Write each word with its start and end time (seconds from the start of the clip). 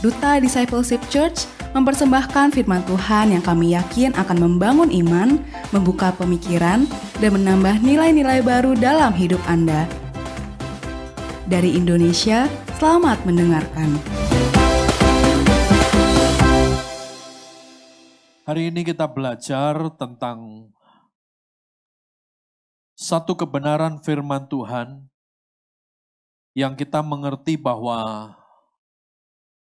Duta 0.00 0.40
Discipleship 0.40 1.04
Church 1.12 1.44
mempersembahkan 1.76 2.56
firman 2.56 2.80
Tuhan 2.88 3.36
yang 3.36 3.44
kami 3.44 3.76
yakin 3.76 4.16
akan 4.16 4.48
membangun 4.48 4.88
iman, 4.88 5.36
membuka 5.76 6.08
pemikiran, 6.16 6.88
dan 7.20 7.36
menambah 7.36 7.84
nilai-nilai 7.84 8.40
baru 8.40 8.72
dalam 8.72 9.12
hidup 9.12 9.44
Anda. 9.44 9.84
Dari 11.44 11.76
Indonesia, 11.76 12.48
selamat 12.80 13.28
mendengarkan. 13.28 14.00
Hari 18.48 18.72
ini 18.72 18.80
kita 18.80 19.04
belajar 19.04 19.76
tentang 20.00 20.72
satu 22.96 23.36
kebenaran 23.36 24.00
firman 24.00 24.48
Tuhan 24.48 25.12
yang 26.56 26.72
kita 26.72 27.04
mengerti 27.04 27.60
bahwa 27.60 28.39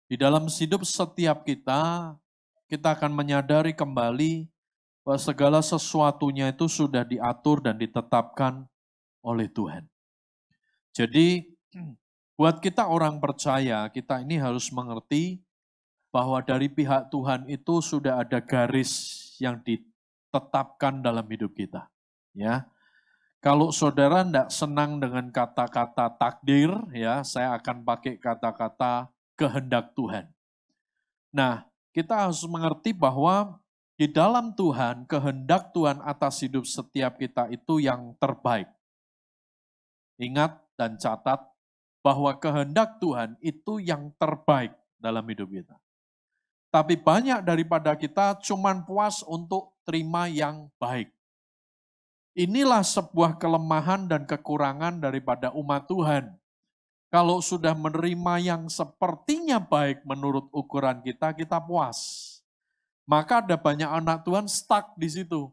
di 0.08 0.16
dalam 0.16 0.48
hidup 0.48 0.88
setiap 0.88 1.44
kita, 1.44 2.16
kita 2.64 2.96
akan 2.96 3.12
menyadari 3.12 3.76
kembali 3.76 4.48
bahwa 5.04 5.20
segala 5.20 5.60
sesuatunya 5.60 6.48
itu 6.48 6.64
sudah 6.64 7.04
diatur 7.04 7.60
dan 7.60 7.76
ditetapkan 7.76 8.64
oleh 9.20 9.52
Tuhan. 9.52 9.84
Jadi, 10.96 11.52
buat 12.40 12.64
kita 12.64 12.88
orang 12.88 13.20
percaya, 13.20 13.84
kita 13.92 14.24
ini 14.24 14.40
harus 14.40 14.72
mengerti 14.72 15.44
bahwa 16.08 16.40
dari 16.40 16.72
pihak 16.72 17.12
Tuhan 17.12 17.44
itu 17.44 17.84
sudah 17.84 18.24
ada 18.24 18.40
garis 18.40 19.20
yang 19.36 19.60
ditetapkan 19.60 21.04
dalam 21.04 21.28
hidup 21.28 21.52
kita. 21.52 21.84
Ya, 22.32 22.64
kalau 23.44 23.70
saudara 23.70 24.24
tidak 24.24 24.48
senang 24.48 24.98
dengan 24.98 25.28
kata-kata 25.28 26.16
takdir, 26.16 26.72
ya 26.96 27.20
saya 27.22 27.54
akan 27.60 27.84
pakai 27.84 28.16
kata-kata 28.16 29.12
kehendak 29.38 29.94
Tuhan. 29.94 30.26
Nah, 31.30 31.62
kita 31.94 32.26
harus 32.26 32.42
mengerti 32.50 32.90
bahwa 32.90 33.62
di 33.94 34.10
dalam 34.10 34.50
Tuhan, 34.54 35.06
kehendak 35.06 35.70
Tuhan 35.70 36.02
atas 36.02 36.42
hidup 36.42 36.66
setiap 36.66 37.18
kita 37.18 37.46
itu 37.54 37.78
yang 37.78 38.14
terbaik. 38.18 38.66
Ingat 40.18 40.58
dan 40.74 40.98
catat 40.98 41.38
bahwa 42.02 42.34
kehendak 42.38 42.98
Tuhan 42.98 43.38
itu 43.38 43.78
yang 43.78 44.10
terbaik 44.18 44.74
dalam 44.98 45.22
hidup 45.26 45.50
kita. 45.50 45.74
Tapi 46.68 46.98
banyak 46.98 47.42
daripada 47.46 47.94
kita 47.94 48.38
cuman 48.42 48.82
puas 48.82 49.22
untuk 49.24 49.74
terima 49.86 50.28
yang 50.28 50.68
baik. 50.76 51.10
Inilah 52.38 52.86
sebuah 52.86 53.34
kelemahan 53.34 54.06
dan 54.06 54.22
kekurangan 54.22 55.02
daripada 55.02 55.50
umat 55.58 55.90
Tuhan 55.90 56.38
kalau 57.08 57.40
sudah 57.40 57.72
menerima 57.72 58.34
yang 58.40 58.62
sepertinya 58.68 59.56
baik 59.56 60.04
menurut 60.04 60.52
ukuran 60.52 61.00
kita, 61.00 61.32
kita 61.32 61.56
puas. 61.56 62.28
Maka 63.08 63.40
ada 63.40 63.56
banyak 63.56 63.88
anak 63.88 64.20
Tuhan 64.28 64.44
stuck 64.44 64.92
di 64.92 65.08
situ. 65.08 65.48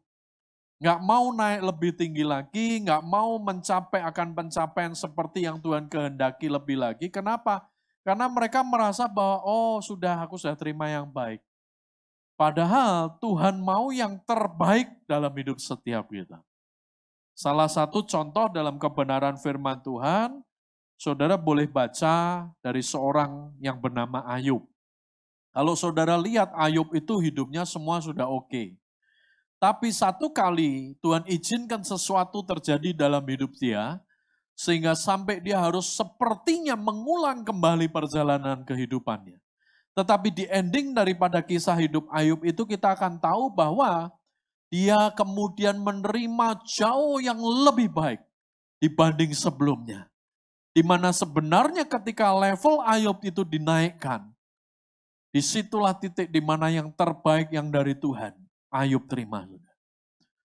Nggak 0.83 0.99
mau 0.99 1.31
naik 1.31 1.61
lebih 1.63 1.91
tinggi 1.95 2.27
lagi, 2.27 2.83
nggak 2.83 2.99
mau 3.07 3.39
mencapai 3.39 4.03
akan 4.03 4.35
pencapaian 4.35 4.91
seperti 4.91 5.47
yang 5.47 5.63
Tuhan 5.63 5.87
kehendaki 5.87 6.51
lebih 6.51 6.75
lagi. 6.75 7.07
Kenapa? 7.07 7.63
Karena 8.03 8.27
mereka 8.29 8.59
merasa 8.61 9.07
bahwa, 9.09 9.41
oh 9.47 9.79
sudah 9.79 10.19
aku 10.21 10.35
sudah 10.37 10.53
terima 10.53 10.91
yang 10.91 11.07
baik. 11.07 11.39
Padahal 12.35 13.15
Tuhan 13.23 13.57
mau 13.63 13.89
yang 13.95 14.19
terbaik 14.27 14.91
dalam 15.07 15.31
hidup 15.31 15.57
setiap 15.57 16.11
kita. 16.11 16.43
Salah 17.33 17.71
satu 17.71 18.03
contoh 18.03 18.51
dalam 18.51 18.75
kebenaran 18.75 19.39
firman 19.39 19.79
Tuhan, 19.79 20.44
saudara 20.95 21.35
boleh 21.35 21.67
baca 21.67 22.47
dari 22.63 22.81
seorang 22.81 23.55
yang 23.59 23.79
bernama 23.79 24.23
Ayub. 24.27 24.63
Kalau 25.55 25.75
saudara 25.79 26.19
lihat 26.19 26.51
Ayub 26.51 26.91
itu 26.91 27.19
hidupnya 27.23 27.63
semua 27.63 28.03
sudah 28.03 28.27
oke. 28.27 28.51
Okay. 28.51 28.67
Tapi 29.55 29.87
satu 29.87 30.29
kali 30.35 30.99
Tuhan 30.99 31.23
izinkan 31.31 31.79
sesuatu 31.79 32.43
terjadi 32.43 32.91
dalam 32.91 33.23
hidup 33.23 33.55
dia, 33.55 34.03
sehingga 34.51 34.95
sampai 34.95 35.39
dia 35.39 35.59
harus 35.59 35.95
sepertinya 35.95 36.75
mengulang 36.75 37.43
kembali 37.43 37.87
perjalanan 37.87 38.67
kehidupannya. 38.67 39.39
Tetapi 39.95 40.27
di 40.27 40.43
ending 40.51 40.91
daripada 40.91 41.39
kisah 41.39 41.79
hidup 41.79 42.03
Ayub 42.11 42.43
itu 42.43 42.67
kita 42.67 42.99
akan 42.99 43.15
tahu 43.15 43.47
bahwa 43.47 44.11
dia 44.67 45.07
kemudian 45.15 45.79
menerima 45.79 46.59
jauh 46.67 47.23
yang 47.23 47.39
lebih 47.39 47.87
baik 47.87 48.19
dibanding 48.83 49.31
sebelumnya. 49.31 50.11
Di 50.75 50.83
mana 50.83 51.15
sebenarnya 51.15 51.87
ketika 51.87 52.35
level 52.35 52.83
Ayub 52.83 53.15
itu 53.23 53.47
dinaikkan, 53.47 54.27
di 55.31 55.39
situlah 55.39 55.95
titik 55.95 56.27
di 56.27 56.43
mana 56.43 56.67
yang 56.67 56.91
terbaik 56.91 57.47
yang 57.47 57.71
dari 57.71 57.95
Tuhan, 57.95 58.35
Ayub 58.67 59.07
terima. 59.07 59.47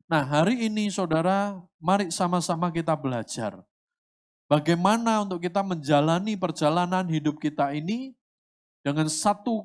Nah 0.07 0.23
hari 0.23 0.71
ini 0.71 0.87
saudara, 0.87 1.59
mari 1.83 2.15
sama-sama 2.15 2.71
kita 2.71 2.95
belajar. 2.95 3.59
Bagaimana 4.47 5.23
untuk 5.23 5.43
kita 5.43 5.63
menjalani 5.63 6.39
perjalanan 6.39 7.07
hidup 7.07 7.39
kita 7.43 7.75
ini 7.75 8.15
dengan 8.83 9.07
satu 9.07 9.63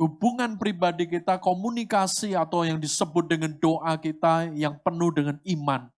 hubungan 0.00 0.56
pribadi 0.56 1.04
kita, 1.04 1.36
komunikasi 1.36 2.32
atau 2.32 2.64
yang 2.64 2.80
disebut 2.80 3.28
dengan 3.28 3.52
doa 3.60 3.92
kita 4.00 4.48
yang 4.56 4.76
penuh 4.80 5.12
dengan 5.12 5.36
iman 5.44 5.91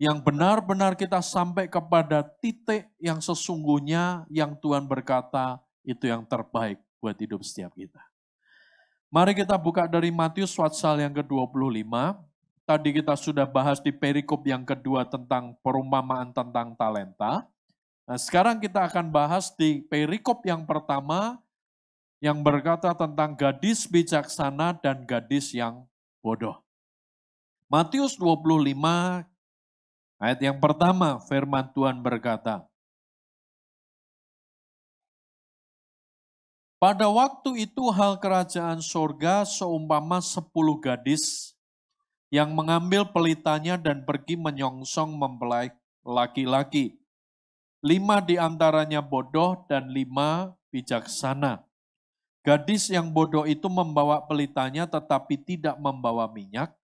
yang 0.00 0.16
benar-benar 0.16 0.96
kita 0.96 1.20
sampai 1.20 1.68
kepada 1.68 2.24
titik 2.24 2.88
yang 2.96 3.20
sesungguhnya 3.20 4.24
yang 4.32 4.56
Tuhan 4.56 4.88
berkata 4.88 5.60
itu 5.84 6.08
yang 6.08 6.24
terbaik 6.24 6.80
buat 7.04 7.12
hidup 7.20 7.44
setiap 7.44 7.76
kita. 7.76 8.00
Mari 9.12 9.36
kita 9.36 9.60
buka 9.60 9.84
dari 9.84 10.08
Matius 10.08 10.56
pasal 10.56 11.04
yang 11.04 11.12
ke-25. 11.12 11.84
Tadi 12.64 12.88
kita 12.96 13.12
sudah 13.12 13.44
bahas 13.44 13.76
di 13.76 13.92
perikop 13.92 14.40
yang 14.48 14.64
kedua 14.64 15.04
tentang 15.04 15.52
perumpamaan 15.60 16.32
tentang 16.32 16.72
talenta. 16.80 17.44
Nah, 18.08 18.16
sekarang 18.16 18.56
kita 18.56 18.88
akan 18.88 19.12
bahas 19.12 19.52
di 19.52 19.84
perikop 19.84 20.40
yang 20.48 20.64
pertama 20.64 21.36
yang 22.24 22.40
berkata 22.40 22.96
tentang 22.96 23.36
gadis 23.36 23.84
bijaksana 23.84 24.80
dan 24.80 25.04
gadis 25.04 25.52
yang 25.52 25.84
bodoh. 26.24 26.56
Matius 27.68 28.16
25 28.16 29.29
Ayat 30.20 30.44
yang 30.44 30.60
pertama, 30.60 31.16
firman 31.24 31.72
Tuhan 31.72 32.04
berkata, 32.04 32.68
Pada 36.80 37.08
waktu 37.12 37.68
itu 37.68 37.92
hal 37.92 38.16
kerajaan 38.16 38.80
sorga 38.80 39.44
seumpama 39.44 40.20
sepuluh 40.24 40.80
gadis 40.80 41.52
yang 42.32 42.56
mengambil 42.56 43.04
pelitanya 43.04 43.76
dan 43.76 44.00
pergi 44.08 44.40
menyongsong 44.40 45.12
mempelai 45.12 45.76
laki-laki. 46.00 46.96
Lima 47.84 48.24
di 48.24 48.40
antaranya 48.40 49.04
bodoh 49.04 49.68
dan 49.68 49.92
lima 49.92 50.56
bijaksana. 50.72 51.60
Gadis 52.40 52.88
yang 52.88 53.12
bodoh 53.12 53.44
itu 53.44 53.68
membawa 53.68 54.24
pelitanya 54.24 54.88
tetapi 54.88 55.36
tidak 55.36 55.76
membawa 55.76 56.32
minyak. 56.32 56.79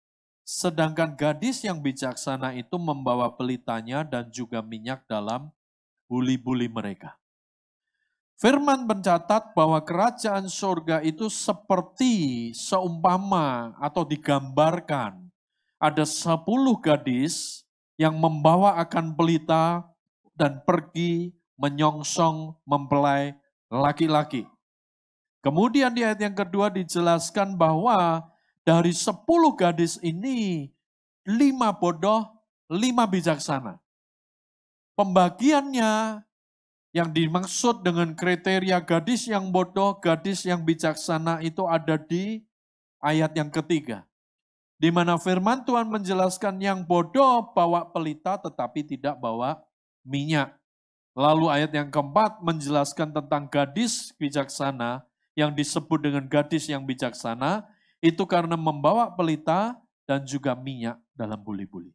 Sedangkan 0.47 1.19
gadis 1.19 1.67
yang 1.67 1.83
bijaksana 1.83 2.55
itu 2.55 2.79
membawa 2.79 3.35
pelitanya 3.35 4.07
dan 4.07 4.31
juga 4.31 4.63
minyak 4.63 5.03
dalam 5.11 5.51
buli-buli 6.07 6.71
mereka. 6.71 7.19
Firman 8.39 8.87
mencatat 8.87 9.59
bahwa 9.59 9.83
kerajaan 9.83 10.47
surga 10.47 11.03
itu 11.03 11.27
seperti 11.27 12.55
seumpama 12.55 13.75
atau 13.83 14.07
digambarkan. 14.07 15.19
Ada 15.83 16.07
sepuluh 16.07 16.79
gadis 16.79 17.67
yang 17.99 18.15
membawa 18.15 18.79
akan 18.87 19.19
pelita 19.19 19.83
dan 20.39 20.63
pergi 20.63 21.35
menyongsong 21.59 22.55
mempelai 22.63 23.35
laki-laki. 23.67 24.47
Kemudian 25.43 25.91
di 25.91 26.07
ayat 26.07 26.23
yang 26.23 26.39
kedua 26.39 26.71
dijelaskan 26.71 27.59
bahwa 27.59 28.31
dari 28.67 28.91
sepuluh 28.91 29.55
gadis 29.55 29.95
ini, 30.03 30.67
lima 31.23 31.71
bodoh, 31.71 32.27
lima 32.67 33.07
bijaksana. 33.07 33.79
Pembagiannya 34.99 36.27
yang 36.91 37.09
dimaksud 37.15 37.87
dengan 37.87 38.11
kriteria 38.19 38.83
gadis 38.83 39.31
yang 39.31 39.55
bodoh, 39.55 39.95
gadis 40.03 40.43
yang 40.43 40.67
bijaksana 40.67 41.47
itu 41.47 41.63
ada 41.71 41.95
di 41.95 42.43
ayat 42.99 43.31
yang 43.39 43.55
ketiga. 43.55 44.03
Di 44.77 44.91
mana 44.91 45.15
firman 45.17 45.63
Tuhan 45.63 45.87
menjelaskan 45.87 46.59
yang 46.59 46.83
bodoh 46.83 47.55
bawa 47.55 47.87
pelita 47.87 48.37
tetapi 48.37 48.83
tidak 48.83 49.15
bawa 49.23 49.63
minyak. 50.03 50.53
Lalu 51.17 51.49
ayat 51.49 51.73
yang 51.73 51.89
keempat 51.89 52.45
menjelaskan 52.45 53.15
tentang 53.15 53.49
gadis 53.49 54.13
bijaksana 54.21 55.07
yang 55.33 55.53
disebut 55.53 55.97
dengan 56.03 56.25
gadis 56.29 56.69
yang 56.69 56.85
bijaksana 56.85 57.65
itu 58.01 58.23
karena 58.29 58.55
membawa 58.55 59.09
pelita 59.13 59.77
dan 60.07 60.23
juga 60.23 60.55
minyak 60.55 61.01
dalam 61.17 61.41
buli-buli. 61.41 61.93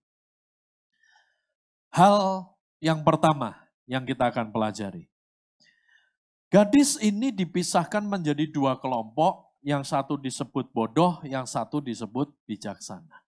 Hal 1.91 2.47
yang 2.79 3.03
pertama 3.03 3.55
yang 3.87 4.03
kita 4.07 4.31
akan 4.31 4.51
pelajari. 4.51 5.07
Gadis 6.51 6.99
ini 6.99 7.31
dipisahkan 7.31 8.03
menjadi 8.03 8.43
dua 8.51 8.75
kelompok, 8.75 9.51
yang 9.63 9.85
satu 9.85 10.17
disebut 10.17 10.73
bodoh, 10.73 11.21
yang 11.23 11.47
satu 11.47 11.79
disebut 11.79 12.27
bijaksana. 12.49 13.23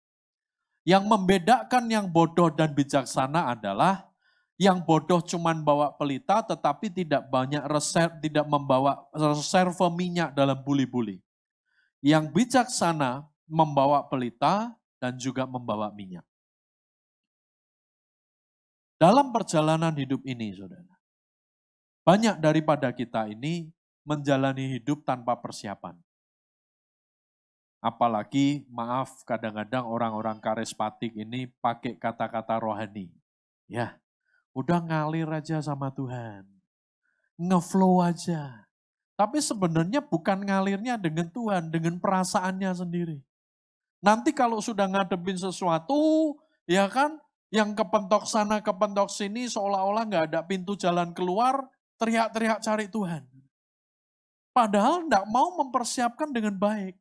Yang 0.84 1.08
membedakan 1.08 1.88
yang 1.88 2.12
bodoh 2.12 2.52
dan 2.52 2.76
bijaksana 2.76 3.56
adalah 3.56 4.12
yang 4.60 4.84
bodoh 4.84 5.24
cuman 5.24 5.64
bawa 5.64 5.96
pelita 5.96 6.44
tetapi 6.44 6.92
tidak 6.92 7.24
banyak 7.32 7.64
reserve, 7.72 8.20
tidak 8.20 8.44
membawa 8.44 9.08
reserve 9.16 9.80
minyak 9.96 10.36
dalam 10.36 10.60
buli-buli. 10.60 11.23
Yang 12.04 12.36
bijaksana 12.36 13.24
membawa 13.48 14.04
pelita 14.12 14.76
dan 15.00 15.16
juga 15.16 15.48
membawa 15.48 15.88
minyak. 15.96 16.28
Dalam 19.00 19.32
perjalanan 19.32 19.96
hidup 19.96 20.24
ini, 20.24 20.52
saudara, 20.56 21.00
banyak 22.04 22.40
daripada 22.40 22.92
kita 22.92 23.32
ini 23.32 23.72
menjalani 24.04 24.80
hidup 24.80 25.08
tanpa 25.08 25.40
persiapan. 25.40 25.96
Apalagi, 27.84 28.64
maaf, 28.72 29.28
kadang-kadang 29.28 29.84
orang-orang 29.84 30.40
karismatik 30.40 31.12
ini 31.20 31.52
pakai 31.60 32.00
kata-kata 32.00 32.56
rohani. 32.60 33.12
Ya, 33.68 34.00
udah 34.56 34.80
ngalir 34.80 35.28
aja 35.28 35.60
sama 35.60 35.92
Tuhan. 35.92 36.48
Ngeflow 37.36 38.00
aja. 38.00 38.63
Tapi 39.24 39.40
sebenarnya 39.40 40.04
bukan 40.04 40.44
ngalirnya 40.44 41.00
dengan 41.00 41.32
Tuhan, 41.32 41.72
dengan 41.72 41.96
perasaannya 41.96 42.76
sendiri. 42.76 43.24
Nanti 44.04 44.36
kalau 44.36 44.60
sudah 44.60 44.84
ngadepin 44.84 45.40
sesuatu, 45.40 46.36
ya 46.68 46.92
kan, 46.92 47.16
yang 47.48 47.72
kepentok 47.72 48.28
sana, 48.28 48.60
kepentok 48.60 49.08
sini, 49.08 49.48
seolah-olah 49.48 50.04
nggak 50.12 50.24
ada 50.28 50.44
pintu 50.44 50.76
jalan 50.76 51.16
keluar, 51.16 51.56
teriak-teriak 51.96 52.60
cari 52.60 52.92
Tuhan. 52.92 53.24
Padahal 54.52 55.08
tidak 55.08 55.24
mau 55.32 55.56
mempersiapkan 55.56 56.28
dengan 56.28 56.60
baik. 56.60 57.00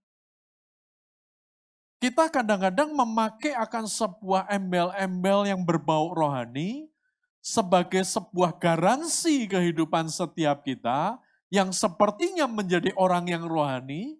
Kita 1.99 2.31
kadang-kadang 2.31 2.95
memakai 2.95 3.51
akan 3.59 3.91
sebuah 3.91 4.47
embel-embel 4.47 5.51
yang 5.51 5.67
berbau 5.67 6.15
rohani 6.15 6.87
sebagai 7.43 8.07
sebuah 8.07 8.55
garansi 8.63 9.51
kehidupan 9.51 10.07
setiap 10.07 10.63
kita 10.63 11.19
yang 11.53 11.69
sepertinya 11.69 12.49
menjadi 12.49 12.97
orang 12.97 13.29
yang 13.29 13.45
rohani, 13.45 14.17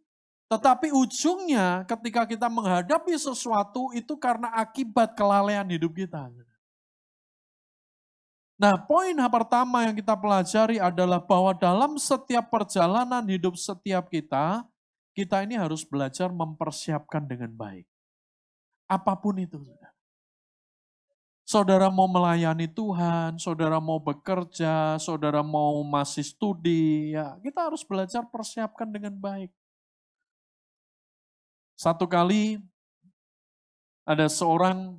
tetapi 0.53 0.93
ujungnya 0.93 1.81
ketika 1.89 2.29
kita 2.29 2.45
menghadapi 2.53 3.17
sesuatu 3.17 3.89
itu 3.97 4.13
karena 4.21 4.53
akibat 4.53 5.17
kelalaian 5.17 5.65
hidup 5.65 5.97
kita. 5.97 6.29
Nah, 8.61 8.77
poin 8.85 9.17
pertama 9.33 9.89
yang 9.89 9.97
kita 9.97 10.13
pelajari 10.13 10.77
adalah 10.77 11.25
bahwa 11.25 11.57
dalam 11.57 11.97
setiap 11.97 12.53
perjalanan 12.53 13.25
hidup 13.25 13.57
setiap 13.57 14.13
kita, 14.13 14.69
kita 15.17 15.41
ini 15.41 15.57
harus 15.57 15.89
belajar 15.89 16.29
mempersiapkan 16.29 17.25
dengan 17.25 17.49
baik. 17.49 17.89
Apa 18.85 19.17
pun 19.17 19.41
itu, 19.41 19.57
saudara. 21.53 21.93
Mau 21.93 22.09
melayani 22.09 22.65
Tuhan, 22.65 23.37
saudara 23.37 23.77
mau 23.77 24.01
bekerja, 24.01 24.97
saudara 24.97 25.45
mau 25.45 25.85
masih 25.85 26.25
studi, 26.25 27.13
ya 27.13 27.37
kita 27.45 27.69
harus 27.69 27.85
belajar 27.85 28.25
persiapkan 28.33 28.89
dengan 28.89 29.13
baik. 29.13 29.53
Satu 31.77 32.09
kali 32.09 32.57
ada 34.09 34.27
seorang 34.33 34.97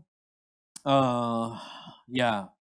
uh, 0.86 1.58
ya 2.06 2.54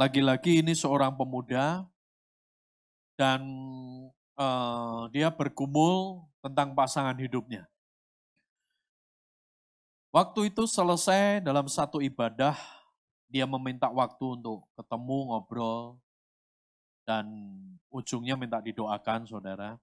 lagi-lagi 0.00 0.64
ini 0.64 0.72
seorang 0.72 1.12
pemuda 1.12 1.84
dan 3.16 3.42
uh, 4.36 5.08
dia 5.10 5.32
bergumul 5.32 6.24
tentang 6.44 6.72
pasangan 6.76 7.16
hidupnya. 7.16 7.66
Waktu 10.16 10.48
itu 10.48 10.64
selesai 10.64 11.44
dalam 11.44 11.68
satu 11.68 12.00
ibadah, 12.00 12.56
dia 13.28 13.44
meminta 13.44 13.92
waktu 13.92 14.40
untuk 14.40 14.64
ketemu, 14.72 15.28
ngobrol, 15.28 16.00
dan 17.04 17.28
ujungnya 17.92 18.32
minta 18.32 18.56
didoakan 18.64 19.28
saudara. 19.28 19.76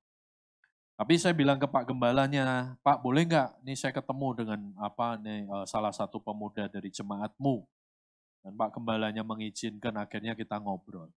Tapi 0.97 1.21
saya 1.21 1.38
bilang 1.38 1.62
ke 1.62 1.69
Pak 1.69 1.85
Gembalanya, 1.85 2.74
Pak 2.81 3.06
boleh 3.06 3.30
nggak 3.30 3.62
nih 3.62 3.77
saya 3.77 3.94
ketemu 3.94 4.27
dengan 4.33 4.59
apa 4.81 5.21
nih 5.21 5.45
eh, 5.45 5.65
salah 5.69 5.94
satu 5.94 6.18
pemuda 6.18 6.65
dari 6.65 6.89
jemaatmu. 6.89 7.62
Dan 8.41 8.57
Pak 8.57 8.74
Gembalanya 8.74 9.21
mengizinkan 9.21 9.94
akhirnya 10.01 10.33
kita 10.33 10.57
ngobrol. 10.57 11.13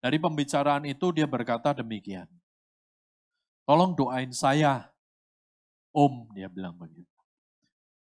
Dari 0.00 0.16
pembicaraan 0.16 0.88
itu 0.88 1.12
dia 1.12 1.28
berkata 1.28 1.76
demikian. 1.76 2.24
Tolong 3.68 3.92
doain 3.92 4.32
saya, 4.32 4.88
Om, 5.92 6.32
dia 6.32 6.48
bilang 6.48 6.72
begitu. 6.72 7.17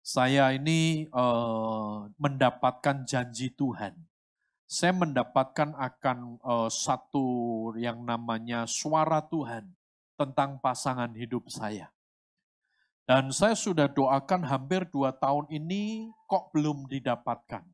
Saya 0.06 0.54
ini 0.54 1.10
uh, 1.10 2.06
mendapatkan 2.22 3.10
janji 3.10 3.50
Tuhan. 3.58 3.98
Saya 4.70 4.94
mendapatkan 4.94 5.74
akan 5.74 6.38
uh, 6.46 6.70
satu 6.70 7.26
yang 7.74 8.06
namanya 8.06 8.70
suara 8.70 9.26
Tuhan 9.26 9.66
tentang 10.14 10.62
pasangan 10.62 11.10
hidup 11.18 11.50
saya. 11.50 11.90
Dan 13.10 13.34
saya 13.34 13.58
sudah 13.58 13.90
doakan 13.90 14.46
hampir 14.46 14.86
dua 14.94 15.10
tahun 15.10 15.50
ini 15.50 16.14
kok 16.30 16.54
belum 16.54 16.86
didapatkan. 16.86 17.66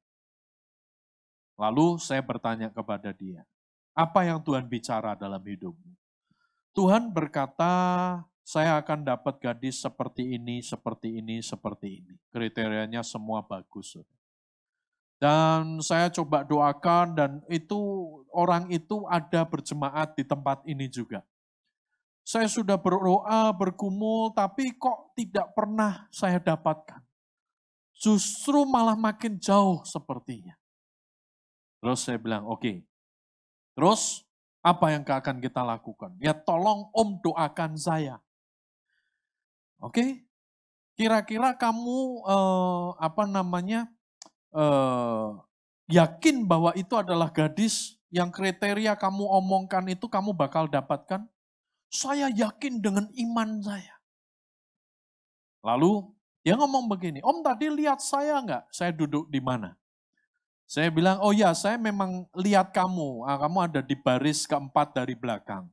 Lalu 1.60 2.00
saya 2.00 2.24
bertanya 2.24 2.72
kepada 2.72 3.12
dia, 3.12 3.44
apa 3.92 4.24
yang 4.24 4.40
Tuhan 4.40 4.72
bicara 4.72 5.20
dalam 5.20 5.44
hidupmu? 5.44 5.92
Tuhan 6.72 7.12
berkata, 7.12 7.76
saya 8.42 8.82
akan 8.82 9.06
dapat 9.06 9.38
gadis 9.40 9.80
seperti 9.80 10.36
ini, 10.36 10.60
seperti 10.66 11.22
ini, 11.22 11.40
seperti 11.40 12.02
ini. 12.02 12.16
Kriterianya 12.34 13.06
semua 13.06 13.46
bagus. 13.46 13.96
Dan 15.22 15.78
saya 15.86 16.10
coba 16.10 16.42
doakan 16.42 17.14
dan 17.14 17.32
itu 17.46 17.78
orang 18.34 18.66
itu 18.74 19.06
ada 19.06 19.46
berjemaat 19.46 20.18
di 20.18 20.26
tempat 20.26 20.66
ini 20.66 20.90
juga. 20.90 21.22
Saya 22.26 22.50
sudah 22.50 22.78
berdoa, 22.78 23.54
bergumul, 23.54 24.34
tapi 24.34 24.74
kok 24.78 25.14
tidak 25.14 25.54
pernah 25.54 26.10
saya 26.10 26.42
dapatkan. 26.42 27.02
Justru 28.02 28.66
malah 28.66 28.98
makin 28.98 29.38
jauh 29.38 29.86
sepertinya. 29.86 30.58
Terus 31.82 32.02
saya 32.02 32.18
bilang, 32.18 32.50
oke. 32.50 32.62
Okay. 32.62 32.78
Terus 33.78 34.26
apa 34.62 34.94
yang 34.94 35.06
akan 35.06 35.38
kita 35.38 35.62
lakukan? 35.62 36.18
Ya 36.18 36.34
tolong 36.34 36.90
om 36.94 37.18
doakan 37.22 37.78
saya. 37.78 38.18
Oke. 39.82 39.94
Okay? 39.94 40.10
Kira-kira 40.96 41.58
kamu 41.58 42.22
eh, 42.30 42.90
apa 43.02 43.24
namanya 43.26 43.90
eh, 44.54 45.30
yakin 45.90 46.46
bahwa 46.46 46.72
itu 46.78 46.94
adalah 46.94 47.34
gadis 47.34 47.98
yang 48.14 48.30
kriteria 48.30 48.94
kamu 49.00 49.26
omongkan 49.26 49.88
itu 49.90 50.06
kamu 50.06 50.38
bakal 50.38 50.70
dapatkan? 50.70 51.26
Saya 51.92 52.32
yakin 52.32 52.80
dengan 52.80 53.10
iman 53.12 53.60
saya. 53.60 54.00
Lalu 55.66 56.08
dia 56.42 56.58
ngomong 56.58 56.90
begini, 56.90 57.22
Om 57.22 57.46
tadi 57.46 57.70
lihat 57.70 58.02
saya 58.02 58.42
enggak? 58.42 58.66
Saya 58.74 58.90
duduk 58.90 59.30
di 59.30 59.38
mana? 59.38 59.78
Saya 60.66 60.88
bilang, 60.88 61.20
oh 61.20 61.36
ya 61.36 61.52
saya 61.52 61.76
memang 61.76 62.26
lihat 62.32 62.72
kamu, 62.72 63.28
ah, 63.28 63.38
kamu 63.44 63.58
ada 63.60 63.82
di 63.84 63.92
baris 63.94 64.48
keempat 64.48 64.96
dari 64.96 65.20
belakang. 65.20 65.68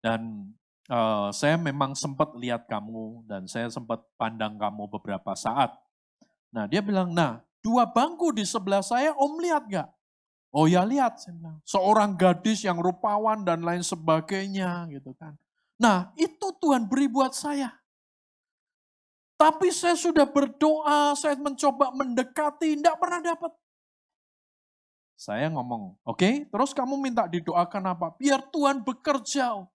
Dan 0.00 0.50
uh, 0.90 1.28
saya 1.34 1.58
memang 1.58 1.94
sempat 1.94 2.34
lihat 2.38 2.66
kamu 2.66 3.26
dan 3.26 3.46
saya 3.46 3.70
sempat 3.70 4.02
pandang 4.18 4.58
kamu 4.58 4.86
beberapa 4.90 5.34
saat. 5.34 5.74
Nah 6.50 6.66
dia 6.70 6.82
bilang, 6.82 7.12
nah 7.12 7.42
dua 7.60 7.86
bangku 7.86 8.30
di 8.34 8.46
sebelah 8.46 8.82
saya 8.82 9.14
om 9.18 9.38
lihat 9.42 9.66
gak? 9.70 9.88
Oh 10.54 10.64
ya 10.64 10.86
lihat. 10.86 11.20
Seorang 11.66 12.16
gadis 12.16 12.64
yang 12.64 12.80
rupawan 12.80 13.44
dan 13.44 13.60
lain 13.60 13.84
sebagainya 13.84 14.88
gitu 14.88 15.12
kan. 15.18 15.36
Nah 15.76 16.14
itu 16.16 16.48
Tuhan 16.62 16.88
beri 16.88 17.10
buat 17.10 17.36
saya. 17.36 17.74
Tapi 19.36 19.68
saya 19.68 19.92
sudah 19.92 20.24
berdoa, 20.24 21.12
saya 21.12 21.36
mencoba 21.36 21.92
mendekati, 21.92 22.72
tidak 22.72 22.96
pernah 22.96 23.20
dapat. 23.20 23.52
Saya 25.12 25.52
ngomong, 25.52 25.96
oke, 26.08 26.16
okay, 26.16 26.48
terus 26.48 26.72
kamu 26.72 26.96
minta 26.96 27.28
didoakan 27.28 27.92
apa? 27.92 28.16
Biar 28.16 28.40
Tuhan 28.48 28.80
bekerja. 28.80 29.68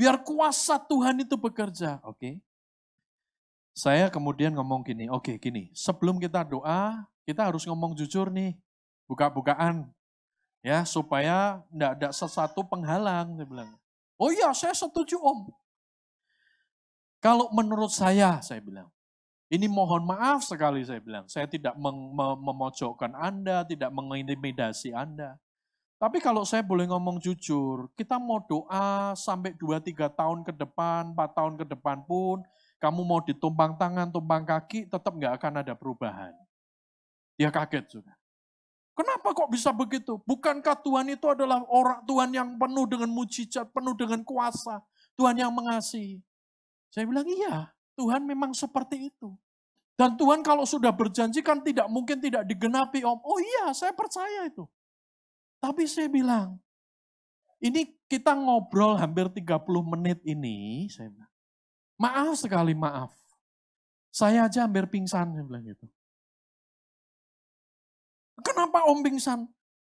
Biar 0.00 0.16
kuasa 0.24 0.80
Tuhan 0.80 1.20
itu 1.20 1.36
bekerja. 1.36 2.00
Oke. 2.08 2.16
Okay. 2.16 2.34
Saya 3.76 4.08
kemudian 4.08 4.56
ngomong 4.56 4.80
gini, 4.80 5.12
oke 5.12 5.28
okay, 5.28 5.36
gini, 5.36 5.68
sebelum 5.76 6.16
kita 6.16 6.40
doa, 6.40 7.04
kita 7.28 7.44
harus 7.44 7.68
ngomong 7.68 7.92
jujur 7.92 8.32
nih. 8.32 8.56
Buka-bukaan. 9.04 9.92
Ya, 10.64 10.88
supaya 10.88 11.60
enggak 11.68 11.92
ada 12.00 12.08
sesuatu 12.16 12.64
penghalang. 12.64 13.36
Saya 13.36 13.44
bilang, 13.44 13.70
oh 14.16 14.32
iya 14.32 14.48
saya 14.56 14.72
setuju 14.72 15.20
om. 15.20 15.52
Kalau 17.20 17.52
menurut 17.52 17.92
saya, 17.92 18.40
saya 18.40 18.64
bilang, 18.64 18.88
ini 19.52 19.68
mohon 19.68 20.08
maaf 20.08 20.48
sekali 20.48 20.80
saya 20.80 21.04
bilang, 21.04 21.28
saya 21.28 21.44
tidak 21.44 21.76
mem 21.76 22.16
memojokkan 22.40 23.12
Anda, 23.12 23.68
tidak 23.68 23.92
mengintimidasi 23.92 24.96
Anda. 24.96 25.36
Tapi 26.00 26.16
kalau 26.16 26.48
saya 26.48 26.64
boleh 26.64 26.88
ngomong 26.88 27.20
jujur, 27.20 27.92
kita 27.92 28.16
mau 28.16 28.40
doa 28.40 29.12
sampai 29.12 29.52
2-3 29.52 30.08
tahun 30.08 30.40
ke 30.48 30.56
depan, 30.56 31.12
4 31.12 31.36
tahun 31.36 31.60
ke 31.60 31.68
depan 31.76 32.00
pun, 32.08 32.40
kamu 32.80 33.04
mau 33.04 33.20
ditumpang 33.20 33.76
tangan, 33.76 34.08
tumpang 34.08 34.40
kaki, 34.48 34.88
tetap 34.88 35.12
nggak 35.12 35.36
akan 35.36 35.60
ada 35.60 35.76
perubahan. 35.76 36.32
Dia 37.36 37.52
kaget 37.52 38.00
juga. 38.00 38.16
Kenapa 38.96 39.36
kok 39.36 39.52
bisa 39.52 39.76
begitu? 39.76 40.16
Bukankah 40.24 40.80
Tuhan 40.80 41.04
itu 41.12 41.28
adalah 41.28 41.60
orang 41.68 42.00
Tuhan 42.08 42.32
yang 42.32 42.48
penuh 42.56 42.88
dengan 42.88 43.12
mujizat, 43.12 43.68
penuh 43.68 43.92
dengan 43.92 44.24
kuasa, 44.24 44.80
Tuhan 45.20 45.36
yang 45.36 45.52
mengasihi. 45.52 46.24
Saya 46.88 47.04
bilang 47.04 47.28
iya, 47.28 47.76
Tuhan 48.00 48.24
memang 48.24 48.56
seperti 48.56 49.12
itu. 49.12 49.36
Dan 50.00 50.16
Tuhan 50.16 50.40
kalau 50.40 50.64
sudah 50.64 50.96
berjanji 50.96 51.44
kan 51.44 51.60
tidak 51.60 51.84
mungkin 51.92 52.24
tidak 52.24 52.48
digenapi 52.48 53.04
om. 53.04 53.20
Oh 53.20 53.36
iya, 53.36 53.76
saya 53.76 53.92
percaya 53.92 54.48
itu. 54.48 54.64
Tapi 55.60 55.84
saya 55.84 56.08
bilang, 56.08 56.56
ini 57.60 57.92
kita 58.08 58.32
ngobrol 58.32 58.96
hampir 58.96 59.28
30 59.28 59.44
menit 59.84 60.18
ini, 60.24 60.88
saya 60.88 61.12
bilang, 61.12 61.32
maaf 62.00 62.32
sekali 62.40 62.72
maaf. 62.72 63.12
Saya 64.08 64.48
aja 64.48 64.64
hampir 64.64 64.88
pingsan, 64.88 65.36
saya 65.36 65.44
bilang 65.44 65.62
gitu. 65.62 65.86
Kenapa 68.40 68.88
om 68.88 69.04
pingsan? 69.04 69.46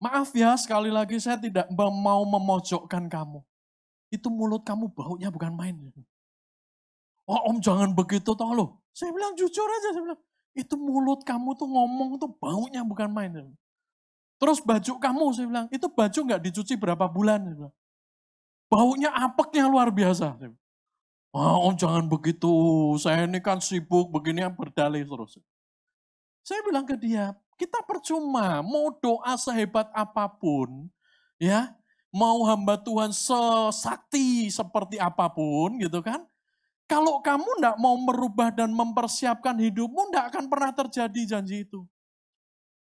Maaf 0.01 0.33
ya, 0.33 0.57
sekali 0.57 0.89
lagi 0.89 1.21
saya 1.21 1.37
tidak 1.37 1.69
mau 1.77 2.25
memojokkan 2.25 3.05
kamu. 3.07 3.45
Itu 4.09 4.33
mulut 4.33 4.65
kamu 4.65 4.89
baunya 4.91 5.29
bukan 5.29 5.53
main. 5.53 5.77
Oh 7.29 7.53
om 7.53 7.61
jangan 7.61 7.93
begitu 7.93 8.33
toh 8.33 8.51
loh. 8.57 8.81
Saya 8.97 9.13
bilang 9.13 9.37
jujur 9.37 9.69
aja, 9.69 9.89
saya 9.93 10.03
bilang, 10.03 10.21
itu 10.57 10.75
mulut 10.75 11.23
kamu 11.23 11.55
tuh 11.55 11.69
ngomong 11.69 12.19
tuh 12.19 12.33
baunya 12.41 12.83
bukan 12.83 13.13
main. 13.13 13.31
Terus 14.41 14.59
baju 14.65 14.93
kamu, 14.97 15.25
saya 15.37 15.47
bilang, 15.47 15.67
itu 15.69 15.85
baju 15.85 16.21
nggak 16.25 16.43
dicuci 16.49 16.75
berapa 16.81 17.05
bulan? 17.13 17.45
Saya 17.45 17.57
bilang. 17.61 17.75
Baunya 18.71 19.11
apeknya 19.13 19.69
luar 19.69 19.93
biasa. 19.93 20.41
Oh, 21.31 21.71
om 21.71 21.75
jangan 21.77 22.09
begitu, 22.09 22.51
saya 22.99 23.29
ini 23.29 23.39
kan 23.39 23.61
sibuk 23.61 24.11
begini 24.11 24.43
berdalih 24.51 25.05
terus. 25.05 25.39
Saya 26.41 26.65
bilang 26.65 26.89
ke 26.89 26.97
dia, 26.97 27.37
kita 27.61 27.85
percuma 27.85 28.65
mau 28.65 28.91
doa 28.97 29.37
sehebat 29.37 29.93
apa 29.93 30.27
pun, 30.27 30.89
ya, 31.37 31.71
mau 32.11 32.43
hamba 32.49 32.81
Tuhan 32.81 33.15
sesakti 33.15 34.51
seperti 34.51 34.99
apa 34.99 35.31
pun 35.31 35.79
gitu 35.79 36.01
kan. 36.03 36.27
Kalau 36.91 37.23
kamu 37.23 37.63
tidak 37.63 37.77
mau 37.79 37.95
merubah 37.95 38.51
dan 38.51 38.75
mempersiapkan 38.75 39.55
hidupmu, 39.55 40.11
tidak 40.11 40.35
akan 40.35 40.45
pernah 40.51 40.73
terjadi 40.75 41.39
janji 41.39 41.63
itu. 41.63 41.87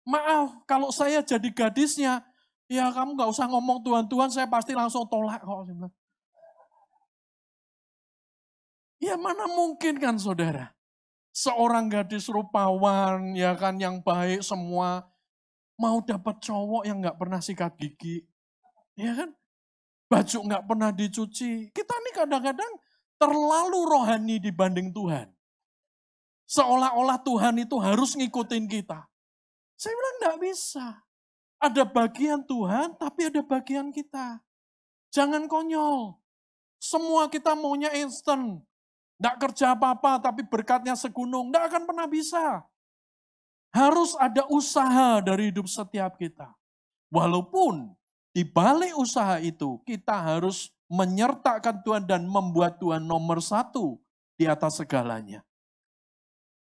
Maaf, 0.01 0.65
kalau 0.65 0.89
saya 0.89 1.21
jadi 1.21 1.49
gadisnya, 1.53 2.25
ya 2.65 2.89
kamu 2.89 3.13
nggak 3.13 3.29
usah 3.29 3.45
ngomong 3.45 3.85
Tuhan-Tuhan, 3.85 4.33
saya 4.33 4.47
pasti 4.49 4.73
langsung 4.73 5.05
tolak 5.05 5.45
kok. 5.45 5.69
Ya 9.01 9.17
mana 9.17 9.45
mungkin 9.45 9.97
kan 10.01 10.17
saudara. 10.17 10.73
Seorang 11.31 11.87
gadis 11.87 12.27
rupawan, 12.27 13.37
ya 13.37 13.53
kan 13.55 13.77
yang 13.77 14.01
baik 14.01 14.41
semua, 14.41 15.05
mau 15.77 16.01
dapat 16.01 16.37
cowok 16.41 16.83
yang 16.85 17.01
nggak 17.01 17.17
pernah 17.17 17.39
sikat 17.41 17.73
gigi. 17.77 18.25
Ya 18.97 19.17
kan? 19.17 19.33
Baju 20.11 20.37
nggak 20.49 20.63
pernah 20.67 20.89
dicuci. 20.91 21.71
Kita 21.71 21.95
nih 21.97 22.13
kadang-kadang 22.25 22.73
terlalu 23.15 23.79
rohani 23.85 24.37
dibanding 24.41 24.89
Tuhan. 24.91 25.29
Seolah-olah 26.49 27.21
Tuhan 27.23 27.55
itu 27.63 27.79
harus 27.79 28.17
ngikutin 28.17 28.65
kita. 28.67 29.10
Saya 29.81 29.97
bilang 29.97 30.15
enggak 30.21 30.37
bisa. 30.45 30.85
Ada 31.57 31.81
bagian 31.89 32.45
Tuhan, 32.45 32.93
tapi 33.01 33.33
ada 33.33 33.41
bagian 33.41 33.89
kita. 33.89 34.37
Jangan 35.09 35.49
konyol. 35.49 36.21
Semua 36.77 37.25
kita 37.25 37.57
maunya 37.57 37.89
instan. 37.97 38.61
Enggak 39.17 39.41
kerja 39.41 39.73
apa-apa, 39.73 40.21
tapi 40.21 40.45
berkatnya 40.45 40.93
segunung. 40.93 41.49
Enggak 41.49 41.73
akan 41.73 41.89
pernah 41.89 42.05
bisa. 42.05 42.61
Harus 43.73 44.13
ada 44.21 44.45
usaha 44.53 45.17
dari 45.17 45.49
hidup 45.49 45.65
setiap 45.65 46.13
kita. 46.13 46.53
Walaupun 47.09 47.89
di 48.37 48.45
balik 48.45 48.93
usaha 48.93 49.41
itu, 49.41 49.81
kita 49.81 50.13
harus 50.13 50.69
menyertakan 50.93 51.81
Tuhan 51.81 52.05
dan 52.05 52.29
membuat 52.29 52.77
Tuhan 52.77 53.01
nomor 53.01 53.41
satu 53.41 53.97
di 54.37 54.45
atas 54.45 54.77
segalanya. 54.77 55.41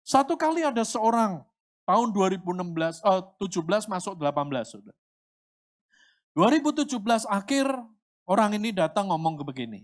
Satu 0.01 0.33
kali 0.33 0.65
ada 0.65 0.81
seorang 0.81 1.45
tahun 1.83 2.11
2016, 2.15 2.99
eh, 3.03 3.21
17 3.39 3.85
masuk 3.87 4.13
18 4.19 4.67
sudah. 4.67 4.95
2017 6.33 7.29
akhir 7.29 7.69
orang 8.25 8.57
ini 8.57 8.73
datang 8.73 9.11
ngomong 9.13 9.37
ke 9.39 9.43
begini. 9.45 9.81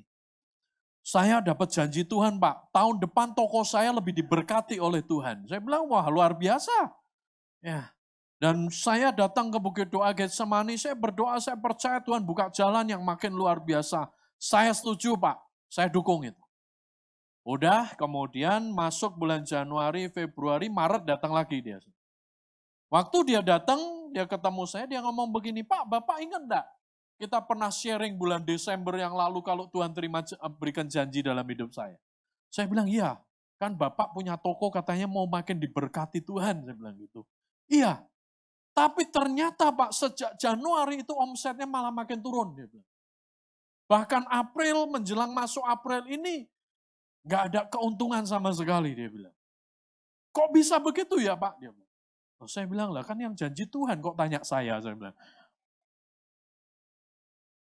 Saya 1.06 1.40
dapat 1.40 1.72
janji 1.72 2.04
Tuhan 2.04 2.38
Pak, 2.38 2.76
tahun 2.76 3.00
depan 3.00 3.32
toko 3.34 3.64
saya 3.64 3.94
lebih 3.96 4.12
diberkati 4.14 4.78
oleh 4.78 5.00
Tuhan. 5.06 5.48
Saya 5.48 5.62
bilang, 5.64 5.88
wah 5.88 6.06
luar 6.12 6.36
biasa. 6.36 6.92
Ya, 7.64 7.92
dan 8.40 8.72
saya 8.72 9.12
datang 9.12 9.52
ke 9.52 9.60
Bukit 9.60 9.92
Doa 9.92 10.16
Getsemani, 10.16 10.80
saya 10.80 10.96
berdoa, 10.96 11.36
saya 11.44 11.60
percaya 11.60 12.00
Tuhan 12.00 12.24
buka 12.24 12.48
jalan 12.56 12.88
yang 12.88 13.04
makin 13.04 13.36
luar 13.36 13.60
biasa. 13.60 14.08
Saya 14.40 14.72
setuju 14.72 15.20
Pak, 15.20 15.36
saya 15.68 15.92
dukung 15.92 16.24
itu. 16.24 16.40
Udah, 17.48 17.96
kemudian 17.96 18.70
masuk 18.76 19.16
bulan 19.16 19.42
Januari, 19.42 20.12
Februari, 20.12 20.68
Maret 20.68 21.08
datang 21.08 21.34
lagi 21.34 21.64
dia. 21.64 21.80
Waktu 22.90 23.18
dia 23.34 23.42
datang, 23.42 24.12
dia 24.12 24.26
ketemu 24.26 24.64
saya, 24.66 24.86
dia 24.90 25.00
ngomong 25.00 25.30
begini, 25.30 25.62
Pak, 25.64 25.88
Bapak 25.88 26.20
ingat 26.26 26.42
enggak? 26.46 26.68
Kita 27.20 27.44
pernah 27.44 27.68
sharing 27.68 28.16
bulan 28.16 28.44
Desember 28.44 28.96
yang 28.96 29.12
lalu 29.12 29.44
kalau 29.44 29.68
Tuhan 29.68 29.92
terima 29.92 30.24
berikan 30.56 30.88
janji 30.88 31.20
dalam 31.20 31.44
hidup 31.44 31.72
saya. 31.76 32.00
Saya 32.48 32.66
bilang, 32.66 32.88
iya, 32.88 33.20
kan 33.60 33.76
Bapak 33.76 34.16
punya 34.16 34.40
toko 34.40 34.72
katanya 34.72 35.06
mau 35.06 35.28
makin 35.28 35.60
diberkati 35.60 36.24
Tuhan, 36.24 36.64
saya 36.64 36.76
bilang 36.76 36.96
gitu. 36.96 37.28
Iya, 37.70 38.02
tapi 38.80 39.12
ternyata 39.12 39.76
Pak, 39.76 39.92
sejak 39.92 40.40
Januari 40.40 41.04
itu 41.04 41.12
omsetnya 41.12 41.68
malah 41.68 41.92
makin 41.92 42.24
turun. 42.24 42.56
Dia 42.56 42.64
bilang. 42.72 42.88
Bahkan 43.92 44.24
April 44.32 44.88
menjelang 44.88 45.36
masuk 45.36 45.66
April 45.68 46.08
ini 46.08 46.48
Gak 47.28 47.42
ada 47.52 47.62
keuntungan 47.68 48.24
sama 48.24 48.52
sekali 48.56 48.96
dia 48.96 49.12
bilang. 49.12 49.36
Kok 50.32 50.50
bisa 50.56 50.80
begitu 50.80 51.20
ya 51.20 51.36
Pak? 51.36 51.60
Dia 51.60 51.72
bilang. 51.74 51.92
Oh, 52.40 52.48
saya 52.48 52.64
bilang 52.64 52.96
lah 52.96 53.04
kan 53.04 53.20
yang 53.20 53.36
janji 53.36 53.68
Tuhan 53.68 54.00
kok 54.00 54.16
tanya 54.16 54.40
saya. 54.48 54.80
Saya 54.80 54.96
bilang. 54.96 55.16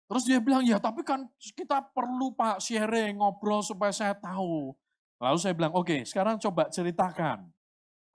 Terus 0.07 0.23
dia 0.27 0.39
bilang, 0.39 0.63
ya 0.63 0.79
tapi 0.79 1.03
kan 1.03 1.27
kita 1.39 1.83
perlu 1.91 2.31
Pak 2.35 2.63
sharing, 2.63 3.19
ngobrol 3.19 3.63
supaya 3.63 3.91
saya 3.91 4.15
tahu. 4.15 4.75
Lalu 5.19 5.39
saya 5.39 5.55
bilang, 5.55 5.75
oke 5.75 5.87
okay, 5.87 6.01
sekarang 6.07 6.39
coba 6.39 6.71
ceritakan. 6.71 7.47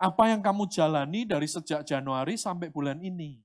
Apa 0.02 0.34
yang 0.34 0.42
kamu 0.42 0.66
jalani 0.72 1.28
dari 1.28 1.46
sejak 1.46 1.86
Januari 1.86 2.40
sampai 2.40 2.72
bulan 2.74 2.98
ini? 3.04 3.38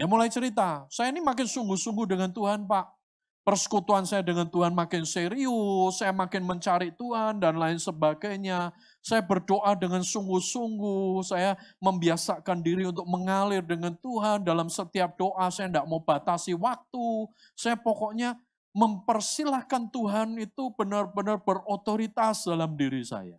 Ya 0.00 0.08
mulai 0.08 0.32
cerita, 0.32 0.88
saya 0.88 1.12
ini 1.12 1.20
makin 1.20 1.44
sungguh-sungguh 1.44 2.08
dengan 2.08 2.32
Tuhan 2.32 2.64
Pak 2.64 3.01
persekutuan 3.42 4.06
saya 4.06 4.22
dengan 4.22 4.46
Tuhan 4.46 4.70
makin 4.70 5.02
serius, 5.02 5.98
saya 5.98 6.14
makin 6.14 6.46
mencari 6.46 6.94
Tuhan 6.94 7.42
dan 7.42 7.58
lain 7.58 7.78
sebagainya. 7.78 8.70
Saya 9.02 9.18
berdoa 9.18 9.74
dengan 9.74 10.06
sungguh-sungguh, 10.06 11.26
saya 11.26 11.58
membiasakan 11.82 12.62
diri 12.62 12.86
untuk 12.86 13.02
mengalir 13.10 13.62
dengan 13.66 13.98
Tuhan 13.98 14.46
dalam 14.46 14.70
setiap 14.70 15.18
doa, 15.18 15.50
saya 15.50 15.66
tidak 15.66 15.86
mau 15.90 15.98
batasi 15.98 16.54
waktu. 16.54 17.26
Saya 17.58 17.74
pokoknya 17.74 18.38
mempersilahkan 18.72 19.90
Tuhan 19.90 20.38
itu 20.38 20.72
benar-benar 20.78 21.42
berotoritas 21.42 22.46
dalam 22.46 22.78
diri 22.78 23.02
saya. 23.02 23.36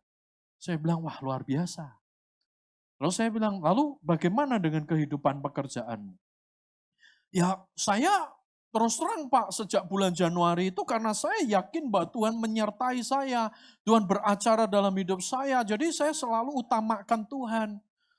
Saya 0.60 0.76
bilang, 0.76 1.04
wah 1.04 1.16
luar 1.24 1.48
biasa. 1.48 1.96
Lalu 3.00 3.14
saya 3.16 3.32
bilang, 3.32 3.60
lalu 3.64 4.00
bagaimana 4.04 4.60
dengan 4.60 4.84
kehidupan 4.84 5.40
pekerjaan? 5.40 6.16
Ya 7.34 7.58
saya 7.74 8.30
Terus 8.74 8.98
terang 8.98 9.30
Pak, 9.30 9.54
sejak 9.54 9.86
bulan 9.86 10.18
Januari 10.18 10.74
itu 10.74 10.82
karena 10.82 11.14
saya 11.14 11.46
yakin 11.46 11.94
bahwa 11.94 12.10
Tuhan 12.10 12.34
menyertai 12.42 13.06
saya. 13.06 13.54
Tuhan 13.86 14.10
beracara 14.10 14.66
dalam 14.66 14.90
hidup 14.98 15.22
saya. 15.22 15.62
Jadi 15.62 15.94
saya 15.94 16.10
selalu 16.10 16.58
utamakan 16.58 17.22
Tuhan. 17.30 17.70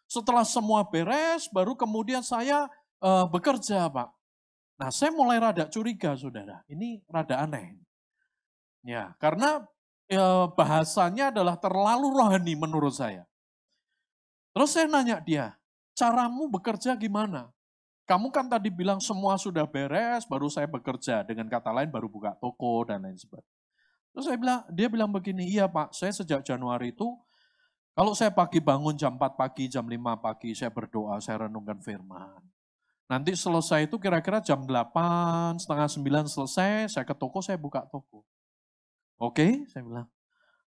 Setelah 0.06 0.46
semua 0.46 0.87
beres, 0.87 1.50
baru 1.50 1.75
kemudian 1.75 2.23
saya 2.23 2.70
uh, 3.02 3.26
bekerja 3.26 3.90
Pak. 3.90 4.14
Nah 4.78 4.94
saya 4.94 5.11
mulai 5.11 5.42
rada 5.42 5.66
curiga 5.66 6.14
saudara. 6.14 6.62
Ini 6.70 7.02
rada 7.11 7.42
aneh. 7.42 7.75
Ya, 8.87 9.11
karena 9.18 9.66
ya, 10.06 10.46
bahasanya 10.54 11.34
adalah 11.34 11.58
terlalu 11.58 12.14
rohani 12.14 12.54
menurut 12.54 12.94
saya. 12.94 13.26
Terus 14.54 14.70
saya 14.70 14.87
nanya 14.87 15.18
dia, 15.18 15.58
caramu 15.99 16.46
bekerja 16.46 16.94
gimana? 16.94 17.50
Kamu 18.04 18.28
kan 18.28 18.44
tadi 18.52 18.68
bilang 18.68 19.00
semua 19.00 19.40
sudah 19.40 19.64
beres, 19.64 20.28
baru 20.28 20.52
saya 20.52 20.68
bekerja. 20.68 21.25
Dengan 21.25 21.49
kata 21.49 21.73
lain 21.73 21.88
baru 21.88 22.04
buka 22.08 22.37
toko 22.37 22.84
dan 22.84 23.00
lain 23.00 23.16
sebagainya. 23.16 23.56
Terus 24.14 24.25
saya 24.28 24.38
bilang, 24.38 24.61
dia 24.70 24.87
bilang 24.92 25.11
begini, 25.11 25.49
iya 25.49 25.66
Pak, 25.66 25.96
saya 25.96 26.12
sejak 26.14 26.46
Januari 26.46 26.92
itu, 26.94 27.08
kalau 27.96 28.14
saya 28.14 28.30
pagi 28.30 28.62
bangun 28.62 28.94
jam 28.94 29.18
4 29.18 29.34
pagi, 29.34 29.66
jam 29.66 29.82
5 29.82 30.20
pagi, 30.20 30.54
saya 30.54 30.70
berdoa, 30.70 31.18
saya 31.18 31.49
renungkan 31.49 31.80
firman. 31.82 32.38
Nanti 33.11 33.34
selesai 33.34 33.90
itu 33.90 33.99
kira-kira 33.99 34.38
jam 34.38 34.62
8, 34.62 35.58
setengah 35.58 35.88
9 35.90 36.30
selesai, 36.30 36.94
saya 36.94 37.04
ke 37.08 37.14
toko, 37.16 37.42
saya 37.42 37.58
buka 37.58 37.82
toko. 37.90 38.23
Oke, 39.18 39.66
saya 39.73 39.82
bilang. 39.82 40.08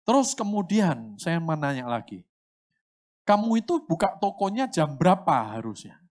Terus 0.05 0.37
kemudian 0.37 1.17
saya 1.17 1.41
menanya 1.41 1.89
lagi, 1.89 2.21
kamu 3.25 3.65
itu 3.65 3.81
buka 3.89 4.13
tokonya 4.21 4.69
jam 4.69 4.93
berapa 4.93 5.57
harusnya? 5.57 6.04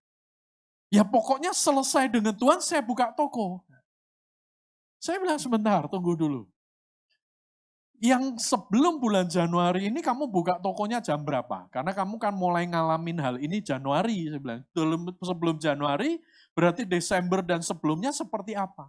Ya 0.94 1.02
pokoknya 1.02 1.50
selesai 1.50 2.06
dengan 2.06 2.30
Tuhan, 2.30 2.62
saya 2.62 2.78
buka 2.78 3.10
toko. 3.10 3.58
Saya 5.02 5.18
bilang 5.18 5.42
sebentar, 5.42 5.90
tunggu 5.90 6.14
dulu. 6.14 6.46
Yang 7.98 8.46
sebelum 8.46 9.02
bulan 9.02 9.26
Januari 9.26 9.90
ini 9.90 9.98
kamu 9.98 10.30
buka 10.30 10.62
tokonya 10.62 11.02
jam 11.02 11.18
berapa? 11.18 11.66
Karena 11.74 11.90
kamu 11.90 12.14
kan 12.22 12.30
mulai 12.30 12.62
ngalamin 12.70 13.18
hal 13.18 13.36
ini 13.42 13.58
Januari, 13.58 14.30
saya 14.30 14.38
bilang. 14.38 14.62
Sebelum 15.18 15.56
Januari, 15.58 16.22
berarti 16.54 16.86
Desember 16.86 17.42
dan 17.42 17.58
sebelumnya 17.58 18.14
seperti 18.14 18.54
apa? 18.54 18.86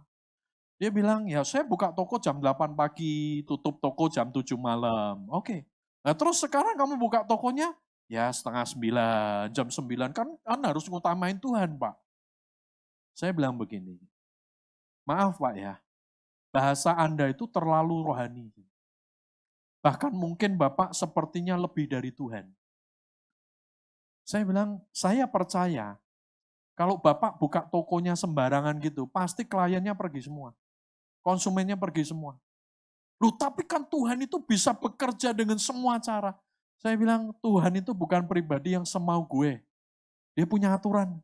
Dia 0.78 0.94
bilang, 0.94 1.26
ya 1.26 1.42
saya 1.42 1.66
buka 1.66 1.90
toko 1.90 2.22
jam 2.22 2.38
8 2.38 2.76
pagi, 2.76 3.42
tutup 3.48 3.82
toko 3.82 4.06
jam 4.06 4.30
7 4.30 4.54
malam. 4.54 5.26
Oke. 5.32 5.66
Nah 6.06 6.14
terus 6.14 6.38
sekarang 6.38 6.78
kamu 6.78 7.00
buka 7.00 7.26
tokonya, 7.26 7.72
ya 8.06 8.30
setengah 8.30 8.64
9, 8.64 9.54
jam 9.54 9.68
9. 9.70 10.14
Kan, 10.14 10.28
kan 10.42 10.60
harus 10.62 10.86
ngutamain 10.86 11.38
Tuhan 11.38 11.78
Pak. 11.78 11.94
Saya 13.16 13.32
bilang 13.32 13.56
begini, 13.56 13.96
maaf 15.08 15.40
Pak 15.40 15.54
ya, 15.56 15.80
bahasa 16.52 16.92
Anda 16.94 17.32
itu 17.32 17.48
terlalu 17.48 18.06
rohani. 18.12 18.52
Bahkan 19.80 20.12
mungkin 20.12 20.58
Bapak 20.58 20.92
sepertinya 20.92 21.54
lebih 21.56 21.86
dari 21.88 22.10
Tuhan. 22.12 22.50
Saya 24.26 24.42
bilang, 24.42 24.82
saya 24.90 25.24
percaya 25.30 25.94
kalau 26.76 27.00
Bapak 27.00 27.40
buka 27.40 27.64
tokonya 27.64 28.12
sembarangan 28.12 28.76
gitu, 28.84 29.08
pasti 29.08 29.48
kliennya 29.48 29.96
pergi 29.96 30.28
semua. 30.28 30.52
Konsumennya 31.24 31.74
pergi 31.74 32.12
semua. 32.12 32.36
Loh 33.16 33.32
tapi 33.32 33.64
kan 33.64 33.80
Tuhan 33.88 34.20
itu 34.20 34.36
bisa 34.44 34.76
bekerja 34.76 35.32
dengan 35.32 35.56
semua 35.56 35.96
cara. 35.96 36.36
Saya 36.80 36.94
bilang, 37.00 37.32
Tuhan 37.40 37.72
itu 37.80 37.96
bukan 37.96 38.28
pribadi 38.28 38.76
yang 38.76 38.84
semau 38.84 39.24
gue. 39.24 39.60
Dia 40.36 40.44
punya 40.44 40.76
aturan. 40.76 41.16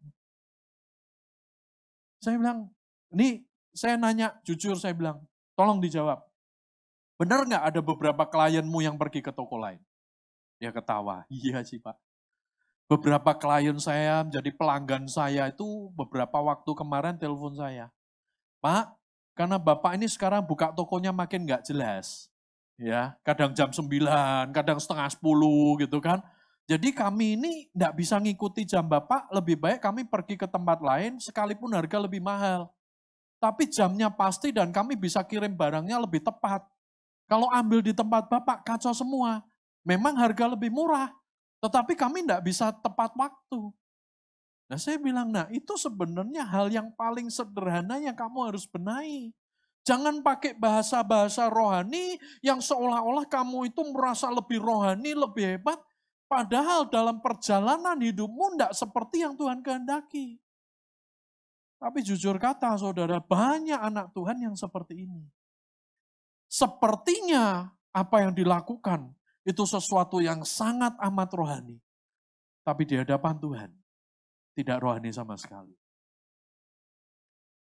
Saya 2.23 2.40
bilang, 2.40 2.73
ini 3.12 3.44
saya 3.76 4.00
nanya, 4.00 4.32
jujur 4.47 4.78
saya 4.80 4.97
bilang, 4.97 5.21
tolong 5.52 5.82
dijawab. 5.82 6.25
Benar 7.21 7.44
nggak 7.44 7.64
ada 7.71 7.80
beberapa 7.85 8.25
klienmu 8.25 8.80
yang 8.80 8.97
pergi 8.97 9.21
ke 9.21 9.30
toko 9.30 9.61
lain? 9.61 9.78
Dia 10.56 10.73
ketawa, 10.73 11.28
iya 11.32 11.61
sih 11.62 11.78
Pak. 11.78 11.94
Beberapa 12.88 13.37
klien 13.37 13.76
saya 13.78 14.25
menjadi 14.25 14.50
pelanggan 14.52 15.09
saya 15.09 15.49
itu 15.49 15.92
beberapa 15.97 16.40
waktu 16.40 16.71
kemarin 16.76 17.16
telepon 17.16 17.56
saya. 17.56 17.88
Pak, 18.61 18.94
karena 19.32 19.56
Bapak 19.56 19.97
ini 19.97 20.09
sekarang 20.09 20.44
buka 20.44 20.73
tokonya 20.73 21.12
makin 21.12 21.47
nggak 21.49 21.64
jelas. 21.64 22.32
Ya 22.83 23.15
Kadang 23.23 23.55
jam 23.55 23.71
9, 23.71 24.51
kadang 24.51 24.79
setengah 24.83 25.07
10 25.07 25.87
gitu 25.87 25.99
kan. 26.03 26.19
Jadi 26.67 26.95
kami 26.95 27.39
ini 27.39 27.53
nggak 27.75 27.95
bisa 27.99 28.19
ngikuti 28.23 28.62
jam 28.62 28.87
Bapak, 28.87 29.31
lebih 29.35 29.59
baik 29.59 29.83
kami 29.83 30.07
pergi 30.07 30.39
ke 30.39 30.47
tempat 30.47 30.79
lain 30.79 31.19
sekalipun 31.19 31.71
harga 31.75 31.99
lebih 31.99 32.23
mahal. 32.23 32.71
Tapi 33.43 33.67
jamnya 33.67 34.07
pasti 34.07 34.55
dan 34.55 34.71
kami 34.71 34.95
bisa 34.95 35.19
kirim 35.27 35.51
barangnya 35.51 35.99
lebih 35.99 36.23
tepat. 36.23 36.62
Kalau 37.27 37.51
ambil 37.51 37.83
di 37.83 37.91
tempat 37.91 38.31
Bapak, 38.31 38.62
kacau 38.62 38.95
semua. 38.95 39.43
Memang 39.83 40.15
harga 40.15 40.47
lebih 40.55 40.71
murah, 40.71 41.11
tetapi 41.59 41.99
kami 41.99 42.23
tidak 42.23 42.47
bisa 42.47 42.71
tepat 42.71 43.11
waktu. 43.19 43.75
Nah 44.71 44.79
saya 44.79 44.97
bilang, 44.97 45.29
nah 45.35 45.51
itu 45.51 45.75
sebenarnya 45.75 46.47
hal 46.47 46.71
yang 46.71 46.95
paling 46.95 47.27
sederhana 47.27 47.99
yang 47.99 48.14
kamu 48.14 48.55
harus 48.55 48.64
benahi. 48.71 49.35
Jangan 49.83 50.23
pakai 50.23 50.55
bahasa-bahasa 50.55 51.51
rohani 51.51 52.14
yang 52.38 52.62
seolah-olah 52.62 53.27
kamu 53.27 53.75
itu 53.75 53.83
merasa 53.90 54.31
lebih 54.31 54.62
rohani, 54.62 55.11
lebih 55.11 55.59
hebat. 55.59 55.79
Padahal 56.31 56.87
dalam 56.87 57.18
perjalanan 57.18 57.99
hidupmu 57.99 58.57
tidak 58.57 58.73
seperti 58.79 59.27
yang 59.27 59.35
Tuhan 59.35 59.61
kehendaki. 59.61 60.38
Tapi 61.83 61.99
jujur 62.07 62.38
kata 62.38 62.79
saudara, 62.79 63.18
banyak 63.18 63.75
anak 63.75 64.14
Tuhan 64.14 64.38
yang 64.38 64.55
seperti 64.55 65.03
ini. 65.03 65.27
Sepertinya 66.47 67.75
apa 67.90 68.23
yang 68.23 68.33
dilakukan 68.33 69.11
itu 69.42 69.66
sesuatu 69.66 70.23
yang 70.23 70.47
sangat 70.47 70.95
amat 71.03 71.31
rohani. 71.35 71.83
Tapi 72.62 72.87
di 72.87 72.95
hadapan 72.95 73.35
Tuhan, 73.42 73.71
tidak 74.55 74.79
rohani 74.79 75.11
sama 75.11 75.35
sekali. 75.35 75.75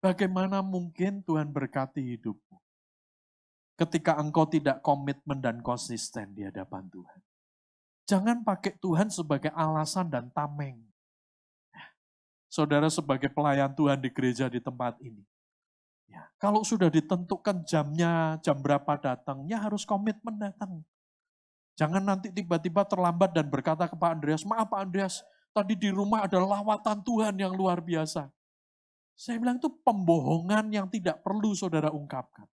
Bagaimana 0.02 0.66
mungkin 0.66 1.22
Tuhan 1.22 1.54
berkati 1.54 2.02
hidupmu? 2.18 2.58
Ketika 3.78 4.18
engkau 4.18 4.50
tidak 4.50 4.82
komitmen 4.82 5.38
dan 5.38 5.62
konsisten 5.62 6.34
di 6.34 6.42
hadapan 6.42 6.90
Tuhan. 6.90 7.20
Jangan 8.10 8.42
pakai 8.42 8.74
Tuhan 8.82 9.14
sebagai 9.14 9.54
alasan 9.54 10.10
dan 10.10 10.26
tameng. 10.34 10.82
Saudara 12.50 12.90
sebagai 12.90 13.30
pelayan 13.30 13.70
Tuhan 13.70 14.02
di 14.02 14.10
gereja 14.10 14.50
di 14.50 14.58
tempat 14.58 14.98
ini. 14.98 15.22
Ya, 16.10 16.26
kalau 16.36 16.66
sudah 16.66 16.90
ditentukan 16.90 17.62
jamnya, 17.62 18.42
jam 18.42 18.58
berapa 18.58 18.98
datangnya 18.98 19.62
harus 19.62 19.86
komitmen 19.86 20.34
datang. 20.34 20.82
Jangan 21.78 22.02
nanti 22.02 22.28
tiba-tiba 22.34 22.82
terlambat 22.84 23.32
dan 23.32 23.46
berkata 23.46 23.86
ke 23.86 23.94
Pak 23.94 24.18
Andreas, 24.18 24.42
maaf 24.42 24.66
Pak 24.66 24.82
Andreas, 24.82 25.22
tadi 25.54 25.78
di 25.78 25.94
rumah 25.94 26.26
ada 26.26 26.42
lawatan 26.42 27.00
Tuhan 27.06 27.38
yang 27.38 27.54
luar 27.54 27.78
biasa. 27.78 28.28
Saya 29.22 29.38
bilang 29.38 29.62
itu 29.62 29.70
pembohongan 29.70 30.66
yang 30.74 30.90
tidak 30.90 31.22
perlu 31.22 31.54
saudara 31.54 31.94
ungkapkan. 31.94 32.50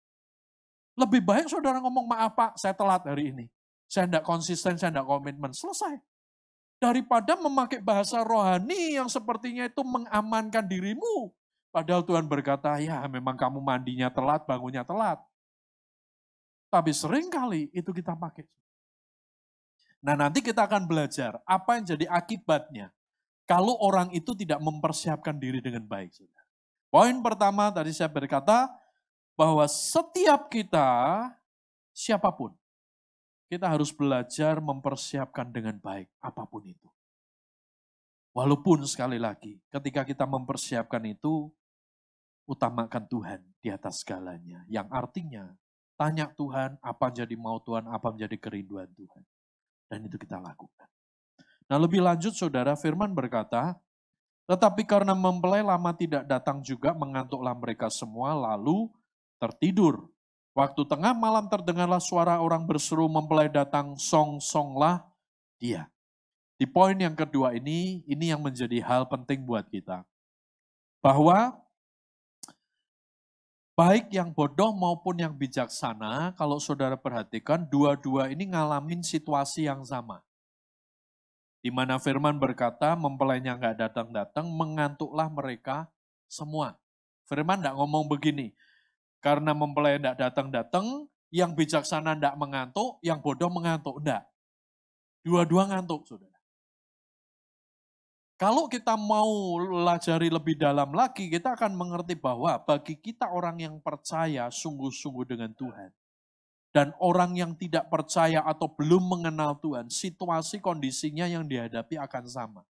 Lebih 0.94 1.26
baik 1.26 1.50
saudara 1.50 1.82
ngomong, 1.82 2.06
maaf 2.06 2.38
Pak, 2.38 2.62
saya 2.62 2.78
telat 2.78 3.02
hari 3.10 3.34
ini. 3.34 3.46
Saya 3.90 4.06
tidak 4.06 4.22
konsisten, 4.22 4.78
saya 4.78 4.94
tidak 4.94 5.10
komitmen. 5.10 5.50
Selesai. 5.50 5.98
Daripada 6.78 7.34
memakai 7.42 7.82
bahasa 7.82 8.22
rohani 8.22 9.02
yang 9.02 9.10
sepertinya 9.10 9.66
itu 9.66 9.82
mengamankan 9.82 10.64
dirimu 10.70 11.34
Padahal 11.70 12.02
Tuhan 12.02 12.26
berkata, 12.26 12.82
ya 12.82 13.06
memang 13.06 13.38
kamu 13.38 13.62
mandinya 13.62 14.10
telat, 14.10 14.42
bangunnya 14.50 14.82
telat. 14.82 15.22
Tapi 16.70 16.92
sering 16.94 17.30
kali 17.30 17.70
itu 17.70 17.94
kita 17.94 18.18
pakai. 18.18 18.46
Nah 20.02 20.18
nanti 20.18 20.42
kita 20.42 20.66
akan 20.66 20.90
belajar 20.90 21.38
apa 21.46 21.78
yang 21.78 21.86
jadi 21.86 22.06
akibatnya 22.10 22.90
kalau 23.46 23.78
orang 23.82 24.10
itu 24.14 24.34
tidak 24.34 24.62
mempersiapkan 24.62 25.38
diri 25.38 25.62
dengan 25.62 25.86
baik. 25.86 26.14
Poin 26.90 27.16
pertama 27.22 27.70
tadi 27.70 27.94
saya 27.94 28.10
berkata 28.10 28.66
bahwa 29.38 29.64
setiap 29.70 30.50
kita, 30.50 30.90
siapa 31.94 32.34
pun, 32.34 32.52
kita 33.50 33.70
harus 33.70 33.94
belajar 33.94 34.58
mempersiapkan 34.58 35.50
dengan 35.54 35.78
baik 35.78 36.10
apa 36.22 36.44
pun 36.50 36.66
itu. 36.66 36.90
Walaupun 38.34 38.86
sekali 38.86 39.18
lagi, 39.18 39.58
ketika 39.70 40.06
kita 40.06 40.26
mempersiapkan 40.26 41.02
itu, 41.06 41.50
utamakan 42.50 43.06
Tuhan 43.06 43.42
di 43.62 43.70
atas 43.70 44.02
segalanya. 44.02 44.66
Yang 44.66 44.90
artinya, 44.90 45.46
tanya 45.94 46.26
Tuhan 46.34 46.82
apa 46.82 47.14
jadi 47.14 47.38
mau 47.38 47.62
Tuhan, 47.62 47.86
apa 47.86 48.10
menjadi 48.10 48.38
kerinduan 48.42 48.90
Tuhan. 48.98 49.24
Dan 49.90 50.06
itu 50.10 50.18
kita 50.18 50.42
lakukan. 50.42 50.90
Nah 51.70 51.78
lebih 51.78 52.02
lanjut 52.02 52.34
saudara 52.34 52.74
firman 52.74 53.14
berkata, 53.14 53.78
tetapi 54.50 54.82
karena 54.82 55.14
mempelai 55.14 55.62
lama 55.62 55.94
tidak 55.94 56.26
datang 56.26 56.66
juga 56.66 56.90
mengantuklah 56.98 57.54
mereka 57.54 57.86
semua 57.94 58.34
lalu 58.34 58.90
tertidur. 59.38 60.10
Waktu 60.58 60.90
tengah 60.90 61.14
malam 61.14 61.46
terdengarlah 61.46 62.02
suara 62.02 62.42
orang 62.42 62.66
berseru 62.66 63.06
mempelai 63.06 63.46
datang 63.46 63.94
song-songlah 63.94 65.06
dia. 65.62 65.86
Di 66.58 66.66
poin 66.66 66.98
yang 66.98 67.14
kedua 67.14 67.54
ini, 67.54 68.02
ini 68.10 68.34
yang 68.34 68.42
menjadi 68.42 68.82
hal 68.82 69.06
penting 69.06 69.46
buat 69.46 69.70
kita. 69.70 70.02
Bahwa 71.00 71.62
Baik 73.80 74.12
yang 74.12 74.36
bodoh 74.36 74.76
maupun 74.76 75.16
yang 75.16 75.32
bijaksana, 75.32 76.36
kalau 76.36 76.60
saudara 76.60 77.00
perhatikan, 77.00 77.64
dua-dua 77.64 78.28
ini 78.28 78.52
ngalamin 78.52 79.00
situasi 79.00 79.72
yang 79.72 79.88
sama. 79.88 80.20
Di 81.60 81.68
mana 81.68 82.00
firman 82.00 82.40
berkata, 82.40 82.96
mempelainya 82.96 83.60
nggak 83.60 83.76
datang-datang, 83.76 84.48
mengantuklah 84.48 85.28
mereka 85.28 85.92
semua. 86.32 86.80
Firman 87.28 87.60
nggak 87.60 87.76
ngomong 87.76 88.08
begini, 88.08 88.56
karena 89.20 89.52
mempelai 89.52 90.00
nggak 90.00 90.18
datang-datang, 90.18 91.06
yang 91.30 91.54
bijaksana 91.54 92.16
nggak 92.16 92.36
mengantuk, 92.40 92.98
yang 93.04 93.20
bodoh 93.20 93.52
mengantuk. 93.52 94.00
Enggak. 94.02 94.24
Dua-dua 95.22 95.68
ngantuk, 95.68 96.08
saudara. 96.08 96.40
Kalau 98.40 98.72
kita 98.72 98.96
mau 98.96 99.60
pelajari 99.60 100.32
lebih 100.32 100.56
dalam 100.56 100.96
lagi, 100.96 101.28
kita 101.28 101.60
akan 101.60 101.76
mengerti 101.76 102.16
bahwa 102.16 102.56
bagi 102.64 102.96
kita 102.96 103.28
orang 103.28 103.60
yang 103.60 103.76
percaya 103.84 104.48
sungguh-sungguh 104.48 105.28
dengan 105.28 105.52
Tuhan, 105.52 105.92
dan 106.70 106.94
orang 107.02 107.34
yang 107.34 107.52
tidak 107.58 107.90
percaya 107.90 108.46
atau 108.46 108.70
belum 108.70 109.02
mengenal 109.18 109.58
Tuhan, 109.58 109.90
situasi 109.90 110.62
kondisinya 110.62 111.26
yang 111.26 111.50
dihadapi 111.50 111.98
akan 111.98 112.26
sama. 112.30 112.62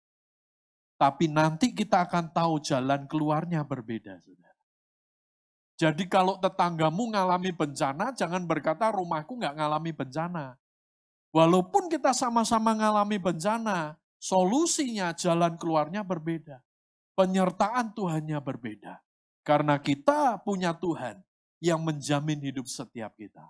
Tapi 0.99 1.31
nanti 1.31 1.71
kita 1.71 2.03
akan 2.07 2.31
tahu 2.31 2.59
jalan 2.59 3.07
keluarnya 3.07 3.63
berbeda. 3.63 4.19
Jadi 5.79 6.11
kalau 6.11 6.35
tetanggamu 6.35 7.15
ngalami 7.15 7.55
bencana, 7.55 8.11
jangan 8.11 8.43
berkata 8.43 8.91
rumahku 8.91 9.39
nggak 9.39 9.55
ngalami 9.55 9.95
bencana. 9.95 10.59
Walaupun 11.31 11.87
kita 11.87 12.11
sama-sama 12.11 12.75
ngalami 12.75 13.15
bencana, 13.15 13.95
solusinya, 14.19 15.15
jalan 15.15 15.55
keluarnya 15.55 16.03
berbeda. 16.03 16.59
Penyertaan 17.15 17.95
Tuhannya 17.95 18.39
berbeda. 18.43 18.99
Karena 19.47 19.79
kita 19.79 20.35
punya 20.43 20.75
Tuhan 20.75 21.23
yang 21.63 21.79
menjamin 21.79 22.43
hidup 22.43 22.67
setiap 22.67 23.15
kita. 23.15 23.47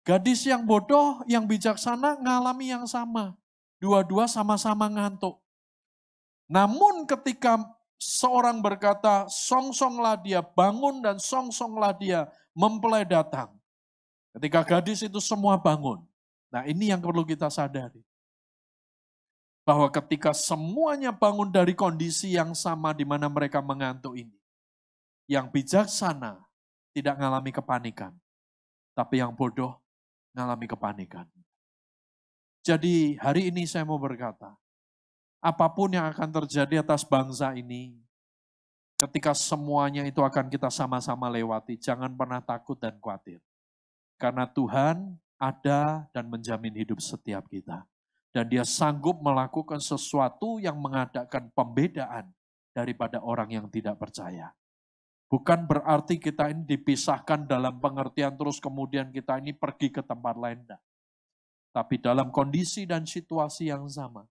Gadis 0.00 0.48
yang 0.48 0.64
bodoh, 0.64 1.20
yang 1.28 1.44
bijaksana 1.44 2.16
ngalami 2.24 2.72
yang 2.72 2.88
sama. 2.88 3.36
Dua-dua 3.80 4.24
sama-sama 4.24 4.88
ngantuk. 4.88 5.40
Namun 6.48 7.04
ketika 7.04 7.60
seorang 8.00 8.64
berkata, 8.64 9.28
song-songlah 9.28 10.16
dia, 10.20 10.40
bangun 10.40 11.04
dan 11.04 11.20
song-songlah 11.20 11.92
dia, 11.96 12.28
mempelai 12.56 13.04
datang. 13.04 13.52
Ketika 14.32 14.64
gadis 14.64 15.04
itu 15.04 15.20
semua 15.20 15.60
bangun. 15.60 16.00
Nah 16.48 16.64
ini 16.64 16.90
yang 16.90 16.98
perlu 17.04 17.22
kita 17.22 17.52
sadari. 17.52 18.00
Bahwa 19.68 19.86
ketika 19.92 20.32
semuanya 20.32 21.12
bangun 21.12 21.52
dari 21.52 21.76
kondisi 21.76 22.34
yang 22.34 22.56
sama 22.56 22.96
di 22.96 23.04
mana 23.04 23.28
mereka 23.28 23.60
mengantuk 23.60 24.16
ini. 24.16 24.34
Yang 25.30 25.46
bijaksana 25.54 26.40
tidak 26.90 27.14
mengalami 27.20 27.54
kepanikan. 27.54 28.12
Tapi 28.96 29.22
yang 29.22 29.30
bodoh 29.30 29.78
mengalami 30.34 30.66
kepanikan. 30.70 31.26
Jadi 32.60 33.16
hari 33.16 33.48
ini 33.48 33.64
saya 33.64 33.88
mau 33.88 33.96
berkata, 33.96 34.52
apa 35.40 35.66
pun 35.72 35.88
yang 35.88 36.04
akan 36.12 36.28
terjadi 36.44 36.84
atas 36.84 37.02
bangsa 37.08 37.56
ini, 37.56 37.96
ketika 39.00 39.32
semuanya 39.32 40.04
itu 40.04 40.20
akan 40.20 40.52
kita 40.52 40.68
sama-sama 40.68 41.32
lewati, 41.32 41.80
jangan 41.80 42.12
pernah 42.12 42.44
takut 42.44 42.76
dan 42.76 43.00
khawatir. 43.00 43.40
Karena 44.20 44.44
Tuhan 44.44 45.16
ada 45.40 46.04
dan 46.12 46.28
menjamin 46.28 46.76
hidup 46.76 47.00
setiap 47.00 47.48
kita. 47.48 47.88
Dan 48.30 48.46
dia 48.46 48.62
sanggup 48.62 49.18
melakukan 49.24 49.82
sesuatu 49.82 50.60
yang 50.62 50.78
mengadakan 50.78 51.50
pembedaan 51.50 52.30
daripada 52.70 53.18
orang 53.18 53.50
yang 53.50 53.66
tidak 53.66 53.98
percaya. 53.98 54.54
Bukan 55.30 55.62
berarti 55.62 56.18
kita 56.18 56.50
ini 56.50 56.66
dipisahkan 56.66 57.46
dalam 57.46 57.78
pengertian 57.78 58.34
terus 58.34 58.58
kemudian 58.58 59.14
kita 59.14 59.38
ini 59.38 59.54
pergi 59.54 59.94
ke 59.94 60.02
tempat 60.02 60.34
lain. 60.34 60.66
Tapi 61.70 62.02
dalam 62.02 62.34
kondisi 62.34 62.82
dan 62.82 63.06
situasi 63.06 63.70
yang 63.70 63.86
sama, 63.86 64.26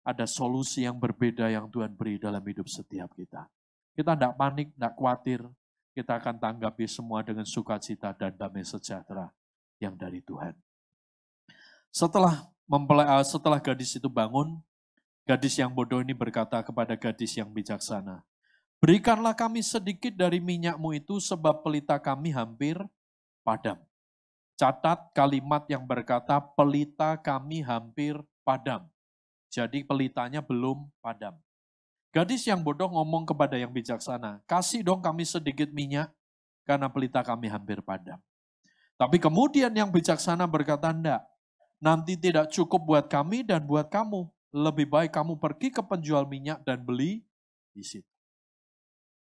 ada 0.00 0.24
solusi 0.24 0.88
yang 0.88 0.96
berbeda 0.96 1.52
yang 1.52 1.68
Tuhan 1.68 1.92
beri 1.92 2.16
dalam 2.16 2.40
hidup 2.40 2.64
setiap 2.64 3.12
kita. 3.12 3.44
Kita 3.92 4.16
tidak 4.16 4.40
panik, 4.40 4.72
tidak 4.72 4.96
khawatir. 4.96 5.40
Kita 5.92 6.16
akan 6.16 6.40
tanggapi 6.40 6.88
semua 6.88 7.20
dengan 7.20 7.44
sukacita 7.44 8.16
dan 8.16 8.32
damai 8.32 8.64
sejahtera 8.64 9.28
yang 9.82 9.98
dari 10.00 10.24
Tuhan. 10.24 10.56
Setelah 11.92 12.48
eh, 12.72 13.24
setelah 13.26 13.60
gadis 13.60 14.00
itu 14.00 14.08
bangun, 14.08 14.62
gadis 15.28 15.60
yang 15.60 15.68
bodoh 15.74 16.00
ini 16.00 16.16
berkata 16.16 16.62
kepada 16.64 16.96
gadis 16.96 17.36
yang 17.36 17.50
bijaksana, 17.50 18.24
Berikanlah 18.78 19.34
kami 19.34 19.58
sedikit 19.66 20.14
dari 20.14 20.38
minyakmu 20.38 20.94
itu 20.94 21.18
sebab 21.18 21.66
pelita 21.66 21.98
kami 21.98 22.30
hampir 22.30 22.78
padam. 23.42 23.74
Catat 24.54 25.10
kalimat 25.10 25.66
yang 25.66 25.82
berkata 25.82 26.38
pelita 26.38 27.18
kami 27.18 27.58
hampir 27.58 28.14
padam. 28.46 28.86
Jadi 29.50 29.82
pelitanya 29.82 30.38
belum 30.38 30.86
padam. 31.02 31.34
Gadis 32.14 32.46
yang 32.46 32.62
bodoh 32.62 32.86
ngomong 32.86 33.26
kepada 33.26 33.58
yang 33.58 33.74
bijaksana, 33.74 34.40
kasih 34.46 34.86
dong 34.86 35.02
kami 35.02 35.26
sedikit 35.26 35.68
minyak, 35.74 36.14
karena 36.62 36.86
pelita 36.86 37.20
kami 37.26 37.50
hampir 37.50 37.82
padam. 37.82 38.22
Tapi 38.94 39.18
kemudian 39.18 39.70
yang 39.74 39.90
bijaksana 39.90 40.46
berkata, 40.46 40.90
enggak, 40.90 41.22
nanti 41.82 42.14
tidak 42.14 42.50
cukup 42.54 42.82
buat 42.82 43.06
kami 43.10 43.42
dan 43.42 43.66
buat 43.66 43.90
kamu. 43.90 44.26
Lebih 44.54 44.86
baik 44.88 45.12
kamu 45.12 45.36
pergi 45.36 45.68
ke 45.74 45.82
penjual 45.84 46.24
minyak 46.26 46.62
dan 46.62 46.82
beli 46.82 47.26
di 47.74 47.84
situ. 47.84 48.17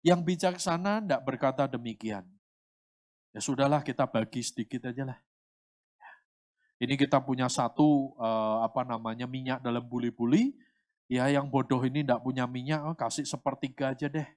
Yang 0.07 0.21
bijaksana 0.23 1.03
enggak 1.03 1.27
berkata 1.27 1.67
demikian. 1.67 2.23
Ya 3.35 3.43
sudahlah 3.43 3.83
kita 3.83 4.07
bagi 4.07 4.39
sedikit 4.39 4.87
aja 4.87 5.03
lah. 5.03 5.19
Ini 6.79 6.95
kita 6.95 7.19
punya 7.19 7.51
satu 7.51 8.15
uh, 8.15 8.63
apa 8.63 8.87
namanya 8.87 9.27
minyak 9.27 9.59
dalam 9.65 9.83
buli-buli, 9.83 10.55
ya 11.11 11.27
yang 11.27 11.51
bodoh 11.51 11.83
ini 11.83 12.07
tidak 12.07 12.23
punya 12.23 12.47
minyak, 12.47 12.87
oh, 12.87 12.95
kasih 12.95 13.27
sepertiga 13.27 13.97
aja 13.97 14.07
deh. 14.07 14.29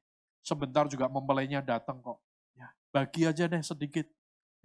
Sebentar 0.41 0.89
juga 0.89 1.05
mempelainya 1.05 1.61
datang 1.61 2.01
kok. 2.01 2.17
Ya, 2.57 2.73
bagi 2.89 3.29
aja 3.29 3.45
deh 3.45 3.61
sedikit. 3.61 4.09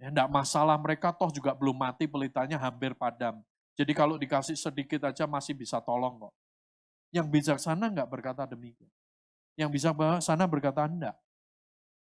Ya, 0.01 0.09
enggak 0.09 0.31
masalah 0.33 0.79
mereka 0.81 1.13
toh 1.13 1.29
juga 1.29 1.53
belum 1.53 1.77
mati 1.77 2.09
pelitanya 2.09 2.57
hampir 2.57 2.97
padam. 2.97 3.45
Jadi 3.77 3.91
kalau 3.93 4.17
dikasih 4.17 4.57
sedikit 4.57 5.05
aja 5.05 5.29
masih 5.29 5.53
bisa 5.53 5.77
tolong 5.85 6.17
kok. 6.17 6.33
Yang 7.13 7.27
bijaksana 7.29 7.93
enggak 7.93 8.09
berkata 8.09 8.49
demikian. 8.49 8.89
Yang 9.55 9.69
bisa 9.79 9.89
sana 10.19 10.45
berkata 10.47 10.83
enggak. 10.83 11.15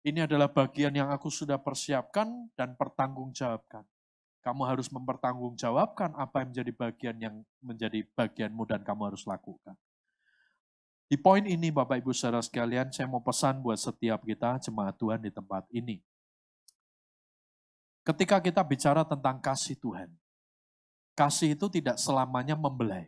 Ini 0.03 0.27
adalah 0.27 0.51
bagian 0.51 0.91
yang 0.91 1.15
aku 1.15 1.31
sudah 1.31 1.59
persiapkan 1.63 2.51
dan 2.59 2.75
pertanggungjawabkan. 2.75 3.87
Kamu 4.43 4.67
harus 4.67 4.91
mempertanggungjawabkan 4.91 6.19
apa 6.19 6.43
yang 6.43 6.49
menjadi 6.51 6.73
bagian 6.75 7.17
yang 7.23 7.37
menjadi 7.63 8.03
bagianmu 8.19 8.67
dan 8.67 8.83
kamu 8.83 9.15
harus 9.15 9.23
lakukan. 9.23 9.79
Di 11.07 11.15
poin 11.15 11.47
ini 11.47 11.71
Bapak 11.71 12.03
Ibu 12.03 12.11
Saudara 12.11 12.43
sekalian, 12.43 12.91
saya 12.91 13.07
mau 13.07 13.23
pesan 13.23 13.63
buat 13.63 13.79
setiap 13.79 14.27
kita 14.27 14.59
jemaat 14.59 14.99
Tuhan 14.99 15.21
di 15.23 15.31
tempat 15.31 15.69
ini. 15.71 16.03
Ketika 18.03 18.43
kita 18.43 18.67
bicara 18.67 19.07
tentang 19.07 19.39
kasih 19.39 19.79
Tuhan, 19.79 20.11
kasih 21.15 21.55
itu 21.55 21.71
tidak 21.71 22.03
selamanya 22.03 22.59
membelai. 22.59 23.07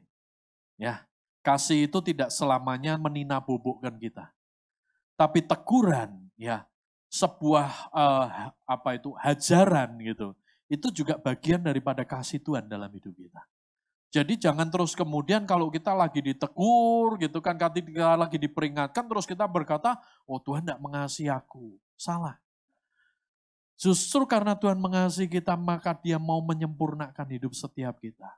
Ya, 0.79 1.03
kasih 1.45 1.87
itu 1.87 2.01
tidak 2.01 2.33
selamanya 2.33 2.97
menina 2.97 3.37
bubukkan 3.39 3.93
kita. 4.01 4.33
Tapi 5.15 5.45
teguran, 5.45 6.33
ya, 6.35 6.65
sebuah 7.13 7.93
uh, 7.93 8.51
apa 8.65 8.97
itu 8.97 9.13
hajaran 9.21 9.95
gitu 10.01 10.33
itu 10.69 10.89
juga 10.91 11.21
bagian 11.21 11.61
daripada 11.61 12.03
kasih 12.03 12.41
Tuhan 12.41 12.65
dalam 12.65 12.89
hidup 12.89 13.13
kita. 13.13 13.43
Jadi 14.15 14.39
jangan 14.39 14.71
terus 14.71 14.95
kemudian 14.95 15.43
kalau 15.43 15.67
kita 15.71 15.91
lagi 15.91 16.23
ditegur 16.23 17.19
gitu 17.19 17.43
kan, 17.43 17.59
ketika 17.59 18.15
lagi 18.15 18.39
diperingatkan 18.39 19.05
terus 19.11 19.27
kita 19.27 19.43
berkata, 19.51 19.99
oh 20.23 20.39
Tuhan 20.39 20.63
tidak 20.63 20.79
mengasihi 20.79 21.31
aku. 21.31 21.75
Salah. 21.99 22.39
Justru 23.75 24.23
karena 24.23 24.55
Tuhan 24.55 24.79
mengasihi 24.79 25.27
kita, 25.27 25.59
maka 25.59 25.99
dia 25.99 26.15
mau 26.15 26.39
menyempurnakan 26.47 27.27
hidup 27.27 27.59
setiap 27.59 27.99
kita. 27.99 28.31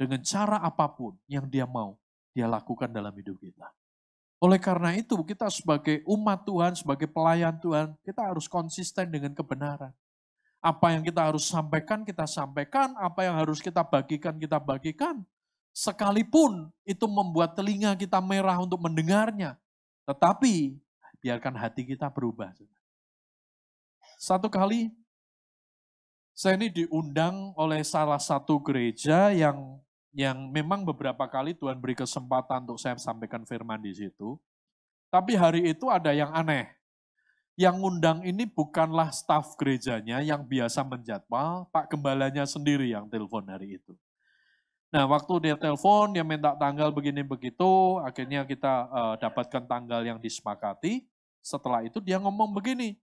Dengan 0.00 0.24
cara 0.24 0.64
apa 0.64 0.88
pun 0.88 1.12
yang 1.28 1.44
dia 1.44 1.68
mau, 1.68 2.00
dia 2.38 2.46
lakukan 2.46 2.86
dalam 2.86 3.10
hidup 3.10 3.34
kita. 3.42 3.66
Oleh 4.38 4.62
karena 4.62 4.94
itu, 4.94 5.18
kita 5.26 5.50
sebagai 5.50 6.06
umat 6.06 6.46
Tuhan, 6.46 6.78
sebagai 6.78 7.10
pelayan 7.10 7.58
Tuhan, 7.58 7.98
kita 8.06 8.22
harus 8.22 8.46
konsisten 8.46 9.10
dengan 9.10 9.34
kebenaran. 9.34 9.90
Apa 10.62 10.94
yang 10.94 11.02
kita 11.02 11.26
harus 11.26 11.50
sampaikan, 11.50 12.06
kita 12.06 12.22
sampaikan. 12.30 12.94
Apa 12.94 13.26
yang 13.26 13.34
harus 13.34 13.58
kita 13.58 13.82
bagikan, 13.82 14.38
kita 14.38 14.62
bagikan. 14.62 15.26
Sekalipun 15.74 16.70
itu 16.86 17.06
membuat 17.10 17.58
telinga 17.58 17.98
kita 17.98 18.22
merah 18.22 18.62
untuk 18.62 18.78
mendengarnya. 18.78 19.58
Tetapi 20.06 20.78
biarkan 21.18 21.58
hati 21.58 21.82
kita 21.82 22.06
berubah. 22.06 22.54
Satu 24.18 24.46
kali 24.46 24.94
saya 26.38 26.54
ini 26.54 26.70
diundang 26.70 27.50
oleh 27.58 27.82
salah 27.82 28.22
satu 28.22 28.62
gereja 28.62 29.34
yang 29.34 29.82
yang 30.12 30.50
memang 30.50 30.84
beberapa 30.84 31.28
kali 31.28 31.52
Tuhan 31.56 31.78
beri 31.78 31.94
kesempatan 31.94 32.64
untuk 32.64 32.80
saya 32.80 32.96
sampaikan 32.96 33.44
firman 33.44 33.80
di 33.80 33.92
situ. 33.92 34.40
Tapi 35.08 35.36
hari 35.36 35.72
itu 35.72 35.88
ada 35.88 36.12
yang 36.12 36.32
aneh 36.32 36.78
yang 37.58 37.82
ngundang 37.82 38.22
ini 38.22 38.46
bukanlah 38.46 39.10
staf 39.10 39.58
gerejanya 39.58 40.22
yang 40.22 40.46
biasa 40.46 40.86
menjadwal, 40.86 41.66
Pak 41.74 41.90
Gembalanya 41.90 42.46
sendiri 42.46 42.94
yang 42.94 43.10
telepon 43.10 43.42
hari 43.50 43.82
itu. 43.82 43.98
Nah, 44.94 45.10
waktu 45.10 45.50
dia 45.50 45.56
telepon, 45.58 46.14
dia 46.14 46.22
minta 46.22 46.54
tanggal 46.54 46.94
begini 46.94 47.26
begitu, 47.26 47.98
akhirnya 48.06 48.46
kita 48.46 48.86
uh, 48.88 49.14
dapatkan 49.18 49.66
tanggal 49.66 50.06
yang 50.06 50.22
disepakati. 50.22 51.02
Setelah 51.42 51.82
itu 51.82 51.98
dia 51.98 52.22
ngomong 52.22 52.54
begini, 52.54 52.94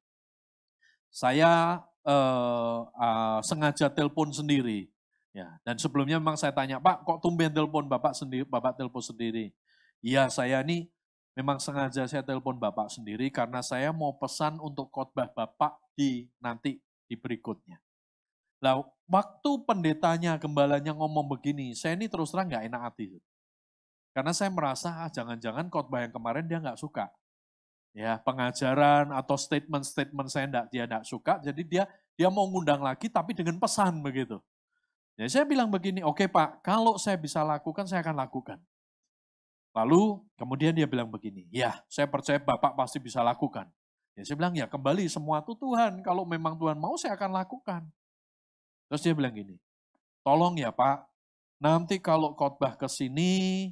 saya 1.12 1.84
uh, 2.08 2.88
uh, 2.96 3.40
sengaja 3.44 3.92
telepon 3.92 4.32
sendiri. 4.32 4.88
Ya, 5.36 5.60
dan 5.68 5.76
sebelumnya 5.76 6.16
memang 6.16 6.40
saya 6.40 6.56
tanya, 6.56 6.80
Pak, 6.80 7.04
kok 7.04 7.20
tumben 7.20 7.52
telepon 7.52 7.84
Bapak 7.92 8.16
sendiri, 8.16 8.48
Bapak 8.48 8.80
telepon 8.80 9.04
sendiri? 9.04 9.52
Iya, 10.00 10.32
saya 10.32 10.64
ini 10.64 10.88
Memang 11.36 11.60
sengaja 11.60 12.08
saya 12.08 12.24
telepon 12.24 12.56
Bapak 12.56 12.88
sendiri 12.88 13.28
karena 13.28 13.60
saya 13.60 13.92
mau 13.92 14.16
pesan 14.16 14.56
untuk 14.64 14.88
khotbah 14.88 15.28
Bapak 15.28 15.76
di 15.92 16.32
nanti 16.40 16.80
di 17.12 17.16
berikutnya. 17.20 17.76
Lah, 18.64 18.80
waktu 19.04 19.52
pendetanya, 19.68 20.40
gembalanya 20.40 20.96
ngomong 20.96 21.28
begini, 21.28 21.76
saya 21.76 22.00
ini 22.00 22.08
terus 22.08 22.32
terang 22.32 22.48
nggak 22.48 22.72
enak 22.72 22.82
hati. 22.88 23.20
Karena 24.16 24.32
saya 24.32 24.48
merasa 24.48 24.96
ah, 24.96 25.12
jangan-jangan 25.12 25.68
khotbah 25.68 26.08
yang 26.08 26.16
kemarin 26.16 26.48
dia 26.48 26.64
nggak 26.64 26.80
suka. 26.80 27.12
Ya, 27.92 28.16
pengajaran 28.24 29.12
atau 29.12 29.36
statement-statement 29.36 30.32
saya 30.32 30.48
enggak, 30.48 30.66
dia 30.72 30.84
enggak 30.88 31.04
suka, 31.04 31.44
jadi 31.44 31.62
dia 31.68 31.84
dia 32.16 32.32
mau 32.32 32.48
ngundang 32.48 32.80
lagi 32.80 33.12
tapi 33.12 33.36
dengan 33.36 33.60
pesan 33.60 34.00
begitu. 34.00 34.40
Ya 35.16 35.32
saya 35.32 35.48
bilang 35.48 35.72
begini, 35.72 36.04
oke 36.04 36.24
okay, 36.24 36.28
Pak, 36.28 36.60
kalau 36.60 37.00
saya 37.00 37.16
bisa 37.16 37.40
lakukan, 37.40 37.88
saya 37.88 38.04
akan 38.04 38.20
lakukan. 38.20 38.60
Lalu 39.72 40.24
kemudian 40.36 40.76
dia 40.76 40.88
bilang 40.88 41.08
begini, 41.08 41.48
ya 41.52 41.84
saya 41.88 42.08
percaya 42.08 42.36
Bapak 42.40 42.76
pasti 42.76 43.00
bisa 43.00 43.24
lakukan. 43.24 43.68
Ya 44.16 44.24
saya 44.28 44.36
bilang, 44.36 44.56
ya 44.56 44.68
kembali 44.68 45.08
semua 45.08 45.40
itu 45.40 45.56
Tuhan, 45.56 46.04
kalau 46.04 46.28
memang 46.28 46.60
Tuhan 46.60 46.76
mau 46.76 47.00
saya 47.00 47.16
akan 47.16 47.32
lakukan. 47.32 47.88
Terus 48.92 49.02
dia 49.04 49.16
bilang 49.16 49.32
gini, 49.32 49.56
tolong 50.24 50.60
ya 50.60 50.72
Pak, 50.72 51.08
nanti 51.64 52.00
kalau 52.04 52.36
khotbah 52.36 52.76
ke 52.76 52.88
sini, 52.92 53.72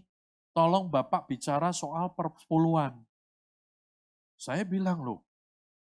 tolong 0.56 0.88
Bapak 0.88 1.28
bicara 1.28 1.76
soal 1.76 2.12
perpuluhan. 2.16 3.04
Saya 4.40 4.64
bilang 4.64 5.04
loh, 5.04 5.24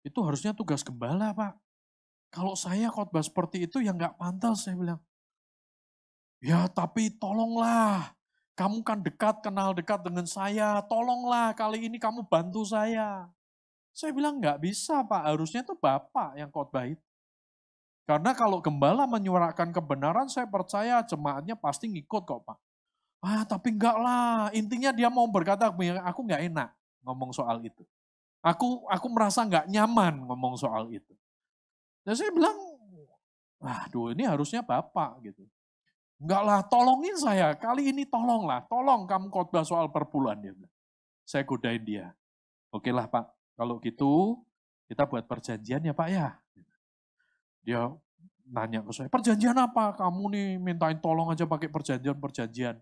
itu 0.07 0.18
harusnya 0.23 0.55
tugas 0.55 0.87
gembala 0.87 1.35
Pak. 1.35 1.55
Kalau 2.31 2.55
saya 2.55 2.90
khotbah 2.94 3.27
seperti 3.27 3.66
itu 3.66 3.83
ya 3.83 3.90
nggak 3.90 4.18
pantas, 4.18 4.66
saya 4.66 4.79
bilang. 4.79 5.03
Ya 6.38 6.70
tapi 6.70 7.11
tolonglah, 7.11 8.14
kamu 8.55 8.87
kan 8.87 9.03
dekat, 9.03 9.42
kenal 9.42 9.74
dekat 9.74 10.07
dengan 10.07 10.22
saya, 10.22 10.79
tolonglah 10.87 11.51
kali 11.59 11.90
ini 11.90 11.98
kamu 11.98 12.27
bantu 12.31 12.62
saya. 12.62 13.27
Saya 13.90 14.14
bilang 14.14 14.38
nggak 14.38 14.62
bisa 14.62 15.03
Pak, 15.03 15.35
harusnya 15.35 15.66
itu 15.66 15.74
Bapak 15.74 16.38
yang 16.38 16.46
khotbah 16.55 16.87
itu. 16.87 17.03
Karena 18.07 18.33
kalau 18.38 18.62
gembala 18.62 19.05
menyuarakan 19.11 19.74
kebenaran, 19.74 20.31
saya 20.31 20.46
percaya 20.46 21.03
jemaatnya 21.03 21.59
pasti 21.59 21.90
ngikut 21.90 22.22
kok 22.22 22.40
Pak. 22.46 22.59
Ah 23.18 23.42
tapi 23.42 23.74
enggak 23.74 23.98
lah, 23.98 24.55
intinya 24.55 24.94
dia 24.94 25.11
mau 25.11 25.27
berkata, 25.27 25.66
aku 26.07 26.20
nggak 26.22 26.42
enak 26.55 26.70
ngomong 27.03 27.35
soal 27.35 27.59
itu. 27.66 27.83
Aku 28.38 28.87
aku 28.87 29.07
merasa 29.11 29.42
nggak 29.42 29.66
nyaman 29.66 30.22
ngomong 30.22 30.55
soal 30.55 30.87
itu. 30.94 31.11
Dan 32.07 32.14
saya 32.14 32.31
bilang, 32.31 32.55
waduh 33.59 34.14
ini 34.14 34.22
harusnya 34.22 34.62
Bapak 34.62 35.18
gitu. 35.27 35.42
Enggak 36.18 36.42
lah, 36.42 36.61
tolongin 36.66 37.14
saya. 37.14 37.54
Kali 37.54 37.94
ini 37.94 38.02
tolonglah, 38.02 38.66
tolong 38.66 39.07
kamu 39.07 39.31
khotbah 39.31 39.62
soal 39.62 39.87
perpuluhan. 39.87 40.38
Dia 40.42 40.54
Saya 41.22 41.42
godain 41.46 41.78
dia. 41.83 42.11
Oke 42.74 42.90
lah 42.90 43.07
Pak, 43.07 43.31
kalau 43.54 43.78
gitu, 43.78 44.42
kita 44.90 45.07
buat 45.07 45.24
perjanjian 45.24 45.81
ya 45.81 45.94
Pak 45.94 46.09
ya. 46.11 46.28
Dia 47.62 47.81
nanya 48.48 48.83
ke 48.83 48.92
saya, 48.92 49.09
perjanjian 49.09 49.57
apa? 49.57 49.94
Kamu 49.94 50.33
nih 50.35 50.59
mintain 50.59 50.98
tolong 50.98 51.31
aja 51.31 51.46
pakai 51.46 51.70
perjanjian-perjanjian. 51.70 52.76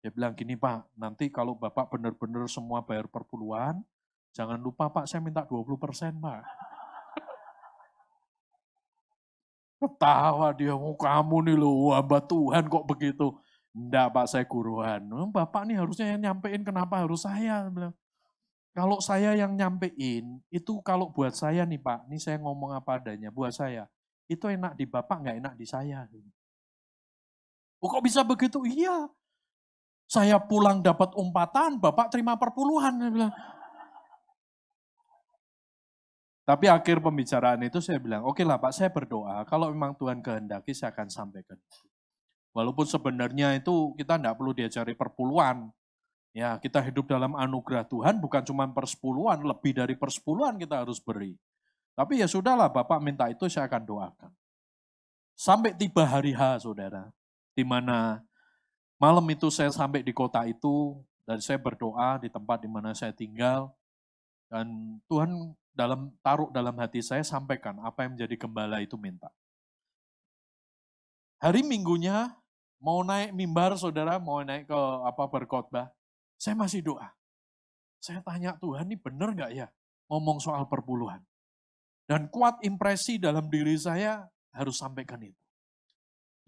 Dia 0.00 0.10
bilang 0.10 0.32
gini 0.32 0.56
Pak, 0.56 0.96
nanti 0.96 1.28
kalau 1.28 1.54
Bapak 1.54 1.92
benar-benar 1.92 2.48
semua 2.48 2.80
bayar 2.80 3.04
perpuluhan, 3.06 3.84
jangan 4.32 4.56
lupa 4.56 4.88
Pak 4.88 5.04
saya 5.06 5.20
minta 5.20 5.44
20 5.44 5.76
persen 5.76 6.16
Pak. 6.16 6.69
Ketawa 9.80 10.52
dia, 10.52 10.76
oh, 10.76 10.92
kamu 10.92 11.36
nih 11.48 11.56
loh, 11.56 11.96
hamba 11.96 12.20
Tuhan 12.20 12.68
kok 12.68 12.84
begitu. 12.84 13.32
Enggak 13.72 14.12
Pak, 14.12 14.26
saya 14.28 14.44
guruan. 14.44 15.00
Bapak 15.32 15.64
nih 15.64 15.80
harusnya 15.80 16.12
yang 16.12 16.20
nyampein, 16.20 16.60
kenapa 16.60 17.00
harus 17.00 17.24
saya? 17.24 17.64
Kalau 18.76 19.00
saya 19.00 19.32
yang 19.32 19.56
nyampein, 19.56 20.44
itu 20.52 20.72
kalau 20.84 21.08
buat 21.08 21.32
saya 21.32 21.64
nih 21.64 21.80
Pak, 21.80 22.12
ini 22.12 22.20
saya 22.20 22.36
ngomong 22.44 22.76
apa 22.76 23.00
adanya, 23.00 23.32
buat 23.32 23.56
saya, 23.56 23.88
itu 24.28 24.44
enak 24.46 24.76
di 24.76 24.84
Bapak, 24.84 25.16
nggak 25.24 25.36
enak 25.40 25.54
di 25.56 25.66
saya. 25.66 26.04
Oh, 27.80 27.88
kok 27.88 28.04
bisa 28.04 28.20
begitu? 28.20 28.60
Iya. 28.68 29.08
Saya 30.04 30.36
pulang 30.42 30.84
dapat 30.84 31.16
umpatan, 31.16 31.80
Bapak 31.80 32.12
terima 32.12 32.36
perpuluhan. 32.36 33.00
bilang. 33.08 33.32
Tapi 36.50 36.66
akhir 36.66 36.98
pembicaraan 36.98 37.62
itu 37.62 37.78
saya 37.78 38.02
bilang, 38.02 38.26
oke 38.26 38.42
okay 38.42 38.44
lah 38.48 38.58
Pak, 38.58 38.74
saya 38.74 38.90
berdoa, 38.90 39.46
kalau 39.46 39.70
memang 39.70 39.94
Tuhan 39.94 40.18
kehendaki 40.18 40.74
saya 40.74 40.90
akan 40.90 41.06
sampaikan. 41.06 41.54
Walaupun 42.50 42.90
sebenarnya 42.90 43.54
itu 43.54 43.94
kita 43.94 44.18
tidak 44.18 44.34
perlu 44.34 44.50
diajari 44.50 44.98
perpuluhan, 44.98 45.70
Ya, 46.30 46.54
kita 46.62 46.78
hidup 46.78 47.10
dalam 47.10 47.34
anugerah 47.34 47.82
Tuhan 47.90 48.22
bukan 48.22 48.46
cuma 48.46 48.62
persepuluhan, 48.70 49.42
lebih 49.42 49.74
dari 49.74 49.98
persepuluhan 49.98 50.62
kita 50.62 50.86
harus 50.86 51.02
beri. 51.02 51.34
Tapi 51.98 52.22
ya 52.22 52.30
sudahlah, 52.30 52.70
Bapak 52.70 53.02
minta 53.02 53.26
itu 53.26 53.50
saya 53.50 53.66
akan 53.66 53.82
doakan. 53.82 54.30
Sampai 55.34 55.74
tiba 55.74 56.06
hari 56.06 56.30
H, 56.30 56.62
saudara, 56.62 57.10
di 57.50 57.66
mana 57.66 58.22
malam 58.94 59.26
itu 59.26 59.50
saya 59.50 59.74
sampai 59.74 60.06
di 60.06 60.14
kota 60.14 60.46
itu, 60.46 61.02
dan 61.26 61.42
saya 61.42 61.58
berdoa 61.58 62.22
di 62.22 62.30
tempat 62.30 62.62
di 62.62 62.70
mana 62.70 62.94
saya 62.94 63.10
tinggal, 63.10 63.74
dan 64.46 65.02
Tuhan 65.10 65.50
dalam 65.70 66.10
taruh 66.20 66.50
dalam 66.50 66.74
hati 66.78 67.00
saya 67.00 67.22
sampaikan 67.22 67.78
apa 67.82 68.04
yang 68.04 68.18
menjadi 68.18 68.34
gembala 68.36 68.82
itu 68.82 68.98
minta. 68.98 69.30
Hari 71.40 71.64
minggunya 71.64 72.36
mau 72.80 73.00
naik 73.00 73.32
mimbar 73.32 73.76
saudara, 73.76 74.20
mau 74.20 74.40
naik 74.44 74.68
ke 74.68 74.80
apa 75.04 75.24
berkhotbah, 75.28 75.88
saya 76.40 76.56
masih 76.56 76.84
doa. 76.84 77.08
Saya 78.00 78.24
tanya 78.24 78.56
Tuhan, 78.56 78.88
ini 78.88 78.96
benar 78.96 79.36
nggak 79.36 79.52
ya 79.52 79.68
ngomong 80.08 80.40
soal 80.40 80.64
perpuluhan? 80.64 81.20
Dan 82.08 82.26
kuat 82.32 82.58
impresi 82.64 83.20
dalam 83.20 83.46
diri 83.52 83.76
saya 83.76 84.24
harus 84.50 84.80
sampaikan 84.80 85.20
itu. 85.20 85.36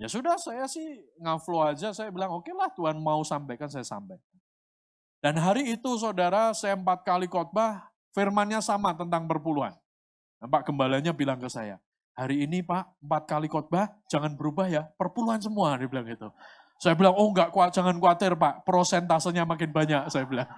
Ya 0.00 0.08
sudah, 0.08 0.34
saya 0.40 0.66
sih 0.66 1.04
ngaflo 1.20 1.62
aja, 1.62 1.92
saya 1.92 2.08
bilang 2.10 2.32
oke 2.34 2.48
okay 2.48 2.54
lah 2.56 2.72
Tuhan 2.72 2.98
mau 2.98 3.20
sampaikan, 3.22 3.68
saya 3.68 3.84
sampaikan. 3.84 4.32
Dan 5.22 5.38
hari 5.38 5.78
itu 5.78 5.90
saudara, 6.00 6.50
saya 6.56 6.74
empat 6.74 7.06
kali 7.06 7.30
khotbah, 7.30 7.91
firmannya 8.12 8.60
sama 8.60 8.92
tentang 8.96 9.26
perpuluhan. 9.26 9.74
Dan 10.38 10.48
Pak 10.48 10.68
Gembalanya 10.68 11.12
bilang 11.12 11.40
ke 11.40 11.48
saya, 11.48 11.80
hari 12.12 12.44
ini 12.44 12.60
Pak, 12.60 13.00
empat 13.00 13.22
kali 13.28 13.48
khotbah, 13.48 13.90
jangan 14.08 14.32
berubah 14.36 14.68
ya, 14.68 14.88
perpuluhan 14.96 15.40
semua, 15.40 15.74
dia 15.80 15.88
bilang 15.88 16.06
gitu. 16.06 16.28
Saya 16.82 16.98
bilang, 16.98 17.14
oh 17.14 17.30
enggak, 17.30 17.54
jangan 17.70 17.94
khawatir 17.96 18.34
Pak, 18.34 18.66
prosentasenya 18.66 19.46
makin 19.46 19.70
banyak, 19.70 20.02
saya 20.10 20.26
bilang. 20.26 20.50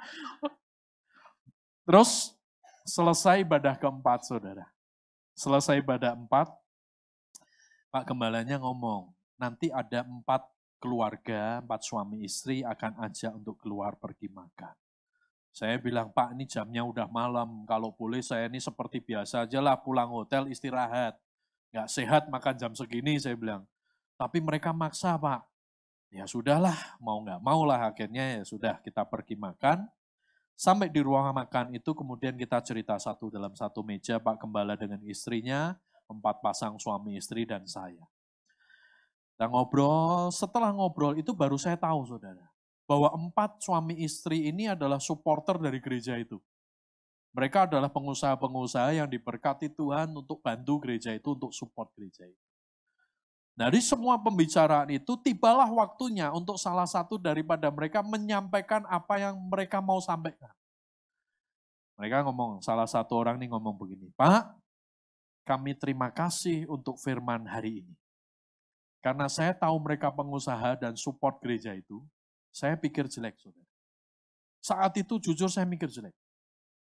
Terus 1.85 2.33
selesai 2.89 3.45
ibadah 3.45 3.77
keempat, 3.77 4.25
saudara. 4.25 4.65
Selesai 5.37 5.85
ibadah 5.85 6.17
empat, 6.17 6.49
Pak 7.93 8.05
Gembalanya 8.09 8.57
ngomong, 8.59 9.13
nanti 9.37 9.69
ada 9.69 10.03
empat 10.03 10.49
keluarga, 10.81 11.61
empat 11.61 11.81
suami 11.85 12.25
istri 12.25 12.65
akan 12.65 13.05
ajak 13.05 13.33
untuk 13.37 13.61
keluar 13.61 13.97
pergi 14.01 14.33
makan. 14.33 14.84
Saya 15.55 15.79
bilang, 15.79 16.11
Pak 16.11 16.35
ini 16.35 16.51
jamnya 16.51 16.83
udah 16.83 17.07
malam, 17.07 17.63
kalau 17.65 17.95
boleh 17.95 18.19
saya 18.21 18.51
ini 18.51 18.59
seperti 18.59 18.99
biasa 18.99 19.47
aja 19.47 19.63
lah, 19.63 19.79
pulang 19.79 20.11
hotel 20.11 20.51
istirahat. 20.51 21.15
Nggak 21.71 21.89
sehat 21.89 22.23
makan 22.27 22.55
jam 22.59 22.73
segini, 22.75 23.23
saya 23.23 23.39
bilang. 23.39 23.63
Tapi 24.19 24.43
mereka 24.43 24.75
maksa, 24.75 25.15
Pak 25.15 25.55
ya 26.15 26.31
sudahlah, 26.31 26.95
mau 27.03 27.19
nggak 27.27 27.43
mau 27.43 27.67
lah 27.67 27.91
akhirnya 27.91 28.39
ya 28.39 28.43
sudah 28.47 28.79
kita 28.79 29.03
pergi 29.03 29.35
makan. 29.35 29.83
Sampai 30.55 30.87
di 30.87 31.03
ruang 31.03 31.35
makan 31.35 31.75
itu 31.75 31.91
kemudian 31.91 32.39
kita 32.39 32.63
cerita 32.63 32.95
satu 32.95 33.27
dalam 33.27 33.51
satu 33.59 33.83
meja 33.83 34.23
Pak 34.23 34.39
Gembala 34.39 34.79
dengan 34.79 35.03
istrinya, 35.03 35.75
empat 36.07 36.39
pasang 36.39 36.79
suami 36.79 37.19
istri 37.19 37.43
dan 37.43 37.67
saya. 37.67 38.07
Kita 39.35 39.51
ngobrol, 39.51 40.31
setelah 40.31 40.71
ngobrol 40.71 41.19
itu 41.19 41.35
baru 41.35 41.59
saya 41.59 41.75
tahu 41.75 42.07
saudara, 42.07 42.54
bahwa 42.85 43.13
empat 43.17 43.65
suami 43.65 44.05
istri 44.05 44.49
ini 44.49 44.69
adalah 44.69 45.01
supporter 45.01 45.57
dari 45.57 45.81
gereja 45.81 46.17
itu. 46.21 46.37
Mereka 47.35 47.67
adalah 47.67 47.91
pengusaha-pengusaha 47.91 48.95
yang 48.95 49.11
diberkati 49.11 49.67
Tuhan 49.75 50.15
untuk 50.15 50.39
bantu 50.39 50.79
gereja 50.87 51.11
itu, 51.11 51.35
untuk 51.35 51.51
support 51.51 51.91
gereja 51.99 52.23
itu. 52.31 52.45
Dari 53.55 53.83
semua 53.83 54.19
pembicaraan 54.19 54.91
itu, 54.91 55.19
tibalah 55.19 55.67
waktunya 55.67 56.31
untuk 56.31 56.59
salah 56.59 56.87
satu 56.87 57.19
daripada 57.19 57.71
mereka 57.71 58.03
menyampaikan 58.03 58.87
apa 58.87 59.19
yang 59.19 59.35
mereka 59.51 59.83
mau 59.83 59.99
sampaikan. 59.99 60.51
Mereka 61.99 62.27
ngomong, 62.27 62.63
salah 62.63 62.87
satu 62.87 63.15
orang 63.15 63.39
nih 63.39 63.51
ngomong 63.51 63.79
begini, 63.79 64.11
Pak, 64.15 64.59
kami 65.47 65.75
terima 65.79 66.11
kasih 66.11 66.67
untuk 66.67 66.99
firman 66.99 67.47
hari 67.47 67.87
ini. 67.87 67.95
Karena 68.99 69.31
saya 69.31 69.55
tahu 69.55 69.79
mereka 69.79 70.11
pengusaha 70.11 70.75
dan 70.75 70.99
support 70.99 71.39
gereja 71.39 71.71
itu, 71.75 72.03
saya 72.55 72.79
pikir 72.79 73.11
jelek, 73.11 73.35
saudara. 73.43 73.67
Saat 74.63 74.95
itu 75.03 75.19
jujur 75.19 75.51
saya 75.51 75.67
mikir 75.67 75.91
jelek. 75.91 76.15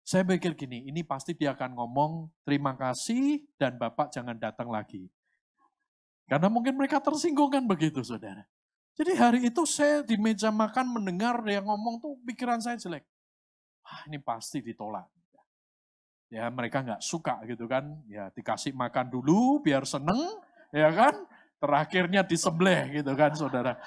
Saya 0.06 0.28
pikir 0.28 0.54
gini, 0.54 0.86
ini 0.86 1.02
pasti 1.02 1.34
dia 1.34 1.56
akan 1.56 1.74
ngomong, 1.74 2.30
terima 2.44 2.76
kasih 2.76 3.42
dan 3.58 3.80
Bapak 3.80 4.12
jangan 4.12 4.36
datang 4.36 4.70
lagi. 4.70 5.10
Karena 6.30 6.52
mungkin 6.52 6.76
mereka 6.78 7.02
tersinggung 7.02 7.50
kan 7.50 7.64
begitu 7.66 8.04
saudara. 8.06 8.46
Jadi 8.96 9.12
hari 9.18 9.40
itu 9.50 9.66
saya 9.66 10.06
di 10.06 10.16
meja 10.20 10.54
makan 10.54 11.00
mendengar 11.00 11.42
dia 11.42 11.64
ngomong 11.64 12.04
tuh 12.04 12.14
pikiran 12.28 12.62
saya 12.62 12.78
jelek. 12.78 13.04
Wah 13.82 14.02
ini 14.10 14.18
pasti 14.22 14.62
ditolak. 14.62 15.10
Ya 16.30 16.50
mereka 16.50 16.82
nggak 16.82 17.02
suka 17.02 17.42
gitu 17.46 17.70
kan. 17.70 17.86
Ya 18.10 18.30
dikasih 18.34 18.74
makan 18.74 19.10
dulu 19.10 19.62
biar 19.62 19.86
seneng 19.86 20.18
ya 20.74 20.90
kan. 20.90 21.14
Terakhirnya 21.62 22.22
disembelih 22.22 23.02
gitu 23.02 23.12
kan 23.14 23.32
saudara. 23.34 23.78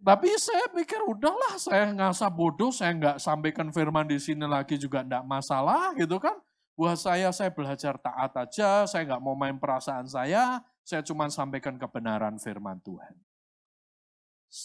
Tapi 0.00 0.28
saya 0.36 0.66
pikir 0.72 1.00
udahlah 1.04 1.60
saya 1.60 1.92
ngasah 1.94 2.30
bodoh, 2.32 2.72
saya 2.72 2.92
nggak 2.96 3.16
sampaikan 3.22 3.70
firman 3.70 4.04
di 4.04 4.18
sini 4.20 4.44
lagi 4.44 4.80
juga 4.80 5.04
enggak 5.04 5.24
masalah 5.24 5.94
gitu 5.96 6.16
kan. 6.20 6.34
Buat 6.74 6.98
saya, 6.98 7.30
saya 7.30 7.54
belajar 7.54 7.94
taat 8.02 8.34
aja, 8.34 8.82
saya 8.90 9.06
nggak 9.06 9.22
mau 9.22 9.38
main 9.38 9.54
perasaan 9.54 10.10
saya, 10.10 10.58
saya 10.82 11.06
cuma 11.06 11.30
sampaikan 11.30 11.78
kebenaran 11.78 12.34
firman 12.42 12.82
Tuhan. 12.82 13.14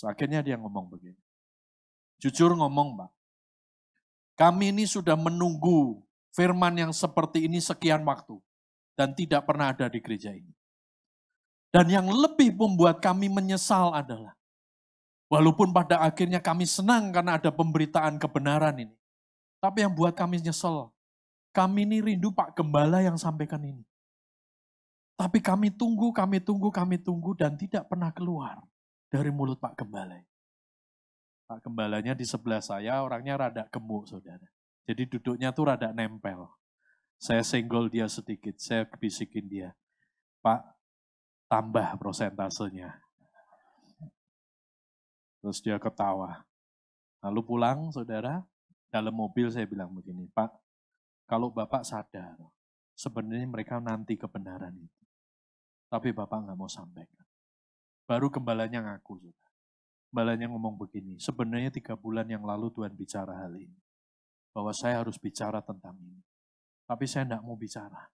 Akhirnya 0.09 0.41
dia 0.41 0.57
ngomong 0.57 0.89
begini. 0.89 1.21
Jujur 2.17 2.51
ngomong 2.57 2.97
Pak, 2.97 3.11
kami 4.39 4.71
ini 4.71 4.87
sudah 4.87 5.19
menunggu 5.19 5.99
firman 6.31 6.71
yang 6.79 6.91
seperti 6.95 7.43
ini 7.43 7.59
sekian 7.59 8.07
waktu. 8.07 8.39
Dan 8.95 9.15
tidak 9.15 9.47
pernah 9.47 9.71
ada 9.71 9.87
di 9.87 9.99
gereja 10.03 10.31
ini. 10.35 10.51
Dan 11.71 11.87
yang 11.87 12.07
lebih 12.07 12.51
membuat 12.51 12.99
kami 12.99 13.31
menyesal 13.31 13.95
adalah, 13.95 14.35
walaupun 15.29 15.71
pada 15.71 16.01
akhirnya 16.01 16.41
kami 16.41 16.65
senang 16.65 17.13
karena 17.13 17.37
ada 17.37 17.53
pemberitaan 17.53 18.17
kebenaran 18.17 18.75
ini. 18.89 18.95
Tapi 19.61 19.85
yang 19.85 19.93
buat 19.93 20.17
kami 20.17 20.41
nyesel, 20.41 20.89
kami 21.53 21.85
ini 21.85 22.01
rindu 22.01 22.33
Pak 22.33 22.57
Gembala 22.57 22.99
yang 23.05 23.15
sampaikan 23.15 23.61
ini. 23.61 23.85
Tapi 25.19 25.43
kami 25.43 25.69
tunggu, 25.69 26.15
kami 26.15 26.39
tunggu, 26.39 26.71
kami 26.71 26.95
tunggu 26.95 27.35
dan 27.35 27.59
tidak 27.59 27.91
pernah 27.91 28.09
keluar 28.09 28.63
dari 29.11 29.29
mulut 29.29 29.59
Pak 29.59 29.75
Gembala. 29.83 30.23
Pak 31.49 31.65
Gembalanya 31.65 32.13
di 32.13 32.29
sebelah 32.29 32.61
saya 32.61 33.01
orangnya 33.01 33.33
rada 33.33 33.65
gemuk 33.73 34.05
saudara. 34.05 34.45
Jadi 34.85 35.17
duduknya 35.17 35.49
tuh 35.49 35.65
rada 35.65 35.89
nempel. 35.89 36.45
Saya 37.17 37.41
senggol 37.41 37.89
dia 37.89 38.05
sedikit, 38.05 38.55
saya 38.61 38.85
bisikin 38.85 39.49
dia. 39.49 39.69
Pak, 40.45 40.61
tambah 41.49 41.97
prosentasenya. 41.97 43.08
Terus 45.39 45.59
dia 45.63 45.79
ketawa. 45.79 46.43
Lalu 47.23 47.41
pulang 47.43 47.91
saudara, 47.91 48.43
dalam 48.91 49.15
mobil 49.15 49.51
saya 49.51 49.67
bilang 49.67 49.91
begini, 49.91 50.27
Pak, 50.31 50.51
kalau 51.27 51.51
Bapak 51.51 51.83
sadar, 51.83 52.35
sebenarnya 52.95 53.47
mereka 53.47 53.77
nanti 53.79 54.15
kebenaran 54.19 54.75
itu. 54.75 55.03
Tapi 55.87 56.11
Bapak 56.11 56.47
nggak 56.47 56.57
mau 56.59 56.69
sampaikan. 56.69 57.25
Baru 58.09 58.33
gembalanya 58.33 58.81
ngaku. 58.81 59.21
Saudara. 59.21 59.49
Balanya 60.09 60.49
ngomong 60.49 60.73
begini, 60.73 61.21
sebenarnya 61.21 61.69
tiga 61.69 61.93
bulan 61.93 62.25
yang 62.25 62.41
lalu 62.41 62.73
Tuhan 62.73 62.97
bicara 62.97 63.45
hal 63.45 63.53
ini. 63.53 63.77
Bahwa 64.49 64.73
saya 64.73 65.05
harus 65.05 65.21
bicara 65.21 65.61
tentang 65.61 65.93
ini. 66.01 66.17
Tapi 66.89 67.05
saya 67.05 67.29
tidak 67.29 67.45
mau 67.45 67.53
bicara. 67.53 68.09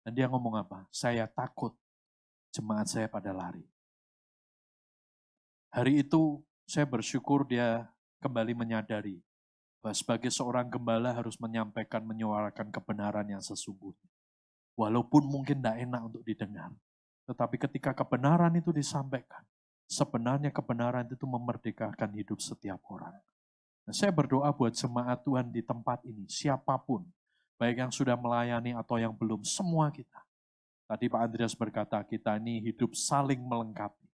Dan 0.00 0.16
dia 0.16 0.32
ngomong 0.32 0.56
apa? 0.56 0.88
Saya 0.88 1.28
takut 1.28 1.76
jemaat 2.56 2.88
saya 2.88 3.04
pada 3.12 3.36
lari. 3.36 3.68
Hari 5.76 6.00
itu 6.00 6.40
saya 6.66 6.84
bersyukur 6.84 7.46
dia 7.46 7.86
kembali 8.20 8.52
menyadari 8.52 9.22
bahwa 9.80 9.94
sebagai 9.94 10.34
seorang 10.34 10.66
gembala 10.66 11.14
harus 11.14 11.38
menyampaikan, 11.38 12.02
menyuarakan 12.02 12.74
kebenaran 12.74 13.26
yang 13.30 13.40
sesungguhnya. 13.40 14.10
Walaupun 14.76 15.24
mungkin 15.24 15.62
tidak 15.62 15.78
enak 15.80 16.02
untuk 16.04 16.22
didengar. 16.26 16.74
Tetapi 17.24 17.56
ketika 17.56 17.96
kebenaran 17.96 18.52
itu 18.58 18.74
disampaikan, 18.74 19.40
Sebenarnya 19.86 20.50
kebenaran 20.50 21.06
itu 21.06 21.22
memerdekakan 21.30 22.10
hidup 22.18 22.42
setiap 22.42 22.82
orang. 22.90 23.14
Nah, 23.86 23.94
saya 23.94 24.10
berdoa 24.10 24.50
buat 24.50 24.74
jemaat 24.74 25.22
Tuhan 25.22 25.46
di 25.54 25.62
tempat 25.62 26.02
ini, 26.02 26.26
siapa 26.26 26.74
pun, 26.74 27.06
baik 27.54 27.86
yang 27.86 27.92
sudah 27.94 28.18
melayani 28.18 28.74
atau 28.74 28.98
yang 28.98 29.14
belum, 29.14 29.46
semua 29.46 29.94
kita. 29.94 30.26
Tadi 30.90 31.06
Pak 31.06 31.22
Andreas 31.22 31.54
berkata, 31.54 32.02
kita 32.02 32.34
ini 32.42 32.58
hidup 32.66 32.98
saling 32.98 33.38
melengkapi. 33.38 34.05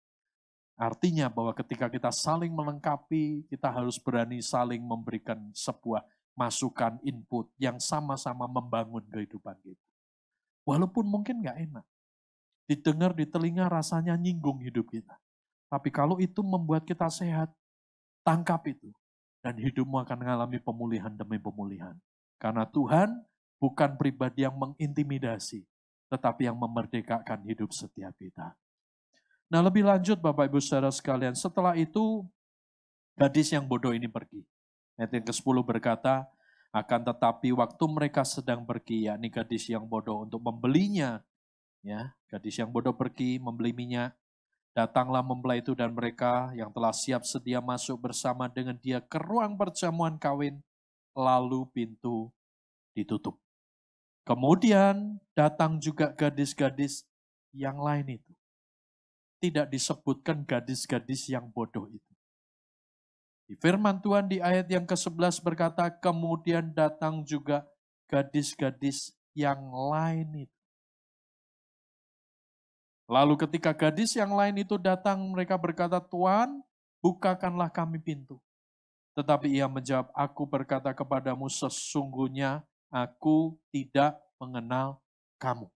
Artinya 0.79 1.29
bahwa 1.29 1.53
ketika 1.53 1.91
kita 1.91 2.09
saling 2.09 2.49
melengkapi, 2.49 3.45
kita 3.47 3.69
harus 3.69 4.01
berani 4.01 4.41
saling 4.41 4.81
memberikan 4.81 5.37
sebuah 5.53 6.01
masukan, 6.33 6.97
input 7.05 7.51
yang 7.61 7.77
sama-sama 7.77 8.49
membangun 8.49 9.03
kehidupan 9.11 9.55
kita. 9.61 9.85
Walaupun 10.65 11.05
mungkin 11.05 11.41
nggak 11.43 11.57
enak. 11.69 11.85
Didengar 12.65 13.11
di 13.11 13.27
telinga 13.27 13.67
rasanya 13.67 14.15
nyinggung 14.15 14.63
hidup 14.63 14.87
kita. 14.89 15.17
Tapi 15.67 15.89
kalau 15.91 16.19
itu 16.19 16.39
membuat 16.43 16.87
kita 16.87 17.11
sehat, 17.11 17.51
tangkap 18.23 18.63
itu. 18.67 18.89
Dan 19.41 19.57
hidupmu 19.57 19.97
akan 20.05 20.17
mengalami 20.21 20.61
pemulihan 20.61 21.11
demi 21.11 21.41
pemulihan. 21.41 21.97
Karena 22.37 22.65
Tuhan 22.69 23.21
bukan 23.57 23.97
pribadi 23.97 24.45
yang 24.45 24.57
mengintimidasi, 24.57 25.65
tetapi 26.09 26.49
yang 26.49 26.57
memerdekakan 26.57 27.41
hidup 27.45 27.69
setiap 27.73 28.13
kita. 28.17 28.53
Nah 29.51 29.59
lebih 29.59 29.83
lanjut 29.83 30.15
Bapak 30.15 30.47
Ibu 30.47 30.63
Saudara 30.63 30.87
sekalian, 30.87 31.35
setelah 31.35 31.75
itu 31.75 32.23
gadis 33.19 33.51
yang 33.51 33.67
bodoh 33.67 33.91
ini 33.91 34.07
pergi. 34.07 34.47
Ayat 34.95 35.11
yang 35.11 35.25
ke-10 35.27 35.57
berkata, 35.67 36.23
akan 36.71 37.03
tetapi 37.03 37.51
waktu 37.51 37.83
mereka 37.91 38.23
sedang 38.23 38.63
pergi, 38.63 39.11
yakni 39.11 39.27
gadis 39.27 39.67
yang 39.67 39.83
bodoh 39.83 40.23
untuk 40.23 40.39
membelinya, 40.39 41.19
ya 41.83 42.15
gadis 42.31 42.63
yang 42.63 42.71
bodoh 42.71 42.95
pergi 42.95 43.43
membeli 43.43 43.75
minyak, 43.75 44.15
Datanglah 44.71 45.19
mempelai 45.19 45.59
itu 45.59 45.75
dan 45.75 45.91
mereka 45.91 46.55
yang 46.55 46.71
telah 46.71 46.95
siap 46.95 47.27
sedia 47.27 47.59
masuk 47.59 48.07
bersama 48.07 48.47
dengan 48.47 48.79
dia 48.79 49.03
ke 49.03 49.19
ruang 49.19 49.59
perjamuan 49.59 50.15
kawin, 50.15 50.63
lalu 51.11 51.67
pintu 51.75 52.31
ditutup. 52.95 53.35
Kemudian 54.23 55.19
datang 55.35 55.75
juga 55.75 56.15
gadis-gadis 56.15 57.03
yang 57.51 57.83
lain 57.83 58.15
itu. 58.15 58.30
Tidak 59.41 59.65
disebutkan 59.73 60.45
gadis-gadis 60.45 61.33
yang 61.33 61.49
bodoh 61.49 61.89
itu. 61.89 62.11
Di 63.49 63.57
firman 63.57 63.99
Tuhan 63.99 64.31
di 64.31 64.37
ayat 64.39 64.69
yang 64.71 64.87
ke-11 64.87 65.43
berkata, 65.43 65.89
kemudian 65.91 66.71
datang 66.71 67.25
juga 67.25 67.67
gadis-gadis 68.07 69.11
yang 69.35 69.59
lain 69.73 70.47
itu. 70.47 70.59
Lalu 73.11 73.35
ketika 73.43 73.75
gadis 73.75 74.15
yang 74.15 74.31
lain 74.31 74.63
itu 74.63 74.79
datang, 74.79 75.19
mereka 75.35 75.59
berkata, 75.59 75.99
Tuhan, 75.99 76.63
bukakanlah 77.03 77.67
kami 77.67 77.99
pintu. 77.99 78.39
Tetapi 79.19 79.51
ia 79.51 79.67
menjawab, 79.67 80.07
aku 80.15 80.47
berkata 80.47 80.95
kepadamu 80.95 81.51
sesungguhnya 81.51 82.63
aku 82.87 83.59
tidak 83.67 84.15
mengenal 84.39 85.03
kamu. 85.35 85.67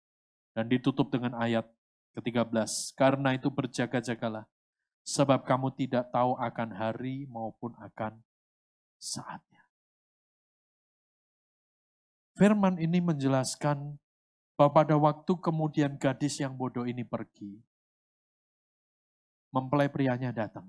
Dan 0.56 0.71
ditutup 0.71 1.12
dengan 1.12 1.36
ayat 1.36 1.67
ke-13. 2.15 2.95
Karena 2.95 3.36
itu 3.36 3.51
berjaga-jagalah, 3.51 4.47
sebab 5.04 5.43
kamu 5.43 5.75
tidak 5.75 6.10
tahu 6.10 6.39
akan 6.39 6.69
hari 6.71 7.28
maupun 7.28 7.75
akan 7.78 8.17
saatnya. 8.97 9.62
Firman 12.36 12.80
ini 12.80 12.99
menjelaskan 12.99 13.95
bahwa 14.56 14.71
pada 14.71 14.95
waktu 14.95 15.34
kemudian 15.39 15.95
gadis 15.95 16.39
yang 16.39 16.56
bodoh 16.56 16.88
ini 16.88 17.04
pergi, 17.04 17.60
mempelai 19.51 19.88
prianya 19.88 20.32
datang. 20.36 20.67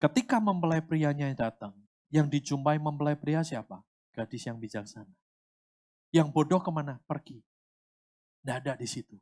Ketika 0.00 0.36
mempelai 0.36 0.84
prianya 0.84 1.32
datang, 1.32 1.72
yang 2.12 2.28
dijumpai 2.28 2.76
mempelai 2.76 3.16
pria 3.16 3.40
siapa? 3.40 3.80
Gadis 4.12 4.44
yang 4.44 4.60
bijaksana. 4.60 5.10
Yang 6.14 6.28
bodoh 6.30 6.60
ke 6.62 6.70
mana? 6.70 7.02
Pergi. 7.08 7.42
Tidak 8.40 8.56
ada 8.60 8.72
di 8.78 8.86
situ. 8.86 9.16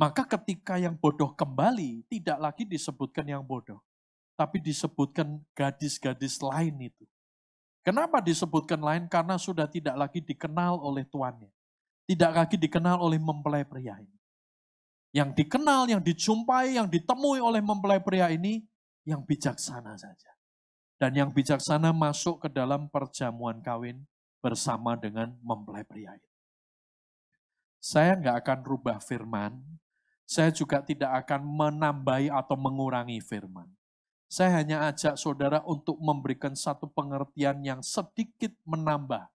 Maka 0.00 0.24
ketika 0.24 0.80
yang 0.80 0.96
bodoh 0.96 1.36
kembali, 1.36 2.08
tidak 2.08 2.40
lagi 2.40 2.64
disebutkan 2.64 3.28
yang 3.28 3.44
bodoh. 3.44 3.84
Tapi 4.32 4.56
disebutkan 4.64 5.44
gadis-gadis 5.52 6.40
lain 6.40 6.88
itu. 6.88 7.04
Kenapa 7.84 8.24
disebutkan 8.24 8.80
lain? 8.80 9.04
Karena 9.12 9.36
sudah 9.36 9.68
tidak 9.68 9.92
lagi 10.00 10.24
dikenal 10.24 10.80
oleh 10.80 11.04
tuannya 11.04 11.52
tidak 12.10 12.32
lagi 12.34 12.58
dikenal 12.58 12.98
oleh 12.98 13.22
mempelai 13.22 13.62
pria 13.62 13.94
ini. 14.02 14.18
Yang 15.14 15.30
dikenal, 15.46 15.86
yang 15.86 16.02
dijumpai, 16.02 16.74
yang 16.74 16.90
ditemui 16.90 17.38
oleh 17.38 17.62
mempelai 17.62 18.02
pria 18.02 18.26
ini, 18.34 18.66
yang 19.06 19.22
bijaksana 19.22 19.94
saja. 19.94 20.34
Dan 20.98 21.14
yang 21.14 21.30
bijaksana 21.30 21.94
masuk 21.94 22.42
ke 22.42 22.48
dalam 22.50 22.90
perjamuan 22.90 23.62
kawin 23.62 24.02
bersama 24.42 24.98
dengan 24.98 25.38
mempelai 25.38 25.86
pria 25.86 26.18
ini. 26.18 26.30
Saya 27.78 28.18
nggak 28.18 28.42
akan 28.42 28.58
rubah 28.66 28.98
firman, 28.98 29.62
saya 30.30 30.54
juga 30.54 30.78
tidak 30.78 31.26
akan 31.26 31.42
menambahi 31.42 32.30
atau 32.30 32.54
mengurangi 32.54 33.18
firman. 33.18 33.66
Saya 34.30 34.62
hanya 34.62 34.86
ajak 34.86 35.18
saudara 35.18 35.58
untuk 35.66 35.98
memberikan 35.98 36.54
satu 36.54 36.86
pengertian 36.86 37.58
yang 37.66 37.82
sedikit 37.82 38.54
menambah 38.62 39.26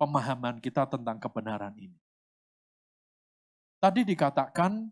pemahaman 0.00 0.64
kita 0.64 0.88
tentang 0.88 1.20
kebenaran 1.20 1.76
ini. 1.76 2.00
Tadi 3.84 4.08
dikatakan 4.08 4.88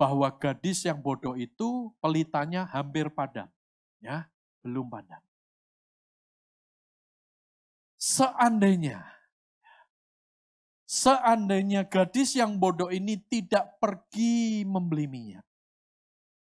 bahwa 0.00 0.32
gadis 0.32 0.80
yang 0.88 0.96
bodoh 0.96 1.36
itu 1.36 1.92
pelitanya 2.00 2.64
hampir 2.64 3.12
padam. 3.12 3.52
Ya, 4.00 4.32
belum 4.64 4.88
padam. 4.88 5.20
Seandainya 8.00 9.04
seandainya 10.94 11.82
gadis 11.90 12.38
yang 12.38 12.54
bodoh 12.54 12.86
ini 12.94 13.18
tidak 13.26 13.82
pergi 13.82 14.62
membeli 14.62 15.10
minyak, 15.10 15.46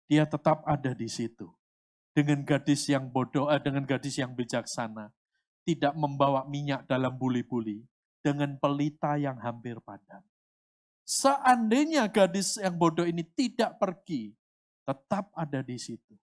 dia 0.08 0.24
tetap 0.24 0.64
ada 0.64 0.96
di 0.96 1.12
situ 1.12 1.52
dengan 2.16 2.40
gadis 2.42 2.88
yang 2.88 3.12
bodoh, 3.12 3.52
eh, 3.52 3.60
dengan 3.60 3.84
gadis 3.84 4.16
yang 4.16 4.32
bijaksana. 4.32 5.12
Tidak 5.60 5.92
membawa 5.92 6.48
minyak 6.48 6.88
dalam 6.88 7.14
buli-buli, 7.20 7.84
dengan 8.24 8.56
pelita 8.56 9.20
yang 9.20 9.36
hampir 9.38 9.76
padam. 9.84 10.24
Seandainya 11.04 12.08
gadis 12.08 12.56
yang 12.56 12.74
bodoh 12.80 13.04
ini 13.04 13.22
tidak 13.22 13.76
pergi, 13.76 14.32
tetap 14.88 15.28
ada 15.36 15.60
di 15.60 15.76
situ. 15.76 16.16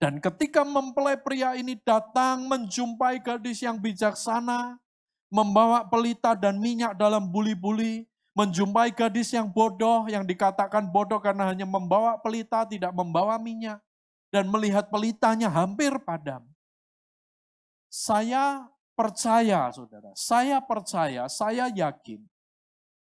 Dan 0.00 0.18
ketika 0.18 0.66
mempelai 0.66 1.14
pria 1.20 1.54
ini 1.54 1.78
datang 1.78 2.48
menjumpai 2.50 3.22
gadis 3.22 3.62
yang 3.62 3.78
bijaksana, 3.78 4.80
membawa 5.32 5.88
pelita 5.88 6.36
dan 6.36 6.60
minyak 6.60 6.92
dalam 6.92 7.24
buli-buli, 7.24 8.04
menjumpai 8.36 8.92
gadis 8.92 9.32
yang 9.32 9.48
bodoh, 9.48 10.04
yang 10.04 10.28
dikatakan 10.28 10.84
bodoh 10.92 11.16
karena 11.24 11.48
hanya 11.48 11.64
membawa 11.64 12.20
pelita, 12.20 12.68
tidak 12.68 12.92
membawa 12.92 13.40
minyak, 13.40 13.80
dan 14.28 14.44
melihat 14.52 14.92
pelitanya 14.92 15.48
hampir 15.48 15.96
padam. 16.04 16.44
Saya 17.88 18.68
percaya, 18.92 19.72
saudara, 19.72 20.12
saya 20.12 20.60
percaya, 20.60 21.24
saya 21.32 21.72
yakin 21.72 22.20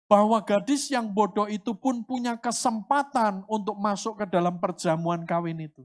bahwa 0.06 0.38
gadis 0.44 0.90
yang 0.94 1.10
bodoh 1.10 1.50
itu 1.50 1.74
pun 1.74 2.06
punya 2.06 2.38
kesempatan 2.38 3.42
untuk 3.50 3.74
masuk 3.78 4.22
ke 4.22 4.26
dalam 4.30 4.62
perjamuan 4.62 5.26
kawin 5.26 5.66
itu. 5.66 5.82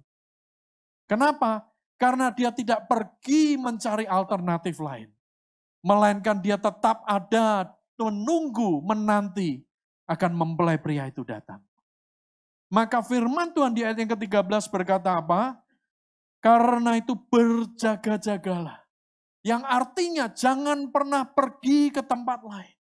Kenapa? 1.09 1.65
Karena 1.97 2.29
dia 2.29 2.53
tidak 2.53 2.85
pergi 2.85 3.57
mencari 3.57 4.05
alternatif 4.05 4.77
lain. 4.77 5.16
Melainkan 5.81 6.41
dia 6.41 6.57
tetap 6.57 7.05
ada 7.05 7.71
menunggu, 7.97 8.83
menanti 8.83 9.63
akan 10.07 10.31
mempelai 10.33 10.77
pria 10.79 11.09
itu 11.09 11.21
datang. 11.25 11.61
Maka 12.67 12.99
firman 12.99 13.55
Tuhan 13.55 13.71
di 13.71 13.81
ayat 13.87 13.97
yang 13.99 14.11
ke-13 14.11 14.67
berkata 14.67 15.15
apa? 15.15 15.55
Karena 16.43 16.99
itu 16.99 17.15
berjaga-jagalah. 17.15 18.83
Yang 19.41 19.63
artinya 19.63 20.25
jangan 20.27 20.91
pernah 20.91 21.23
pergi 21.23 21.87
ke 21.87 22.03
tempat 22.03 22.43
lain. 22.43 22.75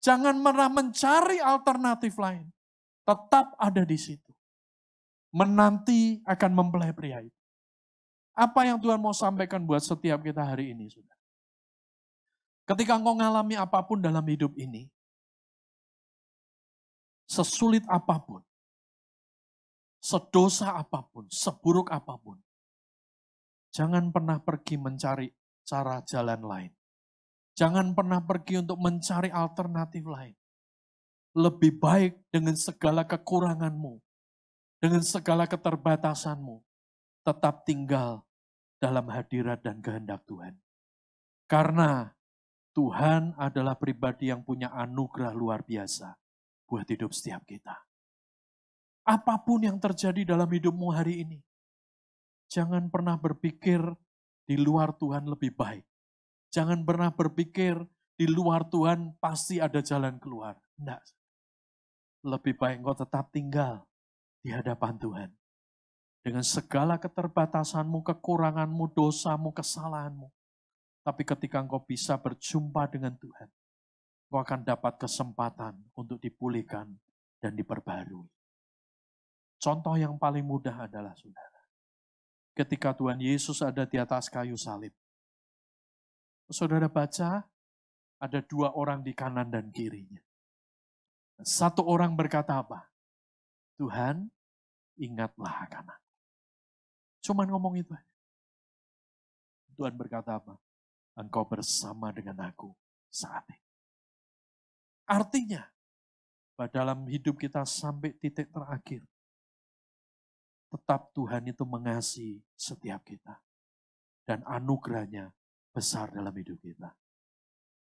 Jangan 0.00 0.34
pernah 0.40 0.68
mencari 0.72 1.38
alternatif 1.38 2.16
lain. 2.16 2.48
Tetap 3.04 3.54
ada 3.60 3.82
di 3.84 3.98
situ. 4.00 4.32
Menanti 5.36 6.24
akan 6.24 6.50
mempelai 6.52 6.96
pria 6.96 7.20
itu. 7.20 7.40
Apa 8.32 8.64
yang 8.64 8.80
Tuhan 8.80 8.96
mau 8.96 9.12
sampaikan 9.12 9.60
buat 9.60 9.84
setiap 9.84 10.24
kita 10.24 10.40
hari 10.40 10.72
ini, 10.72 10.88
sudah. 10.88 11.11
Ketika 12.72 12.96
engkau 12.96 13.12
mengalami 13.12 13.52
apa 13.52 13.84
pun 13.84 14.00
dalam 14.00 14.24
hidup 14.24 14.56
ini, 14.56 14.88
sesulit 17.28 17.84
apa 17.84 18.16
pun, 18.16 18.40
sedosa 20.00 20.80
apa 20.80 21.04
pun, 21.04 21.28
seburuk 21.28 21.92
apa 21.92 22.16
pun, 22.16 22.40
jangan 23.76 24.08
pernah 24.08 24.40
pergi 24.40 24.80
mencari 24.80 25.28
cara 25.68 26.00
jalan 26.08 26.40
lain. 26.40 26.72
Jangan 27.52 27.92
pernah 27.92 28.24
pergi 28.24 28.64
untuk 28.64 28.80
mencari 28.80 29.28
alternatif 29.28 30.08
lain. 30.08 30.32
Lebih 31.36 31.76
baik 31.76 32.32
dengan 32.32 32.56
segala 32.56 33.04
kekuranganmu, 33.04 34.00
dengan 34.80 35.04
segala 35.04 35.44
keterbatasanmu, 35.44 36.56
tetap 37.20 37.68
tinggal 37.68 38.24
dalam 38.80 39.04
hadirat 39.12 39.60
dan 39.60 39.84
kehendak 39.84 40.24
Tuhan. 40.24 40.56
Karena 41.44 42.16
Tuhan 42.72 43.36
adalah 43.36 43.76
pribadi 43.76 44.32
yang 44.32 44.40
punya 44.40 44.72
anugerah 44.72 45.36
luar 45.36 45.60
biasa 45.64 46.16
buat 46.64 46.88
hidup 46.88 47.12
setiap 47.12 47.44
kita. 47.44 47.76
Apa 49.04 49.44
pun 49.44 49.60
yang 49.60 49.76
terjadi 49.76 50.24
dalam 50.24 50.48
hidupmu 50.48 50.88
hari 50.88 51.26
ini, 51.26 51.38
jangan 52.48 52.88
pernah 52.88 53.20
berpikir 53.20 53.82
di 54.48 54.56
luar 54.56 54.96
Tuhan 54.96 55.28
lebih 55.28 55.52
baik. 55.52 55.84
Jangan 56.52 56.84
pernah 56.84 57.12
berpikir 57.12 57.76
di 58.16 58.26
luar 58.28 58.68
Tuhan 58.68 59.16
pasti 59.20 59.60
ada 59.60 59.80
jalan 59.80 60.16
keluar. 60.20 60.56
Tidak. 60.76 61.02
Lebih 62.24 62.54
baik 62.56 62.84
engkau 62.84 62.96
tetap 62.96 63.32
tinggal 63.34 63.84
di 64.40 64.54
hadapan 64.54 64.94
Tuhan 64.96 65.30
dengan 66.22 66.46
segala 66.46 66.96
keterbatasanmu, 67.02 68.06
kekuranganmu, 68.06 68.94
dosamu, 68.94 69.50
kesalahanmu. 69.50 70.30
Tapi 71.02 71.22
ketika 71.26 71.58
engkau 71.58 71.82
bisa 71.82 72.14
berjumpa 72.14 72.86
dengan 72.86 73.18
Tuhan, 73.18 73.50
engkau 74.30 74.38
akan 74.38 74.60
dapat 74.62 75.02
kesempatan 75.02 75.74
untuk 75.98 76.22
dipulihkan 76.22 76.94
dan 77.42 77.52
diperbarui. 77.58 78.30
Contoh 79.58 79.94
yang 79.98 80.14
paling 80.18 80.46
mudah 80.46 80.86
adalah 80.86 81.14
saudara. 81.18 81.62
Ketika 82.54 82.94
Tuhan 82.94 83.18
Yesus 83.18 83.62
ada 83.62 83.82
di 83.86 83.98
atas 83.98 84.30
kayu 84.30 84.54
salib. 84.54 84.94
Saudara 86.50 86.86
baca, 86.86 87.46
ada 88.22 88.38
dua 88.44 88.70
orang 88.74 89.02
di 89.02 89.10
kanan 89.14 89.50
dan 89.50 89.74
kirinya. 89.74 90.22
Satu 91.42 91.82
orang 91.82 92.14
berkata 92.14 92.62
apa? 92.62 92.86
Tuhan, 93.80 94.30
ingatlah 95.00 95.66
akan 95.66 95.90
aku. 95.90 96.10
Cuman 97.22 97.46
ngomong 97.50 97.74
itu. 97.82 97.94
Tuhan 99.74 99.94
berkata 99.98 100.38
apa? 100.38 100.54
Engkau 101.12 101.44
bersama 101.44 102.08
dengan 102.08 102.48
aku 102.48 102.72
saat 103.12 103.44
ini. 103.52 103.68
Artinya, 105.04 105.62
dalam 106.72 107.04
hidup 107.10 107.36
kita 107.36 107.66
sampai 107.68 108.16
titik 108.16 108.48
terakhir, 108.48 109.04
tetap 110.72 111.12
Tuhan 111.12 111.52
itu 111.52 111.68
mengasihi 111.68 112.40
setiap 112.56 113.04
kita. 113.04 113.36
Dan 114.22 114.40
anugerahnya 114.46 115.34
besar 115.74 116.14
dalam 116.14 116.32
hidup 116.32 116.56
kita. 116.62 116.94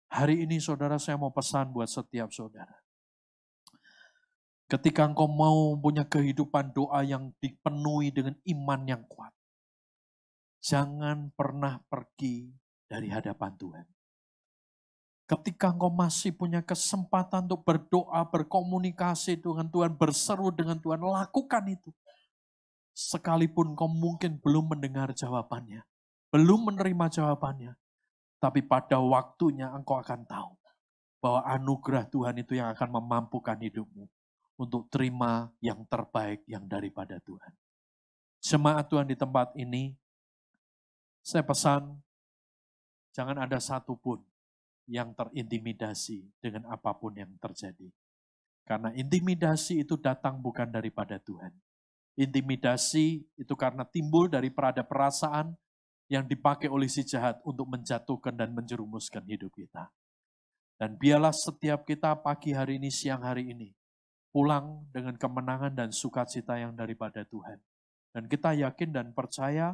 Hari 0.07 0.47
ini 0.47 0.61
saudara 0.61 0.95
saya 0.95 1.19
mau 1.19 1.33
pesan 1.33 1.73
buat 1.73 1.89
setiap 1.89 2.31
saudara. 2.31 2.77
Ketika 4.67 5.07
engkau 5.07 5.27
mau 5.27 5.75
punya 5.79 6.07
kehidupan 6.07 6.71
doa 6.71 7.03
yang 7.03 7.31
dipenuhi 7.39 8.11
dengan 8.11 8.35
iman 8.43 8.81
yang 8.87 9.03
kuat. 9.07 9.33
Jangan 10.63 11.31
pernah 11.31 11.79
pergi 11.87 12.51
dari 12.87 13.11
hadapan 13.11 13.51
Tuhan. 13.59 13.85
Ketika 15.27 15.75
engkau 15.75 15.91
masih 15.91 16.31
punya 16.31 16.63
kesempatan 16.63 17.51
untuk 17.51 17.67
berdoa, 17.67 18.23
berkomunikasi 18.31 19.35
dengan 19.35 19.67
Tuhan, 19.67 19.91
berseru 19.99 20.55
dengan 20.55 20.79
Tuhan, 20.79 21.03
lakukan 21.03 21.67
itu. 21.67 21.91
Sekalipun 22.95 23.75
kau 23.75 23.91
mungkin 23.91 24.39
belum 24.39 24.71
mendengar 24.71 25.11
jawabannya, 25.11 25.83
belum 26.31 26.71
menerima 26.71 27.05
jawabannya, 27.11 27.75
tapi 28.39 28.63
pada 28.63 28.97
waktunya 29.03 29.67
engkau 29.69 29.99
akan 29.99 30.23
tahu 30.25 30.55
bahwa 31.19 31.41
anugerah 31.43 32.07
Tuhan 32.07 32.39
itu 32.39 32.55
yang 32.55 32.71
akan 32.71 32.89
memampukan 32.97 33.59
hidupmu 33.59 34.07
untuk 34.57 34.89
terima 34.89 35.51
yang 35.61 35.85
terbaik 35.85 36.41
yang 36.49 36.65
daripada 36.65 37.19
Tuhan. 37.21 37.53
Jemaat 38.41 38.87
Tuhan 38.89 39.11
di 39.11 39.17
tempat 39.19 39.53
ini, 39.59 39.93
saya 41.21 41.43
pesan, 41.43 41.99
jangan 43.17 43.41
ada 43.41 43.57
satupun 43.57 44.21
yang 44.85 45.09
terintimidasi 45.17 46.29
dengan 46.37 46.69
apa 46.69 46.93
pun 46.93 47.17
yang 47.17 47.33
terjadi. 47.41 47.89
Karena 48.61 48.93
intimidasi 48.93 49.81
itu 49.81 49.97
datang 49.97 50.37
bukan 50.37 50.69
daripada 50.69 51.17
Tuhan. 51.17 51.49
Intimidasi 52.13 53.25
itu 53.33 53.53
karena 53.57 53.81
timbul 53.89 54.29
dari 54.29 54.53
perada 54.53 54.85
perasaan 54.85 55.57
yang 56.07 56.29
dipakai 56.29 56.69
oleh 56.69 56.85
si 56.85 57.01
jahat 57.01 57.41
untuk 57.41 57.65
menjatuhkan 57.65 58.37
dan 58.37 58.53
menjerumuskan 58.53 59.25
hidup 59.25 59.49
kita. 59.57 59.89
Dan 60.77 60.93
biarlah 60.93 61.33
setiap 61.33 61.89
kita 61.89 62.13
pagi 62.21 62.53
hari 62.53 62.77
ini, 62.77 62.93
siang 62.93 63.25
hari 63.25 63.49
ini, 63.49 63.73
pulang 64.29 64.85
dengan 64.93 65.17
kemenangan 65.17 65.73
dan 65.73 65.89
sukacita 65.89 66.53
yang 66.61 66.77
daripada 66.77 67.25
Tuhan. 67.25 67.57
Dan 68.13 68.29
kita 68.29 68.53
yakin 68.55 68.93
dan 68.93 69.07
percaya 69.11 69.73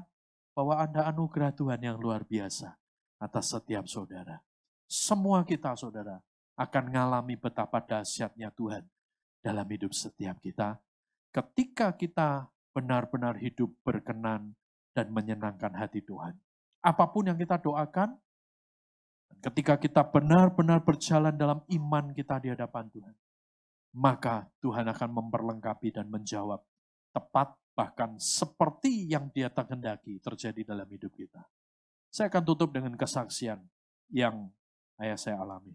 bahwa 0.55 0.79
ada 0.79 1.11
anugerah 1.11 1.53
Tuhan 1.53 1.81
yang 1.81 1.97
luar 1.99 2.23
biasa 2.23 2.82
atas 3.23 3.55
setiap 3.55 3.87
saudara. 3.87 4.43
Semua 4.83 5.47
kita 5.47 5.71
saudara 5.79 6.19
akan 6.59 6.83
mengalami 6.91 7.39
betapa 7.39 7.79
dahsyatnya 7.79 8.51
Tuhan 8.51 8.83
dalam 9.39 9.65
hidup 9.71 9.95
setiap 9.95 10.37
kita 10.43 10.75
ketika 11.33 11.95
kita 11.95 12.51
benar-benar 12.75 13.39
hidup 13.41 13.71
berkenan 13.81 14.53
dan 14.93 15.09
menyenangkan 15.09 15.73
hati 15.73 16.05
Tuhan. 16.05 16.37
Apa 16.83 17.09
pun 17.09 17.25
yang 17.25 17.39
kita 17.39 17.57
doakan, 17.57 18.13
ketika 19.41 19.79
kita 19.81 20.05
benar-benar 20.05 20.83
berjalan 20.85 21.33
dalam 21.33 21.65
iman 21.65 22.13
kita 22.13 22.37
di 22.37 22.53
hadapan 22.53 22.85
Tuhan, 22.93 23.15
maka 23.97 24.45
Tuhan 24.61 24.85
akan 24.89 25.09
memperlengkapi 25.09 25.89
dan 25.89 26.09
menjawab 26.09 26.61
tepat 27.13 27.57
bahkan 27.73 28.17
seperti 28.21 29.09
yang 29.09 29.33
dia 29.33 29.49
kehendaki 29.49 30.21
terjadi 30.21 30.73
dalam 30.73 30.85
hidup 30.85 31.13
kita. 31.17 31.41
Saya 32.13 32.29
akan 32.29 32.45
tutup 32.45 32.69
dengan 32.69 32.93
kesaksian 32.93 33.57
yang 34.13 34.53
ayah 35.01 35.17
saya 35.17 35.41
alami. 35.41 35.73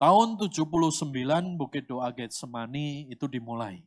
Tahun 0.00 0.40
79 0.40 1.60
Bukit 1.60 1.84
Doa 1.84 2.08
Getsemani 2.08 3.12
itu 3.12 3.28
dimulai. 3.28 3.84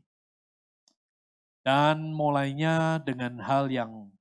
Dan 1.66 2.14
mulainya 2.14 3.02
dengan 3.02 3.42
hal 3.42 3.74
yang 3.74 4.14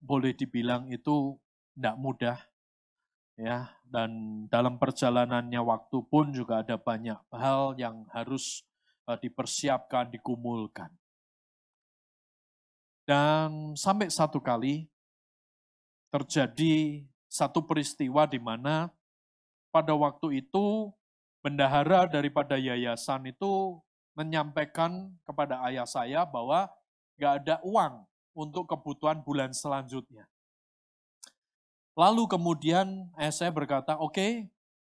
boleh 0.00 0.32
dibilang 0.34 0.88
itu 0.88 1.38
tidak 1.76 1.96
mudah. 2.00 2.38
ya 3.38 3.70
Dan 3.84 4.44
dalam 4.48 4.80
perjalanannya 4.80 5.60
waktu 5.62 6.00
pun 6.08 6.32
juga 6.32 6.64
ada 6.64 6.80
banyak 6.80 7.20
hal 7.28 7.76
yang 7.78 8.08
harus 8.10 8.64
uh, 9.04 9.20
dipersiapkan, 9.20 10.10
dikumulkan. 10.10 10.90
Dan 13.06 13.78
sampai 13.78 14.10
satu 14.10 14.42
kali 14.42 14.89
terjadi 16.10 17.06
satu 17.30 17.62
peristiwa 17.62 18.26
di 18.26 18.42
mana 18.42 18.90
pada 19.70 19.94
waktu 19.94 20.42
itu 20.42 20.90
bendahara 21.40 22.10
daripada 22.10 22.58
yayasan 22.58 23.30
itu 23.30 23.78
menyampaikan 24.18 25.14
kepada 25.22 25.62
ayah 25.70 25.86
saya 25.86 26.26
bahwa 26.26 26.68
nggak 27.16 27.32
ada 27.40 27.56
uang 27.62 28.04
untuk 28.34 28.66
kebutuhan 28.66 29.22
bulan 29.22 29.54
selanjutnya. 29.54 30.26
Lalu 31.94 32.26
kemudian 32.26 33.08
ayah 33.14 33.34
saya 33.34 33.50
berkata, 33.54 33.94
oke 33.96 34.14
okay, 34.14 34.32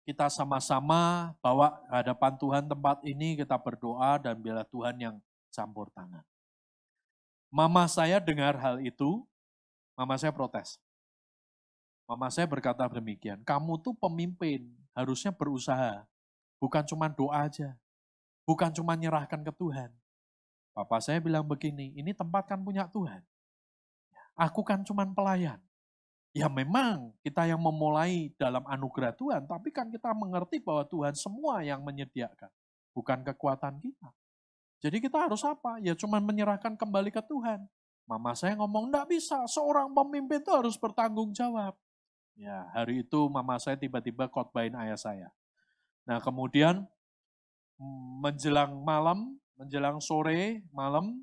kita 0.08 0.32
sama-sama 0.32 1.36
bawa 1.44 1.84
hadapan 1.92 2.32
Tuhan 2.40 2.64
tempat 2.64 3.04
ini, 3.04 3.36
kita 3.36 3.60
berdoa 3.60 4.16
dan 4.16 4.40
bila 4.40 4.64
Tuhan 4.64 4.96
yang 4.96 5.16
campur 5.52 5.92
tangan. 5.92 6.24
Mama 7.52 7.84
saya 7.84 8.16
dengar 8.16 8.56
hal 8.56 8.80
itu, 8.80 9.24
mama 9.92 10.16
saya 10.16 10.32
protes. 10.32 10.80
Mama 12.08 12.32
saya 12.32 12.48
berkata 12.48 12.88
demikian, 12.88 13.44
kamu 13.44 13.84
tuh 13.84 13.92
pemimpin, 13.92 14.64
harusnya 14.96 15.28
berusaha. 15.28 16.08
Bukan 16.56 16.80
cuma 16.88 17.04
doa 17.12 17.44
aja. 17.44 17.76
Bukan 18.48 18.72
cuma 18.72 18.96
nyerahkan 18.96 19.44
ke 19.44 19.52
Tuhan. 19.52 19.92
Papa 20.72 21.04
saya 21.04 21.20
bilang 21.20 21.44
begini, 21.44 21.92
ini 21.92 22.16
tempat 22.16 22.48
kan 22.48 22.64
punya 22.64 22.88
Tuhan. 22.88 23.20
Aku 24.32 24.64
kan 24.64 24.80
cuma 24.88 25.04
pelayan. 25.04 25.60
Ya 26.32 26.48
memang 26.48 27.12
kita 27.20 27.44
yang 27.44 27.60
memulai 27.60 28.32
dalam 28.40 28.64
anugerah 28.64 29.12
Tuhan, 29.12 29.44
tapi 29.44 29.68
kan 29.68 29.92
kita 29.92 30.08
mengerti 30.16 30.64
bahwa 30.64 30.88
Tuhan 30.88 31.12
semua 31.12 31.60
yang 31.60 31.84
menyediakan. 31.84 32.48
Bukan 32.96 33.20
kekuatan 33.20 33.76
kita. 33.84 34.08
Jadi 34.80 34.96
kita 35.04 35.28
harus 35.28 35.44
apa? 35.44 35.76
Ya 35.84 35.92
cuma 35.92 36.24
menyerahkan 36.24 36.72
kembali 36.72 37.12
ke 37.12 37.20
Tuhan. 37.20 37.68
Mama 38.08 38.32
saya 38.32 38.56
ngomong, 38.56 38.88
enggak 38.88 39.12
bisa, 39.12 39.44
seorang 39.44 39.92
pemimpin 39.92 40.40
itu 40.40 40.48
harus 40.56 40.80
bertanggung 40.80 41.36
jawab. 41.36 41.76
Ya, 42.38 42.70
hari 42.70 43.02
itu 43.02 43.26
mama 43.26 43.58
saya 43.58 43.74
tiba-tiba 43.74 44.30
khotbahin 44.30 44.78
ayah 44.78 44.94
saya. 44.94 45.28
Nah, 46.06 46.22
kemudian 46.22 46.86
menjelang 48.22 48.78
malam, 48.86 49.34
menjelang 49.58 49.98
sore, 49.98 50.62
malam, 50.70 51.18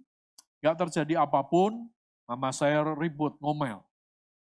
gak 0.59 0.75
terjadi 0.75 1.23
apa 1.23 1.39
pun, 1.47 1.87
mama 2.27 2.51
saya 2.51 2.83
ribut, 2.99 3.39
ngomel. 3.39 3.79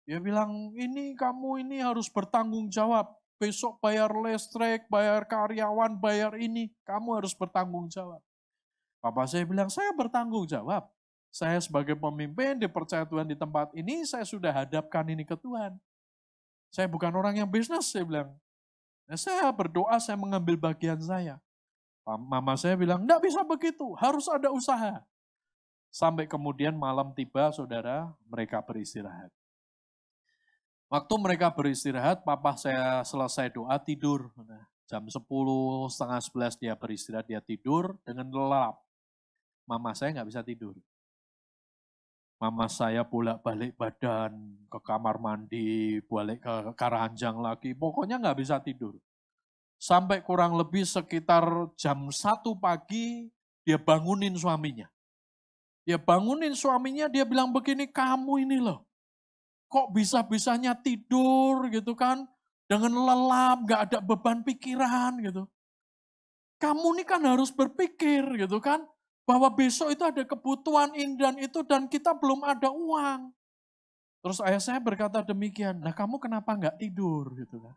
Dia 0.06 0.22
bilang, 0.22 0.70
ini 0.78 1.18
kamu 1.18 1.66
ini 1.66 1.82
harus 1.82 2.06
bertanggung 2.06 2.70
jawab. 2.70 3.18
Besok 3.42 3.82
bayar 3.82 4.14
listrik, 4.14 4.86
bayar 4.86 5.26
karyawan, 5.26 5.98
bayar 5.98 6.38
ini. 6.38 6.70
Kamu 6.86 7.18
harus 7.18 7.34
bertanggung 7.34 7.90
jawab. 7.90 8.22
Papa 9.02 9.26
saya 9.26 9.42
bilang, 9.42 9.66
saya 9.66 9.90
bertanggung 9.90 10.46
jawab. 10.46 10.86
Saya 11.34 11.58
sebagai 11.58 11.98
pemimpin 11.98 12.58
dipercaya 12.62 13.02
Tuhan 13.06 13.26
di 13.26 13.34
tempat 13.34 13.74
ini, 13.74 14.06
saya 14.06 14.22
sudah 14.22 14.54
hadapkan 14.54 15.06
ini 15.10 15.26
ke 15.26 15.34
Tuhan. 15.34 15.78
Saya 16.70 16.86
bukan 16.86 17.10
orang 17.10 17.34
yang 17.34 17.50
bisnis, 17.50 17.90
saya 17.90 18.06
bilang. 18.06 18.30
Nah, 19.10 19.18
saya 19.18 19.50
berdoa, 19.50 19.98
saya 19.98 20.14
mengambil 20.14 20.54
bagian 20.54 21.02
saya. 21.02 21.42
Mama 22.06 22.54
saya 22.54 22.78
bilang, 22.78 23.02
enggak 23.02 23.22
bisa 23.22 23.42
begitu, 23.42 23.94
harus 23.98 24.26
ada 24.30 24.50
usaha. 24.50 25.02
Sampai 25.90 26.30
kemudian 26.30 26.74
malam 26.78 27.10
tiba, 27.10 27.50
saudara, 27.50 28.14
mereka 28.30 28.62
beristirahat. 28.62 29.30
Waktu 30.90 31.14
mereka 31.22 31.50
beristirahat, 31.54 32.22
papa 32.26 32.58
saya 32.58 33.02
selesai 33.06 33.50
doa 33.54 33.78
tidur. 33.78 34.30
Nah, 34.34 34.66
jam 34.90 35.06
10, 35.06 35.22
setengah 35.90 36.18
11 36.18 36.62
dia 36.62 36.74
beristirahat, 36.74 37.26
dia 37.26 37.38
tidur 37.42 37.94
dengan 38.02 38.26
lelap. 38.26 38.78
Mama 39.66 39.94
saya 39.94 40.14
nggak 40.18 40.30
bisa 40.30 40.42
tidur. 40.42 40.74
Mama 42.40 42.72
saya 42.72 43.04
bolak-balik 43.04 43.76
badan 43.76 44.32
ke 44.72 44.80
kamar 44.80 45.20
mandi, 45.20 46.00
balik 46.08 46.40
ke 46.40 46.72
Karanjang 46.72 47.36
lagi. 47.36 47.76
Pokoknya 47.76 48.16
nggak 48.16 48.40
bisa 48.40 48.56
tidur. 48.64 48.96
Sampai 49.76 50.24
kurang 50.24 50.56
lebih 50.56 50.88
sekitar 50.88 51.44
jam 51.76 52.08
satu 52.08 52.56
pagi, 52.56 53.28
dia 53.60 53.76
bangunin 53.76 54.32
suaminya. 54.40 54.88
Dia 55.84 56.00
bangunin 56.00 56.56
suaminya, 56.56 57.12
dia 57.12 57.28
bilang 57.28 57.52
begini, 57.52 57.84
kamu 57.88 58.48
ini 58.48 58.56
loh, 58.60 58.88
kok 59.68 59.92
bisa-bisanya 59.92 60.76
tidur 60.76 61.68
gitu 61.68 61.92
kan, 61.92 62.24
dengan 62.68 62.92
lelap, 62.92 63.68
nggak 63.68 63.80
ada 63.88 63.98
beban 64.00 64.40
pikiran 64.44 65.16
gitu. 65.24 65.44
Kamu 66.60 67.00
ini 67.00 67.04
kan 67.04 67.24
harus 67.24 67.48
berpikir 67.52 68.20
gitu 68.36 68.60
kan, 68.60 68.84
bahwa 69.28 69.48
besok 69.52 69.94
itu 69.94 70.02
ada 70.02 70.22
kebutuhan 70.26 70.90
ini 70.96 71.14
dan 71.14 71.34
itu 71.38 71.60
dan 71.62 71.86
kita 71.86 72.16
belum 72.16 72.42
ada 72.44 72.72
uang. 72.72 73.30
Terus 74.20 74.38
ayah 74.44 74.60
saya 74.60 74.80
berkata 74.82 75.24
demikian, 75.24 75.80
nah 75.80 75.96
kamu 75.96 76.20
kenapa 76.20 76.52
nggak 76.52 76.76
tidur 76.76 77.32
gitu 77.40 77.56
kan? 77.62 77.72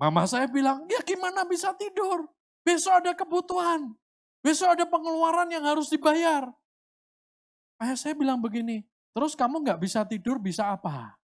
Mama 0.00 0.24
saya 0.24 0.48
bilang, 0.48 0.88
ya 0.88 0.98
gimana 1.04 1.44
bisa 1.44 1.70
tidur? 1.76 2.26
Besok 2.64 3.04
ada 3.04 3.12
kebutuhan, 3.12 3.92
besok 4.40 4.74
ada 4.74 4.84
pengeluaran 4.88 5.46
yang 5.52 5.62
harus 5.62 5.92
dibayar. 5.92 6.48
Ayah 7.80 7.96
saya 7.96 8.16
bilang 8.16 8.40
begini, 8.40 8.84
terus 9.12 9.32
kamu 9.32 9.64
nggak 9.64 9.80
bisa 9.80 10.04
tidur 10.04 10.40
bisa 10.40 10.72
apa? 10.72 11.16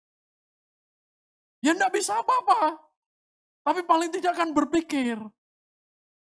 Ya 1.65 1.73
nggak 1.75 1.93
bisa 1.93 2.21
apa-apa, 2.21 2.79
tapi 3.67 3.83
paling 3.83 4.13
tidak 4.15 4.37
akan 4.39 4.55
berpikir. 4.55 5.19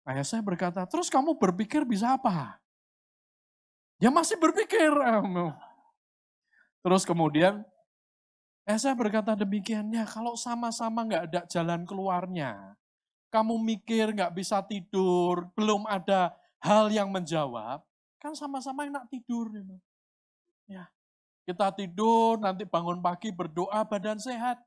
Ayah 0.01 0.25
saya 0.25 0.41
berkata, 0.41 0.81
terus 0.89 1.13
kamu 1.13 1.37
berpikir 1.37 1.85
bisa 1.85 2.17
apa? 2.17 2.57
Ya 4.01 4.09
masih 4.09 4.33
berpikir. 4.41 4.89
Terus 6.81 7.05
kemudian, 7.05 7.61
ayah 8.65 8.81
saya 8.81 8.95
berkata 8.97 9.37
demikian, 9.37 9.93
ya 9.93 10.09
kalau 10.09 10.33
sama-sama 10.33 11.05
nggak 11.05 11.23
ada 11.29 11.41
jalan 11.45 11.85
keluarnya, 11.85 12.73
kamu 13.29 13.61
mikir 13.61 14.09
nggak 14.17 14.33
bisa 14.33 14.65
tidur, 14.65 15.45
belum 15.53 15.85
ada 15.85 16.33
hal 16.57 16.89
yang 16.89 17.13
menjawab, 17.13 17.85
kan 18.17 18.33
sama-sama 18.33 18.89
enak 18.89 19.05
tidur. 19.13 19.53
Gitu. 19.53 19.77
Ya, 20.65 20.89
kita 21.45 21.69
tidur, 21.77 22.41
nanti 22.41 22.65
bangun 22.65 22.97
pagi 23.05 23.29
berdoa 23.29 23.85
badan 23.85 24.17
sehat. 24.17 24.57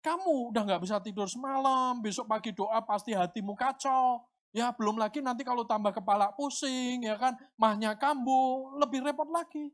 Kamu 0.00 0.48
udah 0.48 0.64
nggak 0.64 0.82
bisa 0.82 0.96
tidur 1.04 1.28
semalam, 1.28 2.00
besok 2.00 2.24
pagi 2.24 2.56
doa 2.56 2.80
pasti 2.80 3.12
hatimu 3.12 3.52
kacau, 3.52 4.24
Ya 4.52 4.68
belum 4.68 5.00
lagi 5.00 5.24
nanti 5.24 5.48
kalau 5.48 5.64
tambah 5.64 5.96
kepala 5.96 6.28
pusing, 6.36 7.00
ya 7.08 7.16
kan, 7.16 7.32
mahnya 7.56 7.96
kambuh, 7.96 8.76
lebih 8.76 9.00
repot 9.00 9.24
lagi. 9.32 9.72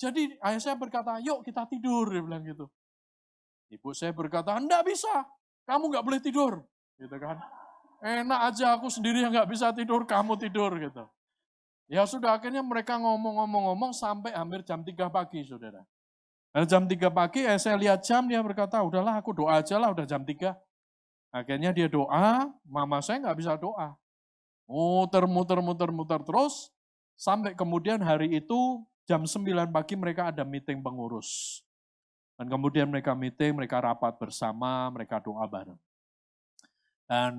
Jadi 0.00 0.40
ayah 0.40 0.56
saya 0.56 0.76
berkata, 0.80 1.20
yuk 1.20 1.44
kita 1.44 1.68
tidur, 1.68 2.08
dia 2.08 2.24
bilang 2.24 2.40
gitu. 2.40 2.64
Ibu 3.68 3.92
saya 3.92 4.16
berkata, 4.16 4.56
enggak 4.56 4.88
bisa, 4.88 5.28
kamu 5.68 5.92
nggak 5.92 6.04
boleh 6.08 6.20
tidur. 6.24 6.64
Gitu 6.96 7.12
kan. 7.20 7.36
Enak 8.00 8.40
aja 8.48 8.80
aku 8.80 8.88
sendiri 8.88 9.20
yang 9.20 9.36
nggak 9.36 9.52
bisa 9.52 9.68
tidur, 9.76 10.08
kamu 10.08 10.40
tidur 10.40 10.72
gitu. 10.80 11.04
Ya 11.84 12.08
sudah 12.08 12.40
akhirnya 12.40 12.64
mereka 12.64 12.96
ngomong-ngomong-ngomong 12.96 13.92
sampai 13.92 14.32
hampir 14.32 14.64
jam 14.64 14.80
3 14.80 15.12
pagi 15.12 15.44
saudara. 15.44 15.84
Dan 16.56 16.64
jam 16.64 16.82
3 16.88 17.12
pagi 17.12 17.44
eh, 17.44 17.60
saya 17.60 17.76
lihat 17.76 18.00
jam 18.00 18.24
dia 18.24 18.40
berkata, 18.40 18.80
udahlah 18.80 19.20
aku 19.20 19.36
doa 19.36 19.60
aja 19.60 19.76
lah 19.76 19.92
udah 19.92 20.08
jam 20.08 20.24
3. 20.24 20.56
Akhirnya 21.30 21.70
dia 21.70 21.86
doa, 21.86 22.50
mama 22.66 22.98
saya 22.98 23.22
nggak 23.22 23.38
bisa 23.38 23.54
doa. 23.54 23.94
Muter, 24.66 25.30
muter, 25.30 25.58
muter, 25.62 25.90
muter 25.94 26.20
terus, 26.26 26.74
sampai 27.14 27.54
kemudian 27.54 28.02
hari 28.02 28.42
itu 28.42 28.82
jam 29.06 29.22
9 29.22 29.70
pagi 29.70 29.94
mereka 29.94 30.34
ada 30.34 30.42
meeting 30.42 30.82
pengurus. 30.82 31.62
Dan 32.34 32.50
kemudian 32.50 32.90
mereka 32.90 33.14
meeting, 33.14 33.54
mereka 33.54 33.78
rapat 33.78 34.18
bersama, 34.18 34.90
mereka 34.90 35.22
doa 35.22 35.46
bareng. 35.46 35.78
Dan 37.06 37.34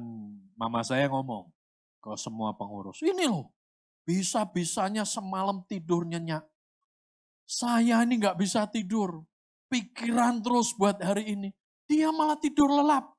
mama 0.55 0.83
saya 0.83 1.07
ngomong 1.11 1.51
ke 1.99 2.11
semua 2.15 2.55
pengurus, 2.55 2.99
ini 3.03 3.27
loh, 3.27 3.51
bisa-bisanya 4.07 5.03
semalam 5.03 5.63
tidur 5.67 6.07
nyenyak. 6.07 6.43
Saya 7.43 8.03
ini 8.07 8.19
nggak 8.23 8.39
bisa 8.39 8.67
tidur, 8.71 9.23
pikiran 9.67 10.39
terus 10.39 10.71
buat 10.79 10.95
hari 11.03 11.35
ini. 11.35 11.49
Dia 11.87 12.07
malah 12.15 12.39
tidur 12.39 12.71
lelap 12.71 13.11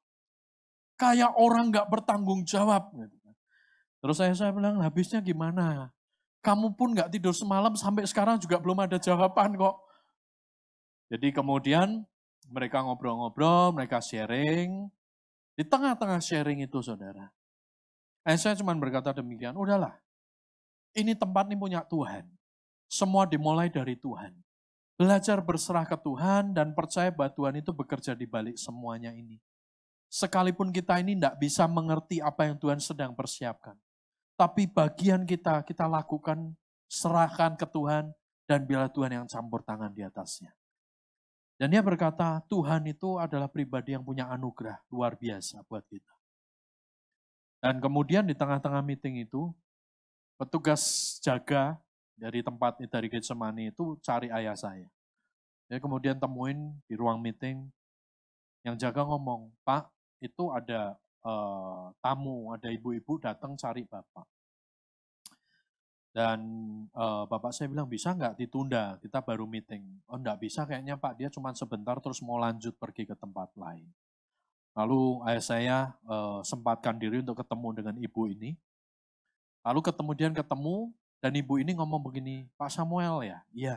kayak 1.02 1.34
orang 1.34 1.74
nggak 1.74 1.90
bertanggung 1.90 2.46
jawab. 2.46 2.94
Gitu 2.94 3.16
kan. 3.18 3.34
Terus 3.98 4.16
saya 4.22 4.34
saya 4.38 4.54
bilang, 4.54 4.78
habisnya 4.78 5.18
gimana? 5.18 5.90
Kamu 6.42 6.78
pun 6.78 6.94
nggak 6.94 7.10
tidur 7.10 7.34
semalam 7.34 7.74
sampai 7.74 8.06
sekarang 8.06 8.38
juga 8.38 8.62
belum 8.62 8.86
ada 8.86 8.98
jawaban 9.02 9.58
kok. 9.58 9.76
Jadi 11.10 11.34
kemudian 11.34 12.06
mereka 12.46 12.82
ngobrol-ngobrol, 12.86 13.74
mereka 13.74 13.98
sharing. 13.98 14.86
Di 15.58 15.66
tengah-tengah 15.66 16.22
sharing 16.22 16.64
itu 16.64 16.78
saudara. 16.80 17.30
Eh, 18.22 18.38
saya 18.38 18.54
cuma 18.54 18.72
berkata 18.78 19.10
demikian, 19.10 19.58
udahlah. 19.58 19.98
ini 20.92 21.16
tempat 21.16 21.48
ini 21.48 21.56
punya 21.56 21.80
Tuhan. 21.88 22.28
Semua 22.84 23.24
dimulai 23.24 23.72
dari 23.72 23.96
Tuhan. 23.96 24.36
Belajar 25.00 25.40
berserah 25.40 25.88
ke 25.88 25.96
Tuhan 25.96 26.52
dan 26.52 26.76
percaya 26.76 27.08
bahwa 27.08 27.32
Tuhan 27.32 27.64
itu 27.64 27.72
bekerja 27.72 28.12
di 28.12 28.28
balik 28.28 28.60
semuanya 28.60 29.08
ini. 29.16 29.40
Sekalipun 30.12 30.68
kita 30.68 31.00
ini 31.00 31.16
tidak 31.16 31.40
bisa 31.40 31.64
mengerti 31.64 32.20
apa 32.20 32.44
yang 32.44 32.60
Tuhan 32.60 32.76
sedang 32.84 33.16
persiapkan. 33.16 33.72
Tapi 34.36 34.68
bagian 34.68 35.24
kita, 35.24 35.64
kita 35.64 35.88
lakukan, 35.88 36.52
serahkan 36.84 37.56
ke 37.56 37.64
Tuhan, 37.64 38.12
dan 38.44 38.60
bila 38.68 38.92
Tuhan 38.92 39.08
yang 39.08 39.24
campur 39.24 39.64
tangan 39.64 39.88
di 39.88 40.04
atasnya. 40.04 40.52
Dan 41.56 41.72
dia 41.72 41.80
berkata, 41.80 42.44
Tuhan 42.44 42.84
itu 42.92 43.16
adalah 43.16 43.48
pribadi 43.48 43.96
yang 43.96 44.04
punya 44.04 44.28
anugerah 44.28 44.84
luar 44.92 45.16
biasa 45.16 45.64
buat 45.64 45.80
kita. 45.88 46.12
Dan 47.64 47.80
kemudian 47.80 48.28
di 48.28 48.36
tengah-tengah 48.36 48.84
meeting 48.84 49.24
itu, 49.24 49.48
petugas 50.36 51.16
jaga 51.24 51.80
dari 52.20 52.44
tempat 52.44 52.84
dari 52.84 53.08
Getsemani 53.08 53.72
itu 53.72 53.96
cari 54.04 54.28
ayah 54.28 54.58
saya. 54.58 54.92
Dia 55.72 55.80
kemudian 55.80 56.20
temuin 56.20 56.76
di 56.84 57.00
ruang 57.00 57.16
meeting, 57.16 57.64
yang 58.60 58.76
jaga 58.76 59.08
ngomong, 59.08 59.48
Pak, 59.64 60.01
itu 60.22 60.54
ada 60.54 60.94
uh, 61.26 61.90
tamu, 61.98 62.54
ada 62.54 62.70
ibu-ibu 62.70 63.18
datang 63.18 63.58
cari 63.58 63.82
bapak. 63.82 64.26
Dan 66.12 66.40
uh, 66.92 67.24
bapak 67.24 67.50
saya 67.56 67.72
bilang, 67.72 67.88
bisa 67.88 68.12
nggak 68.12 68.38
ditunda, 68.38 69.00
kita 69.02 69.18
baru 69.24 69.48
meeting. 69.48 69.82
Oh 70.06 70.20
nggak 70.20 70.44
bisa 70.44 70.62
kayaknya 70.68 70.94
pak, 70.94 71.18
dia 71.18 71.32
cuma 71.32 71.50
sebentar 71.56 71.98
terus 71.98 72.22
mau 72.22 72.38
lanjut 72.38 72.76
pergi 72.78 73.08
ke 73.08 73.16
tempat 73.16 73.50
lain. 73.58 73.88
Lalu 74.76 75.24
ayah 75.28 75.44
saya 75.44 75.78
uh, 76.06 76.40
sempatkan 76.44 76.96
diri 77.00 77.20
untuk 77.24 77.40
ketemu 77.40 77.68
dengan 77.82 77.94
ibu 77.98 78.22
ini. 78.28 78.54
Lalu 79.64 79.80
kemudian 79.88 80.32
ketemu, 80.36 80.92
dan 81.22 81.32
ibu 81.38 81.54
ini 81.56 81.72
ngomong 81.76 82.02
begini, 82.02 82.50
Pak 82.60 82.70
Samuel 82.72 83.24
ya? 83.24 83.38
Iya. 83.54 83.76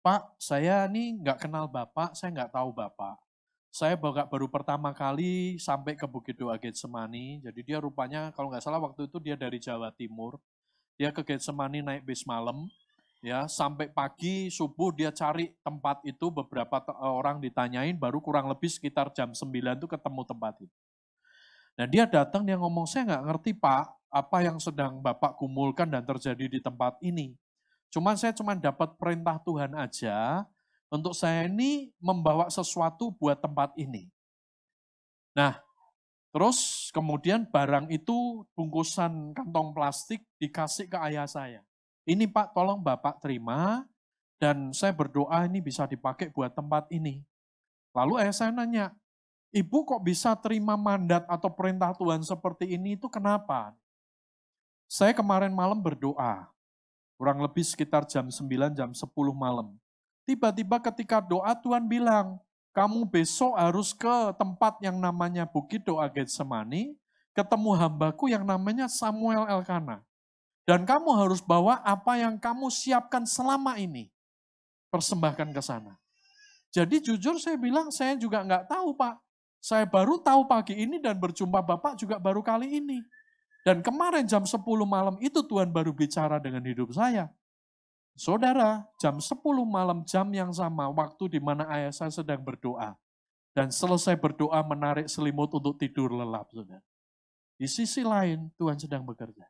Pak, 0.00 0.32
saya 0.40 0.88
ini 0.88 1.20
nggak 1.20 1.44
kenal 1.44 1.68
Bapak, 1.68 2.16
saya 2.16 2.32
nggak 2.32 2.56
tahu 2.56 2.72
Bapak. 2.72 3.20
Saya 3.70 3.94
baru 3.94 4.50
pertama 4.50 4.90
kali 4.90 5.54
sampai 5.62 5.94
ke 5.94 6.02
Bukit 6.02 6.34
Doa 6.34 6.58
Getsemani, 6.58 7.38
jadi 7.38 7.60
dia 7.62 7.78
rupanya 7.78 8.34
kalau 8.34 8.50
nggak 8.50 8.66
salah 8.66 8.82
waktu 8.82 9.06
itu 9.06 9.22
dia 9.22 9.38
dari 9.38 9.62
Jawa 9.62 9.94
Timur. 9.94 10.42
Dia 10.98 11.14
ke 11.14 11.22
Getsemani 11.22 11.78
naik 11.78 12.02
bis 12.02 12.26
malam, 12.26 12.66
ya 13.22 13.46
sampai 13.46 13.86
pagi 13.86 14.50
subuh 14.50 14.90
dia 14.90 15.14
cari 15.14 15.54
tempat 15.62 16.02
itu 16.02 16.34
beberapa 16.34 16.82
orang 16.98 17.38
ditanyain 17.38 17.94
baru 17.94 18.18
kurang 18.18 18.50
lebih 18.50 18.66
sekitar 18.66 19.14
jam 19.14 19.30
9 19.30 19.46
itu 19.78 19.86
ketemu 19.86 20.22
tempat 20.26 20.54
itu. 20.58 20.76
Dan 21.78 21.86
dia 21.94 22.04
datang 22.10 22.42
dia 22.42 22.58
ngomong 22.58 22.90
saya 22.90 23.06
nggak 23.06 23.24
ngerti 23.30 23.50
pak 23.54 23.86
apa 24.10 24.38
yang 24.42 24.58
sedang 24.58 24.98
Bapak 24.98 25.38
kumulkan 25.38 25.86
dan 25.86 26.02
terjadi 26.02 26.50
di 26.50 26.58
tempat 26.58 26.98
ini. 26.98 27.38
Cuman 27.94 28.18
saya 28.18 28.34
cuma 28.34 28.58
dapat 28.58 28.98
perintah 28.98 29.38
Tuhan 29.38 29.78
aja 29.78 30.42
untuk 30.90 31.14
saya 31.14 31.46
ini 31.46 31.94
membawa 32.02 32.50
sesuatu 32.50 33.14
buat 33.14 33.38
tempat 33.38 33.72
ini. 33.78 34.10
Nah, 35.32 35.62
terus 36.34 36.90
kemudian 36.90 37.46
barang 37.46 37.86
itu 37.94 38.42
bungkusan 38.58 39.32
kantong 39.32 39.70
plastik 39.70 40.26
dikasih 40.42 40.90
ke 40.90 40.98
ayah 41.06 41.30
saya. 41.30 41.62
Ini 42.02 42.26
Pak, 42.26 42.52
tolong 42.52 42.82
Bapak 42.82 43.22
terima 43.22 43.86
dan 44.42 44.74
saya 44.74 44.90
berdoa 44.90 45.46
ini 45.46 45.62
bisa 45.62 45.86
dipakai 45.86 46.34
buat 46.34 46.50
tempat 46.50 46.90
ini. 46.90 47.22
Lalu 47.94 48.18
ayah 48.18 48.34
saya 48.34 48.50
nanya, 48.50 48.90
Ibu 49.50 49.82
kok 49.82 50.02
bisa 50.06 50.38
terima 50.38 50.78
mandat 50.78 51.26
atau 51.26 51.50
perintah 51.50 51.90
Tuhan 51.90 52.22
seperti 52.22 52.70
ini 52.78 52.94
itu 52.94 53.10
kenapa? 53.10 53.74
Saya 54.86 55.10
kemarin 55.10 55.50
malam 55.50 55.82
berdoa, 55.82 56.46
kurang 57.18 57.42
lebih 57.42 57.66
sekitar 57.66 58.06
jam 58.06 58.30
9, 58.30 58.46
jam 58.78 58.90
10 58.94 59.06
malam. 59.34 59.74
Tiba-tiba 60.30 60.78
ketika 60.78 61.18
doa 61.18 61.58
Tuhan 61.58 61.90
bilang, 61.90 62.38
kamu 62.70 63.02
besok 63.02 63.58
harus 63.58 63.90
ke 63.90 64.30
tempat 64.38 64.78
yang 64.78 64.94
namanya 64.94 65.42
Bukit 65.42 65.82
Doa 65.82 66.06
Getsemani, 66.06 66.94
ketemu 67.34 67.74
hambaku 67.74 68.30
yang 68.30 68.46
namanya 68.46 68.86
Samuel 68.86 69.50
Elkana. 69.50 70.06
Dan 70.62 70.86
kamu 70.86 71.18
harus 71.18 71.42
bawa 71.42 71.82
apa 71.82 72.14
yang 72.14 72.38
kamu 72.38 72.70
siapkan 72.70 73.26
selama 73.26 73.74
ini. 73.74 74.06
Persembahkan 74.94 75.50
ke 75.50 75.58
sana. 75.58 75.98
Jadi 76.70 77.02
jujur 77.02 77.34
saya 77.42 77.58
bilang, 77.58 77.90
saya 77.90 78.14
juga 78.14 78.46
nggak 78.46 78.70
tahu 78.70 78.94
Pak. 78.94 79.18
Saya 79.58 79.82
baru 79.82 80.22
tahu 80.22 80.46
pagi 80.46 80.78
ini 80.78 81.02
dan 81.02 81.18
berjumpa 81.18 81.58
Bapak 81.58 81.98
juga 81.98 82.22
baru 82.22 82.38
kali 82.38 82.78
ini. 82.78 83.02
Dan 83.66 83.82
kemarin 83.82 84.30
jam 84.30 84.46
10 84.46 84.62
malam 84.86 85.18
itu 85.18 85.42
Tuhan 85.42 85.74
baru 85.74 85.90
bicara 85.90 86.38
dengan 86.38 86.62
hidup 86.62 86.94
saya. 86.94 87.34
Saudara, 88.18 88.84
jam 89.00 89.16
10 89.18 89.38
malam 89.64 90.04
jam 90.04 90.28
yang 90.30 90.52
sama 90.52 90.86
waktu 90.92 91.38
di 91.38 91.40
mana 91.40 91.66
ayah 91.72 91.92
saya 91.94 92.12
sedang 92.12 92.42
berdoa. 92.42 92.94
Dan 93.50 93.74
selesai 93.74 94.14
berdoa 94.14 94.62
menarik 94.62 95.10
selimut 95.10 95.50
untuk 95.50 95.74
tidur 95.74 96.14
lelap, 96.14 96.46
saudara. 96.54 96.84
Di 97.58 97.66
sisi 97.66 98.06
lain 98.06 98.48
Tuhan 98.54 98.78
sedang 98.78 99.02
bekerja. 99.02 99.42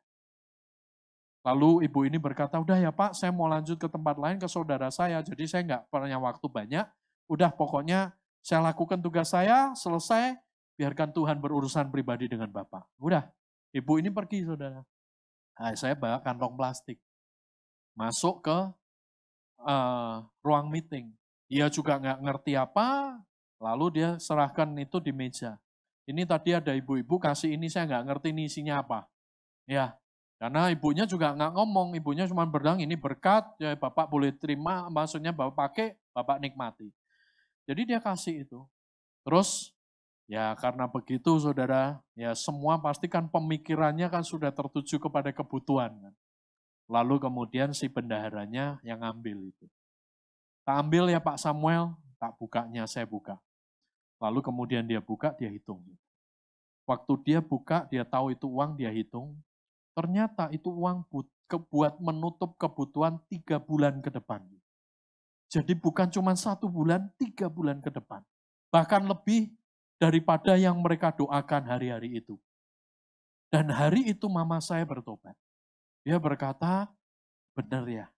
Lalu 1.45 1.85
ibu 1.85 2.05
ini 2.05 2.17
berkata, 2.17 2.57
udah 2.57 2.77
ya 2.77 2.89
pak, 2.93 3.13
saya 3.17 3.29
mau 3.33 3.49
lanjut 3.49 3.77
ke 3.77 3.89
tempat 3.89 4.17
lain 4.17 4.37
ke 4.37 4.45
saudara 4.49 4.89
saya, 4.93 5.21
jadi 5.21 5.43
saya 5.45 5.61
nggak 5.65 5.81
punya 5.89 6.17
waktu 6.17 6.45
banyak. 6.49 6.85
Udah 7.29 7.49
pokoknya 7.53 8.13
saya 8.41 8.61
lakukan 8.61 9.01
tugas 9.01 9.33
saya, 9.33 9.73
selesai, 9.77 10.37
biarkan 10.77 11.13
Tuhan 11.13 11.37
berurusan 11.37 11.89
pribadi 11.89 12.29
dengan 12.29 12.49
Bapak. 12.49 12.85
Udah, 12.97 13.25
Ibu 13.71 14.03
ini 14.03 14.11
pergi 14.11 14.43
saudara. 14.43 14.83
Nah, 15.55 15.73
saya 15.79 15.95
bawa 15.95 16.19
kantong 16.19 16.59
plastik. 16.59 16.99
Masuk 18.01 18.41
ke 18.41 18.57
uh, 19.61 20.25
ruang 20.41 20.73
meeting. 20.73 21.13
Dia 21.45 21.69
juga 21.69 22.01
nggak 22.01 22.17
ngerti 22.25 22.57
apa, 22.57 23.21
lalu 23.61 24.01
dia 24.01 24.17
serahkan 24.17 24.73
itu 24.81 24.97
di 24.97 25.13
meja. 25.13 25.61
Ini 26.09 26.25
tadi 26.25 26.57
ada 26.57 26.73
ibu-ibu 26.73 27.21
kasih 27.21 27.53
ini, 27.53 27.69
saya 27.69 27.85
nggak 27.85 28.05
ngerti 28.09 28.27
ini 28.33 28.49
isinya 28.49 28.81
apa. 28.81 29.05
Ya, 29.69 29.93
karena 30.41 30.73
ibunya 30.73 31.05
juga 31.05 31.37
nggak 31.37 31.53
ngomong, 31.53 31.93
ibunya 31.93 32.25
cuma 32.25 32.49
bilang 32.49 32.81
ini 32.81 32.97
berkat, 32.97 33.45
ya 33.61 33.77
bapak 33.77 34.09
boleh 34.09 34.33
terima, 34.33 34.89
maksudnya 34.89 35.29
bapak 35.29 35.53
pakai, 35.53 35.87
bapak 36.09 36.41
nikmati. 36.41 36.89
Jadi 37.69 37.81
dia 37.85 38.01
kasih 38.01 38.49
itu. 38.49 38.65
Terus 39.21 39.77
Ya 40.31 40.55
karena 40.55 40.87
begitu 40.87 41.35
saudara, 41.43 41.99
ya 42.15 42.31
semua 42.31 42.79
pasti 42.79 43.11
kan 43.11 43.27
pemikirannya 43.27 44.07
kan 44.07 44.23
sudah 44.23 44.47
tertuju 44.47 44.95
kepada 44.95 45.27
kebutuhan. 45.35 45.91
Kan. 45.91 46.13
Lalu 46.89 47.21
kemudian 47.21 47.73
si 47.75 47.89
bendaharanya 47.91 48.79
yang 48.81 49.01
ambil 49.01 49.49
itu. 49.49 49.65
Tak 50.65 50.77
ambil 50.77 51.09
ya 51.09 51.19
Pak 51.19 51.41
Samuel, 51.41 51.97
tak 52.21 52.37
bukanya 52.37 52.85
saya 52.85 53.09
buka. 53.09 53.41
Lalu 54.21 54.45
kemudian 54.45 54.85
dia 54.85 55.01
buka, 55.01 55.33
dia 55.33 55.49
hitung. 55.49 55.81
Waktu 56.85 57.13
dia 57.25 57.39
buka, 57.41 57.89
dia 57.89 58.05
tahu 58.05 58.37
itu 58.37 58.45
uang, 58.45 58.77
dia 58.77 58.93
hitung. 58.93 59.33
Ternyata 59.97 60.53
itu 60.53 60.69
uang 60.69 61.03
buat 61.67 61.99
menutup 61.99 62.55
kebutuhan 62.55 63.19
tiga 63.27 63.59
bulan 63.59 63.99
ke 63.99 64.13
depan. 64.13 64.39
Jadi 65.51 65.75
bukan 65.75 66.07
cuma 66.07 66.31
satu 66.37 66.71
bulan, 66.71 67.11
tiga 67.19 67.51
bulan 67.51 67.83
ke 67.83 67.91
depan. 67.91 68.23
Bahkan 68.71 69.03
lebih 69.03 69.51
daripada 69.99 70.55
yang 70.55 70.79
mereka 70.79 71.11
doakan 71.11 71.67
hari-hari 71.67 72.23
itu. 72.23 72.39
Dan 73.51 73.67
hari 73.67 74.15
itu 74.15 74.31
mama 74.31 74.63
saya 74.63 74.87
bertobat. 74.87 75.35
Dia 76.01 76.17
berkata, 76.17 76.89
benar 77.53 77.85
ya, 77.85 78.09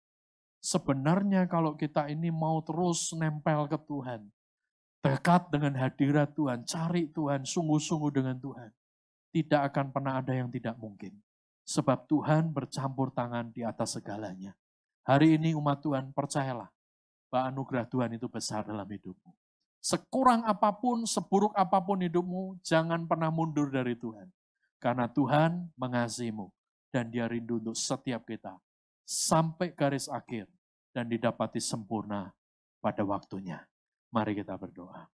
sebenarnya 0.63 1.43
kalau 1.51 1.75
kita 1.75 2.07
ini 2.07 2.31
mau 2.31 2.63
terus 2.63 3.11
nempel 3.11 3.67
ke 3.67 3.75
Tuhan, 3.75 4.23
dekat 5.03 5.51
dengan 5.51 5.75
hadirat 5.75 6.31
Tuhan, 6.31 6.63
cari 6.63 7.11
Tuhan, 7.11 7.43
sungguh-sungguh 7.43 8.11
dengan 8.15 8.39
Tuhan, 8.39 8.71
tidak 9.36 9.61
akan 9.73 9.91
pernah 9.91 10.23
ada 10.23 10.31
yang 10.31 10.47
tidak 10.47 10.79
mungkin. 10.79 11.11
Sebab 11.67 12.07
Tuhan 12.07 12.55
bercampur 12.55 13.11
tangan 13.11 13.51
di 13.51 13.63
atas 13.67 13.99
segalanya. 13.99 14.55
Hari 15.03 15.36
ini 15.36 15.51
umat 15.51 15.84
Tuhan, 15.84 16.15
percayalah 16.15 16.71
bahwa 17.27 17.51
anugerah 17.51 17.88
Tuhan 17.91 18.15
itu 18.15 18.31
besar 18.31 18.63
dalam 18.63 18.88
hidupmu. 18.88 19.31
Sekurang 19.84 20.47
apa 20.47 20.71
pun, 20.71 21.03
seburuk 21.03 21.51
apa 21.59 21.84
pun 21.84 21.99
hidupmu, 21.99 22.63
jangan 22.63 23.03
pernah 23.03 23.27
mundur 23.27 23.67
dari 23.67 23.99
Tuhan. 23.99 24.31
Karena 24.79 25.11
Tuhan 25.11 25.67
mengasihimu 25.75 26.47
dan 26.93 27.09
dia 27.09 27.25
rindu 27.25 27.57
untuk 27.57 27.73
setiap 27.73 28.21
kita. 28.29 28.53
Sampai 29.01 29.73
garis 29.73 30.05
akhir 30.05 30.45
dan 30.93 31.09
didapati 31.09 31.57
sempurna 31.57 32.29
pada 32.77 33.01
waktunya. 33.01 33.65
Mari 34.13 34.37
kita 34.37 34.53
berdoa. 34.53 35.09